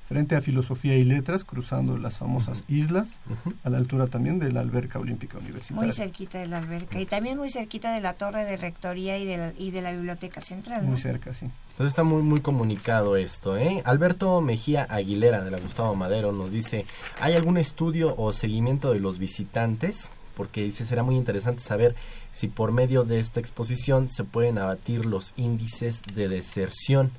frente 0.09 0.37
a 0.37 0.41
Filosofía 0.41 0.97
y 0.97 1.05
Letras, 1.05 1.45
cruzando 1.45 1.99
las 1.99 2.17
famosas 2.17 2.65
islas, 2.67 3.21
a 3.63 3.69
la 3.69 3.77
altura 3.77 4.07
también 4.07 4.39
de 4.39 4.51
la 4.51 4.61
Alberca 4.61 4.99
Olímpica 4.99 5.37
Universitaria. 5.37 5.85
Muy 5.85 5.93
cerquita 5.93 6.39
de 6.39 6.47
la 6.47 6.59
alberca 6.59 6.99
y 6.99 7.05
también 7.05 7.37
muy 7.37 7.51
cerquita 7.51 7.93
de 7.93 8.01
la 8.01 8.15
torre 8.15 8.47
de 8.47 8.57
rectoría 8.57 9.19
y 9.19 9.27
de 9.27 9.37
la, 9.37 9.53
y 9.59 9.71
de 9.71 9.83
la 9.83 9.93
biblioteca 9.93 10.41
central. 10.41 10.83
Muy 10.85 10.97
cerca, 10.97 11.35
sí. 11.35 11.47
Entonces 11.73 11.91
está 11.91 12.05
muy 12.05 12.23
muy 12.23 12.41
comunicado 12.41 13.17
esto, 13.17 13.59
¿eh? 13.59 13.83
Alberto 13.85 14.41
Mejía 14.41 14.87
Aguilera 14.89 15.45
de 15.45 15.51
la 15.51 15.61
Gustavo 15.61 15.95
Madero 15.95 16.33
nos 16.33 16.53
dice, 16.53 16.87
¿hay 17.21 17.35
algún 17.35 17.59
estudio 17.59 18.15
o 18.17 18.33
seguimiento 18.33 18.93
de 18.95 19.01
los 19.01 19.19
visitantes? 19.19 20.09
Porque 20.35 20.63
dice, 20.63 20.87
será 20.87 21.03
muy 21.03 21.17
interesante 21.17 21.63
saber 21.63 21.95
si 22.33 22.49
por 22.49 22.73
medio 22.73 23.05
de 23.05 23.19
esta 23.19 23.41
exposición 23.41 24.09
se 24.09 24.25
pueden 24.25 24.57
abatir 24.57 25.05
los 25.05 25.35
índices 25.37 26.03
de 26.15 26.29
deserción 26.29 27.11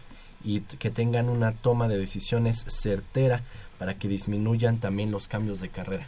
y 0.43 0.61
que 0.61 0.89
tengan 0.89 1.29
una 1.29 1.51
toma 1.51 1.87
de 1.87 1.97
decisiones 1.97 2.65
certera 2.67 3.43
para 3.79 3.93
que 3.93 4.09
disminuyan 4.09 4.77
también 4.77 5.09
los 5.09 5.29
cambios 5.29 5.61
de 5.61 5.69
carrera. 5.69 6.05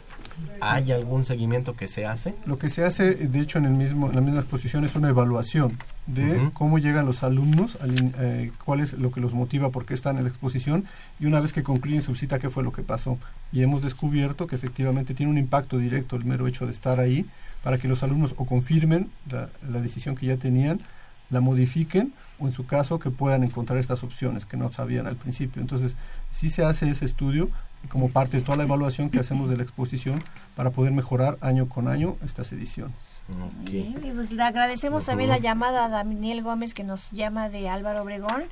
¿Hay 0.60 0.92
algún 0.92 1.24
seguimiento 1.24 1.74
que 1.74 1.88
se 1.88 2.04
hace? 2.04 2.34
Lo 2.44 2.58
que 2.58 2.68
se 2.68 2.84
hace, 2.84 3.14
de 3.14 3.40
hecho, 3.40 3.58
en, 3.58 3.64
el 3.64 3.72
mismo, 3.72 4.10
en 4.10 4.14
la 4.14 4.20
misma 4.20 4.40
exposición 4.40 4.84
es 4.84 4.94
una 4.94 5.08
evaluación 5.08 5.78
de 6.06 6.50
cómo 6.52 6.78
llegan 6.78 7.06
los 7.06 7.22
alumnos, 7.22 7.78
eh, 8.18 8.52
cuál 8.64 8.80
es 8.80 8.92
lo 8.94 9.10
que 9.10 9.20
los 9.20 9.32
motiva, 9.32 9.70
por 9.70 9.86
qué 9.86 9.94
están 9.94 10.18
en 10.18 10.24
la 10.24 10.28
exposición 10.28 10.84
y 11.18 11.26
una 11.26 11.40
vez 11.40 11.54
que 11.54 11.62
concluyen 11.62 12.02
su 12.02 12.14
cita, 12.14 12.38
qué 12.38 12.50
fue 12.50 12.62
lo 12.62 12.72
que 12.72 12.82
pasó. 12.82 13.18
Y 13.52 13.62
hemos 13.62 13.82
descubierto 13.82 14.46
que 14.46 14.56
efectivamente 14.56 15.14
tiene 15.14 15.32
un 15.32 15.38
impacto 15.38 15.78
directo 15.78 16.16
el 16.16 16.26
mero 16.26 16.46
hecho 16.46 16.66
de 16.66 16.72
estar 16.72 17.00
ahí 17.00 17.24
para 17.62 17.78
que 17.78 17.88
los 17.88 18.02
alumnos 18.02 18.34
o 18.36 18.44
confirmen 18.44 19.10
la, 19.30 19.48
la 19.66 19.80
decisión 19.80 20.14
que 20.14 20.26
ya 20.26 20.36
tenían 20.36 20.80
la 21.32 21.40
modifiquen 21.40 22.12
o 22.38 22.46
en 22.46 22.52
su 22.52 22.66
caso 22.66 22.98
que 22.98 23.10
puedan 23.10 23.42
encontrar 23.42 23.78
estas 23.78 24.04
opciones 24.04 24.46
que 24.46 24.56
no 24.56 24.70
sabían 24.70 25.06
al 25.06 25.16
principio. 25.16 25.60
Entonces, 25.60 25.96
sí 26.30 26.50
se 26.50 26.64
hace 26.64 26.88
ese 26.88 27.06
estudio 27.06 27.50
como 27.88 28.10
parte 28.10 28.36
de 28.36 28.42
toda 28.44 28.56
la 28.56 28.62
evaluación 28.62 29.10
que 29.10 29.18
hacemos 29.18 29.50
de 29.50 29.56
la 29.56 29.64
exposición 29.64 30.22
para 30.54 30.70
poder 30.70 30.92
mejorar 30.92 31.36
año 31.40 31.68
con 31.68 31.88
año 31.88 32.16
estas 32.24 32.52
ediciones. 32.52 33.22
pues 34.14 34.32
le 34.32 34.42
agradecemos 34.42 35.04
también 35.04 35.30
la 35.30 35.38
llamada 35.38 35.86
a 35.86 35.88
Daniel 35.88 36.42
Gómez 36.42 36.74
que 36.74 36.84
nos 36.84 37.10
llama 37.10 37.48
de 37.48 37.68
Álvaro 37.68 38.02
Obregón 38.02 38.44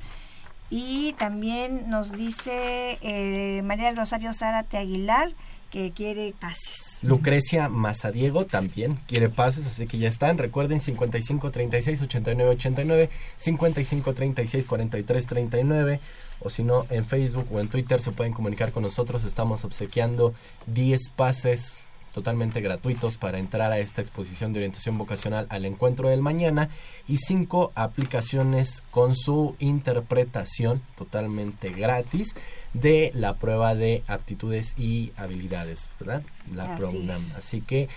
y 0.69 1.13
también 1.13 1.89
nos 1.89 2.11
dice 2.11 2.97
eh, 3.01 3.61
María 3.63 3.87
del 3.87 3.97
Rosario 3.97 4.33
Zárate 4.33 4.77
Aguilar 4.77 5.31
que 5.71 5.91
quiere 5.91 6.33
pases. 6.39 6.99
Lucrecia 7.01 7.69
Mazadiego 7.69 8.45
también 8.45 8.99
quiere 9.07 9.29
pases, 9.29 9.65
así 9.65 9.87
que 9.87 9.97
ya 9.97 10.09
están. 10.09 10.37
Recuerden 10.37 10.79
55 10.79 11.49
36 11.49 12.01
89 12.01 12.51
89, 12.51 13.09
55 13.37 14.13
36 14.13 14.65
43 14.65 15.25
39 15.25 15.99
o 16.41 16.49
si 16.49 16.63
no 16.63 16.85
en 16.89 17.05
Facebook 17.05 17.47
o 17.51 17.59
en 17.59 17.69
Twitter 17.69 18.01
se 18.01 18.11
pueden 18.11 18.33
comunicar 18.33 18.71
con 18.71 18.83
nosotros. 18.83 19.23
Estamos 19.23 19.63
obsequiando 19.63 20.35
10 20.67 21.09
pases 21.15 21.87
totalmente 22.13 22.61
gratuitos 22.61 23.17
para 23.17 23.39
entrar 23.39 23.71
a 23.71 23.79
esta 23.79 24.01
exposición 24.01 24.53
de 24.53 24.59
orientación 24.59 24.97
vocacional 24.97 25.47
al 25.49 25.65
encuentro 25.65 26.09
del 26.09 26.21
mañana 26.21 26.69
y 27.07 27.17
cinco 27.17 27.71
aplicaciones 27.75 28.81
con 28.91 29.15
su 29.15 29.55
interpretación 29.59 30.81
totalmente 30.97 31.69
gratis 31.69 32.35
de 32.73 33.11
la 33.13 33.35
prueba 33.35 33.75
de 33.75 34.03
aptitudes 34.07 34.73
y 34.77 35.11
habilidades, 35.17 35.89
¿verdad? 35.99 36.23
La 36.53 36.75
PROUNAM. 36.77 37.21
Así 37.37 37.61
que 37.61 37.89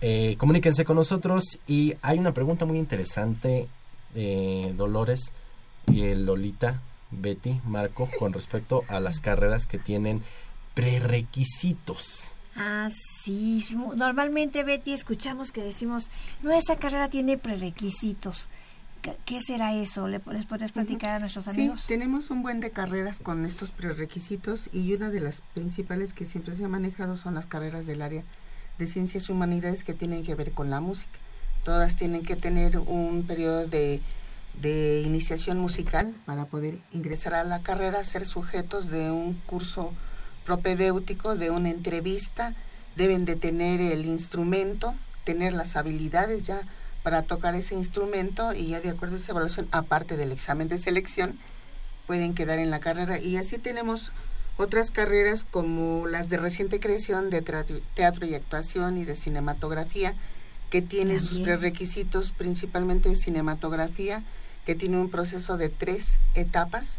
eh, 0.00 0.36
comuníquense 0.38 0.84
con 0.84 0.96
nosotros 0.96 1.58
y 1.66 1.94
hay 2.02 2.18
una 2.18 2.32
pregunta 2.32 2.66
muy 2.66 2.78
interesante, 2.78 3.68
eh, 4.14 4.72
Dolores, 4.76 5.32
y 5.88 6.14
Lolita, 6.14 6.80
Betty, 7.10 7.60
Marco, 7.64 8.08
con 8.18 8.32
respecto 8.32 8.84
a 8.88 9.00
las 9.00 9.20
carreras 9.20 9.66
que 9.66 9.78
tienen 9.78 10.20
prerequisitos. 10.74 12.25
Ah, 12.56 12.88
sí. 13.22 13.60
sí, 13.60 13.76
Normalmente, 13.76 14.64
Betty, 14.64 14.92
escuchamos 14.92 15.52
que 15.52 15.62
decimos, 15.62 16.08
no, 16.42 16.52
esa 16.52 16.76
carrera 16.76 17.08
tiene 17.10 17.36
prerequisitos. 17.38 18.48
¿Qué- 19.02 19.16
¿Qué 19.26 19.40
será 19.42 19.74
eso? 19.74 20.08
¿Le, 20.08 20.20
¿Les 20.32 20.46
podrías 20.46 20.72
platicar 20.72 21.10
a 21.10 21.18
nuestros 21.18 21.44
Sí, 21.44 21.50
amigos? 21.50 21.84
tenemos 21.86 22.30
un 22.30 22.42
buen 22.42 22.60
de 22.60 22.70
carreras 22.70 23.18
con 23.20 23.44
estos 23.44 23.70
prerequisitos 23.70 24.70
y 24.72 24.92
una 24.94 25.10
de 25.10 25.20
las 25.20 25.42
principales 25.54 26.12
que 26.12 26.24
siempre 26.24 26.54
se 26.56 26.64
ha 26.64 26.68
manejado 26.68 27.16
son 27.16 27.34
las 27.34 27.46
carreras 27.46 27.86
del 27.86 28.02
área 28.02 28.24
de 28.78 28.86
ciencias 28.86 29.28
y 29.28 29.32
humanidades 29.32 29.84
que 29.84 29.94
tienen 29.94 30.24
que 30.24 30.34
ver 30.34 30.52
con 30.52 30.70
la 30.70 30.80
música. 30.80 31.18
Todas 31.64 31.96
tienen 31.96 32.24
que 32.24 32.36
tener 32.36 32.78
un 32.78 33.24
periodo 33.26 33.66
de, 33.66 34.00
de 34.60 35.02
iniciación 35.04 35.58
musical 35.58 36.14
para 36.24 36.46
poder 36.46 36.78
ingresar 36.92 37.34
a 37.34 37.44
la 37.44 37.60
carrera, 37.62 38.02
ser 38.04 38.24
sujetos 38.26 38.88
de 38.90 39.10
un 39.10 39.34
curso 39.46 39.92
propedéutico, 40.46 41.36
de 41.36 41.50
una 41.50 41.70
entrevista, 41.70 42.54
deben 42.96 43.26
de 43.26 43.36
tener 43.36 43.80
el 43.80 44.06
instrumento, 44.06 44.94
tener 45.24 45.52
las 45.52 45.76
habilidades 45.76 46.44
ya 46.44 46.62
para 47.02 47.22
tocar 47.22 47.54
ese 47.54 47.74
instrumento 47.74 48.54
y 48.54 48.68
ya 48.68 48.80
de 48.80 48.90
acuerdo 48.90 49.16
a 49.16 49.18
esa 49.18 49.32
evaluación, 49.32 49.68
aparte 49.70 50.16
del 50.16 50.32
examen 50.32 50.68
de 50.68 50.78
selección, 50.78 51.38
pueden 52.06 52.34
quedar 52.34 52.58
en 52.58 52.70
la 52.70 52.80
carrera. 52.80 53.18
Y 53.18 53.36
así 53.36 53.58
tenemos 53.58 54.12
otras 54.56 54.90
carreras 54.90 55.44
como 55.44 56.06
las 56.06 56.30
de 56.30 56.38
reciente 56.38 56.80
creación 56.80 57.28
de 57.28 57.42
teatro, 57.42 58.26
y 58.26 58.34
actuación 58.34 58.96
y 58.98 59.04
de 59.04 59.16
cinematografía, 59.16 60.14
que 60.70 60.82
tiene 60.82 61.18
sus 61.18 61.38
También. 61.38 61.60
requisitos 61.60 62.32
principalmente 62.32 63.08
en 63.08 63.16
cinematografía, 63.16 64.24
que 64.64 64.74
tiene 64.74 64.98
un 64.98 65.10
proceso 65.10 65.56
de 65.56 65.68
tres 65.68 66.18
etapas 66.34 66.98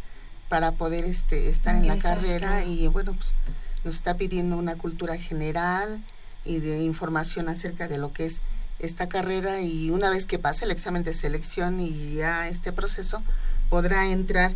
para 0.50 0.72
poder 0.72 1.06
este, 1.06 1.50
estar 1.50 1.76
en 1.76 1.88
la 1.88 1.98
carrera 1.98 2.64
y 2.64 2.88
bueno, 2.88 3.14
pues 3.14 3.36
nos 3.84 3.96
está 3.96 4.16
pidiendo 4.16 4.58
una 4.58 4.76
cultura 4.76 5.18
general 5.18 6.04
y 6.46 6.60
de 6.60 6.82
información 6.82 7.50
acerca 7.50 7.88
de 7.88 7.98
lo 7.98 8.14
que 8.14 8.26
es 8.26 8.42
esta 8.80 9.10
carrera 9.10 9.62
y 9.62 9.90
una 9.90 10.10
vez 10.10 10.26
que 10.26 10.40
pase 10.40 10.66
el 10.66 10.72
examen 10.72 11.04
de 11.04 11.14
selección 11.14 11.80
y 11.80 12.14
ya 12.14 12.48
este 12.48 12.72
proceso 12.72 13.24
podrá 13.70 14.08
entrar. 14.08 14.54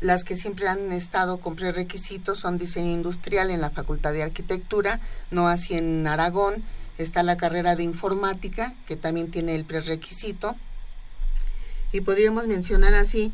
Las 0.00 0.24
que 0.24 0.36
siempre 0.36 0.68
han 0.68 0.92
estado 0.92 1.38
con 1.38 1.56
prerequisitos 1.56 2.38
son 2.40 2.58
diseño 2.58 2.92
industrial 2.92 3.50
en 3.50 3.62
la 3.62 3.70
Facultad 3.70 4.12
de 4.12 4.22
Arquitectura, 4.22 5.00
no 5.30 5.48
así 5.48 5.74
en 5.74 6.06
Aragón, 6.06 6.62
está 6.98 7.22
la 7.22 7.38
carrera 7.38 7.76
de 7.76 7.82
informática 7.82 8.74
que 8.86 8.96
también 8.96 9.30
tiene 9.30 9.54
el 9.54 9.64
prerequisito. 9.64 10.54
Y 11.92 12.02
podríamos 12.02 12.46
mencionar 12.46 12.92
así 12.92 13.32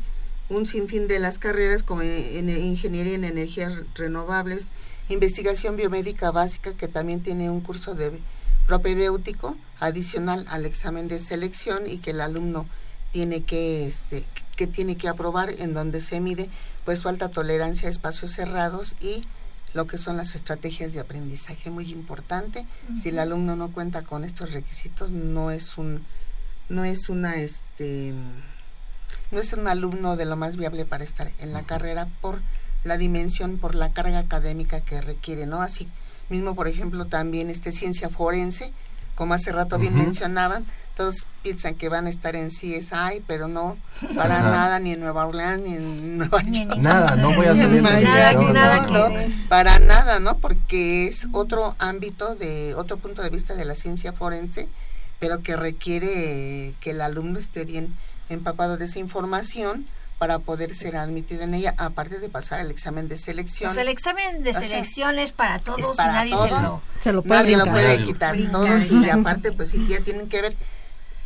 un 0.53 0.65
sinfín 0.65 1.07
de 1.07 1.19
las 1.19 1.39
carreras 1.39 1.83
como 1.83 2.01
en 2.01 2.49
ingeniería 2.49 3.15
en 3.15 3.23
energías 3.23 3.73
renovables, 3.95 4.67
investigación 5.09 5.75
biomédica 5.75 6.31
básica 6.31 6.73
que 6.73 6.87
también 6.87 7.21
tiene 7.21 7.49
un 7.49 7.61
curso 7.61 7.95
de 7.95 8.19
propedéutico 8.67 9.57
adicional 9.79 10.45
al 10.49 10.65
examen 10.65 11.07
de 11.07 11.19
selección 11.19 11.89
y 11.89 11.97
que 11.97 12.11
el 12.11 12.21
alumno 12.21 12.65
tiene 13.11 13.43
que 13.43 13.87
este 13.87 14.25
que 14.55 14.67
tiene 14.67 14.97
que 14.97 15.07
aprobar 15.07 15.49
en 15.49 15.73
donde 15.73 15.99
se 15.99 16.19
mide 16.19 16.49
pues 16.85 16.99
su 16.99 17.09
alta 17.09 17.29
tolerancia 17.29 17.87
a 17.87 17.91
espacios 17.91 18.31
cerrados 18.31 18.95
y 19.01 19.25
lo 19.73 19.87
que 19.87 19.97
son 19.97 20.17
las 20.17 20.35
estrategias 20.35 20.93
de 20.93 20.99
aprendizaje. 20.99 21.71
Muy 21.71 21.91
importante. 21.91 22.67
Si 23.01 23.09
el 23.09 23.17
alumno 23.17 23.55
no 23.55 23.71
cuenta 23.71 24.03
con 24.03 24.23
estos 24.23 24.53
requisitos 24.53 25.09
no 25.09 25.51
es 25.51 25.77
un 25.77 26.05
no 26.69 26.85
es 26.85 27.09
una 27.09 27.35
este 27.35 28.13
no 29.33 29.39
es 29.39 29.51
un 29.53 29.67
alumno 29.67 30.15
de 30.15 30.25
lo 30.25 30.35
más 30.37 30.55
viable 30.57 30.85
para 30.85 31.03
estar 31.03 31.31
en 31.39 31.53
la 31.53 31.63
carrera 31.63 32.07
por 32.21 32.39
la 32.83 32.97
dimensión, 32.97 33.57
por 33.57 33.75
la 33.75 33.91
carga 33.91 34.19
académica 34.19 34.81
que 34.81 35.01
requiere, 35.01 35.45
¿no? 35.45 35.61
Así 35.61 35.87
mismo, 36.29 36.55
por 36.55 36.67
ejemplo, 36.67 37.05
también 37.05 37.49
este 37.49 37.71
ciencia 37.71 38.09
forense, 38.09 38.71
como 39.15 39.33
hace 39.33 39.51
rato 39.51 39.77
bien 39.77 39.95
mencionaban, 39.95 40.65
todos 40.95 41.25
piensan 41.41 41.75
que 41.75 41.89
van 41.89 42.05
a 42.05 42.09
estar 42.09 42.35
en 42.35 42.49
CSI, 42.49 43.23
pero 43.25 43.47
no, 43.47 43.77
para 44.15 44.39
Ajá. 44.39 44.51
nada, 44.51 44.79
ni 44.79 44.93
en 44.93 44.99
Nueva 44.99 45.25
Orleans, 45.25 45.63
ni 45.63 45.75
en 45.75 46.17
Nueva 46.19 46.43
York. 46.43 46.77
Nada, 46.77 47.15
no 47.15 47.33
voy 47.33 47.47
a 47.47 47.53
Ni 47.53 47.61
en 47.61 47.83
salir 47.83 48.03
nada, 48.13 48.33
no, 48.33 48.91
no, 48.91 49.09
no. 49.09 49.33
para 49.49 49.79
nada, 49.79 50.19
¿no? 50.19 50.37
Porque 50.37 51.07
es 51.07 51.27
otro 51.31 51.75
ámbito, 51.79 52.35
de 52.35 52.75
otro 52.75 52.97
punto 52.97 53.21
de 53.21 53.29
vista 53.29 53.55
de 53.55 53.65
la 53.65 53.75
ciencia 53.75 54.13
forense, 54.13 54.67
pero 55.19 55.41
que 55.41 55.55
requiere 55.55 56.73
que 56.79 56.91
el 56.91 57.01
alumno 57.01 57.39
esté 57.39 57.65
bien 57.65 57.93
empapado 58.29 58.77
de 58.77 58.85
esa 58.85 58.99
información 58.99 59.85
para 60.17 60.39
poder 60.39 60.73
ser 60.73 60.95
admitido 60.95 61.43
en 61.43 61.53
ella, 61.53 61.73
aparte 61.77 62.19
de 62.19 62.29
pasar 62.29 62.61
el 62.61 62.71
examen 62.71 63.09
de 63.09 63.17
selección. 63.17 63.71
O 63.71 63.73
sea, 63.73 63.83
el 63.83 63.89
examen 63.89 64.43
de 64.43 64.51
O 64.51 64.53
sea, 64.53 64.63
selección 64.63 65.19
es 65.19 65.33
para 65.33 65.59
todos 65.59 65.81
es 65.81 65.89
y 65.89 65.97
para 65.97 66.13
nadie 66.13 66.31
todos, 66.31 66.49
se 66.49 66.55
lo... 66.61 66.81
Se 67.01 67.13
lo 67.13 67.23
puede 67.23 67.41
nadie 67.41 67.57
lo 67.57 67.65
puede 67.65 68.05
quitar. 68.05 68.35
Brincar, 68.35 68.51
todos 68.53 68.91
y 68.91 69.09
aparte 69.09 69.51
pues 69.51 69.71
sí 69.71 69.85
ya 69.87 69.99
tienen 69.99 70.29
que 70.29 70.41
ver 70.41 70.55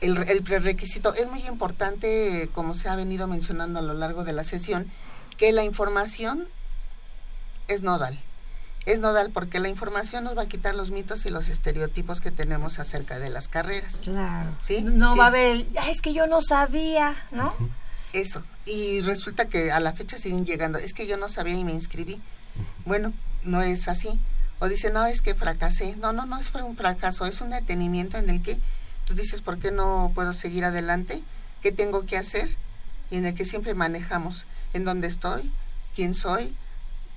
el, 0.02 0.18
el 0.30 0.42
prerequisito. 0.42 1.14
Es 1.14 1.30
muy 1.30 1.46
importante 1.46 2.50
como 2.54 2.74
se 2.74 2.90
ha 2.90 2.96
venido 2.96 3.28
mencionando 3.28 3.80
a 3.80 3.82
lo 3.82 3.94
largo 3.94 4.24
de 4.24 4.34
la 4.34 4.44
sesión 4.44 4.90
que 5.38 5.52
la 5.52 5.64
información 5.64 6.48
es 7.68 7.84
nodal 7.84 8.20
es 8.88 9.00
nodal 9.00 9.32
porque 9.32 9.60
la 9.60 9.68
información 9.68 10.24
nos 10.24 10.38
va 10.38 10.44
a 10.44 10.48
quitar 10.48 10.74
los 10.74 10.92
mitos 10.92 11.26
y 11.26 11.30
los 11.30 11.50
estereotipos 11.50 12.22
que 12.22 12.32
tenemos 12.32 12.80
acerca 12.80 13.20
de 13.20 13.30
las 13.30 13.48
carreras 13.48 13.98
Claro. 13.98 14.50
¿sí? 14.62 14.82
No 14.82 15.14
Sí. 15.14 15.20
va 15.20 15.26
a 15.26 15.28
haber, 15.28 15.48
el, 15.58 15.68
"Ah, 15.78 15.90
es 15.92 16.02
que 16.02 16.14
yo 16.14 16.26
no 16.26 16.42
sabía, 16.42 17.16
¿no? 17.32 17.54
Eso. 18.14 18.42
Y 18.66 19.02
resulta 19.02 19.46
que 19.46 19.72
a 19.72 19.80
la 19.82 19.92
fecha 19.94 20.18
siguen 20.18 20.46
llegando. 20.46 20.78
Es 20.78 20.94
que 20.94 21.06
yo 21.06 21.18
no 21.18 21.28
sabía 21.28 21.54
y 21.56 21.64
me 21.66 21.74
inscribí. 21.74 22.22
Bueno, 22.86 23.14
no 23.44 23.62
es 23.62 23.88
así. 23.90 24.20
O 24.60 24.68
dice, 24.70 24.92
no, 24.92 25.06
es 25.06 25.22
que 25.22 25.36
fracasé. 25.36 25.96
No, 25.98 26.14
no, 26.14 26.26
no 26.26 26.40
es 26.40 26.52
un 26.56 26.76
fracaso, 26.78 27.26
es 27.26 27.42
un 27.42 27.50
detenimiento 27.52 28.18
en 28.18 28.30
el 28.30 28.42
que 28.42 28.60
tú 29.06 29.14
dices, 29.14 29.42
¿por 29.42 29.60
qué 29.60 29.72
no 29.72 30.12
puedo 30.16 30.32
seguir 30.34 30.64
adelante? 30.66 31.22
¿Qué 31.62 31.72
tengo 31.72 32.06
que 32.06 32.18
hacer? 32.18 32.56
Y 33.12 33.18
en 33.18 33.26
el 33.26 33.36
que 33.36 33.46
siempre 33.46 33.74
manejamos 33.74 34.48
en 34.74 34.86
dónde 34.86 35.08
estoy, 35.08 35.52
quién 35.96 36.14
soy, 36.14 36.56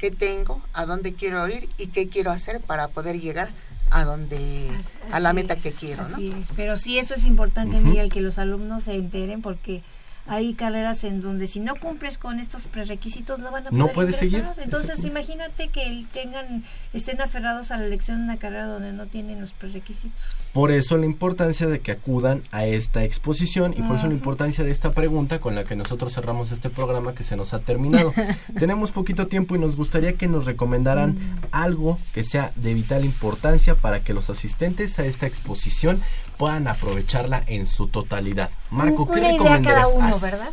qué 0.00 0.10
tengo, 0.10 0.62
a 0.72 0.86
dónde 0.86 1.12
quiero 1.12 1.46
ir 1.48 1.68
y 1.76 1.88
qué 1.88 2.08
quiero 2.08 2.30
hacer 2.30 2.60
para 2.60 2.88
poder 2.88 3.20
llegar 3.20 3.50
a 3.90 4.04
donde 4.04 4.70
a 5.12 5.20
la 5.20 5.32
meta 5.32 5.54
es, 5.54 5.62
que 5.62 5.72
quiero, 5.72 6.08
¿no? 6.08 6.14
así 6.14 6.32
es. 6.32 6.48
Pero 6.56 6.76
sí, 6.76 6.98
eso 6.98 7.14
es 7.14 7.26
importante. 7.26 7.78
Miguel, 7.80 8.10
que 8.10 8.20
los 8.20 8.38
alumnos 8.38 8.84
se 8.84 8.94
enteren 8.94 9.42
porque 9.42 9.82
hay 10.30 10.54
carreras 10.54 11.02
en 11.02 11.20
donde 11.20 11.48
si 11.48 11.58
no 11.58 11.74
cumples 11.74 12.16
con 12.16 12.38
estos 12.38 12.62
prerequisitos 12.62 13.40
no 13.40 13.50
van 13.50 13.66
a 13.66 13.70
poder 13.70 13.78
No 13.84 13.88
puedes 13.88 14.14
seguir. 14.14 14.44
Entonces, 14.58 15.04
imagínate 15.04 15.70
que 15.70 16.04
tengan 16.12 16.62
estén 16.92 17.20
aferrados 17.20 17.72
a 17.72 17.78
la 17.78 17.84
elección 17.84 18.18
de 18.18 18.24
una 18.24 18.36
carrera 18.36 18.66
donde 18.66 18.92
no 18.92 19.06
tienen 19.06 19.40
los 19.40 19.52
prerequisitos. 19.52 20.22
Por 20.52 20.70
eso 20.70 20.96
la 20.98 21.06
importancia 21.06 21.66
de 21.66 21.80
que 21.80 21.90
acudan 21.90 22.44
a 22.52 22.64
esta 22.64 23.02
exposición 23.02 23.74
y 23.76 23.82
por 23.82 23.96
eso 23.96 24.06
la 24.06 24.12
importancia 24.12 24.62
de 24.62 24.70
esta 24.70 24.92
pregunta 24.92 25.40
con 25.40 25.56
la 25.56 25.64
que 25.64 25.74
nosotros 25.74 26.14
cerramos 26.14 26.52
este 26.52 26.70
programa 26.70 27.12
que 27.12 27.24
se 27.24 27.34
nos 27.34 27.52
ha 27.52 27.58
terminado. 27.58 28.14
Tenemos 28.56 28.92
poquito 28.92 29.26
tiempo 29.26 29.56
y 29.56 29.58
nos 29.58 29.74
gustaría 29.74 30.12
que 30.12 30.28
nos 30.28 30.44
recomendaran 30.44 31.18
algo 31.50 31.98
que 32.14 32.22
sea 32.22 32.52
de 32.54 32.72
vital 32.74 33.04
importancia 33.04 33.74
para 33.74 33.98
que 33.98 34.14
los 34.14 34.30
asistentes 34.30 35.00
a 35.00 35.06
esta 35.06 35.26
exposición 35.26 36.00
puedan 36.40 36.68
aprovecharla 36.68 37.42
en 37.48 37.66
su 37.66 37.88
totalidad. 37.88 38.48
Marco, 38.70 39.04
¿qué 39.06 39.20
una 39.20 39.28
idea 39.28 39.32
recomendarías? 39.32 39.72
cada 39.74 39.88
uno. 39.88 40.18
¿verdad? 40.20 40.48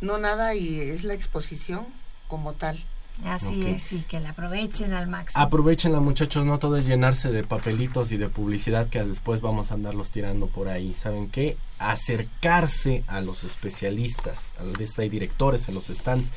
no 0.00 0.18
nada, 0.18 0.54
y 0.54 0.80
es 0.80 1.02
la 1.02 1.14
exposición 1.14 1.86
como 2.28 2.52
tal. 2.52 2.78
Así 3.24 3.66
es, 3.66 3.92
y 3.92 4.02
que 4.02 4.20
la 4.20 4.30
aprovechen 4.30 4.92
al 4.92 5.08
máximo. 5.08 5.42
Aprovechenla 5.42 6.00
muchachos, 6.00 6.44
no 6.44 6.58
todo 6.58 6.76
es 6.76 6.86
llenarse 6.86 7.30
de 7.30 7.44
papelitos 7.44 8.12
y 8.12 8.16
de 8.16 8.28
publicidad 8.28 8.88
que 8.88 9.02
después 9.04 9.40
vamos 9.40 9.70
a 9.70 9.74
andarlos 9.74 10.10
tirando 10.10 10.48
por 10.48 10.68
ahí. 10.68 10.92
¿Saben 10.94 11.28
qué? 11.28 11.56
Acercarse 11.78 13.04
a 13.06 13.20
los 13.20 13.44
especialistas, 13.44 14.54
a 14.58 14.64
los 14.64 14.98
hay 14.98 15.08
directores 15.08 15.68
en 15.68 15.74
los 15.74 15.86
stands. 15.86 16.32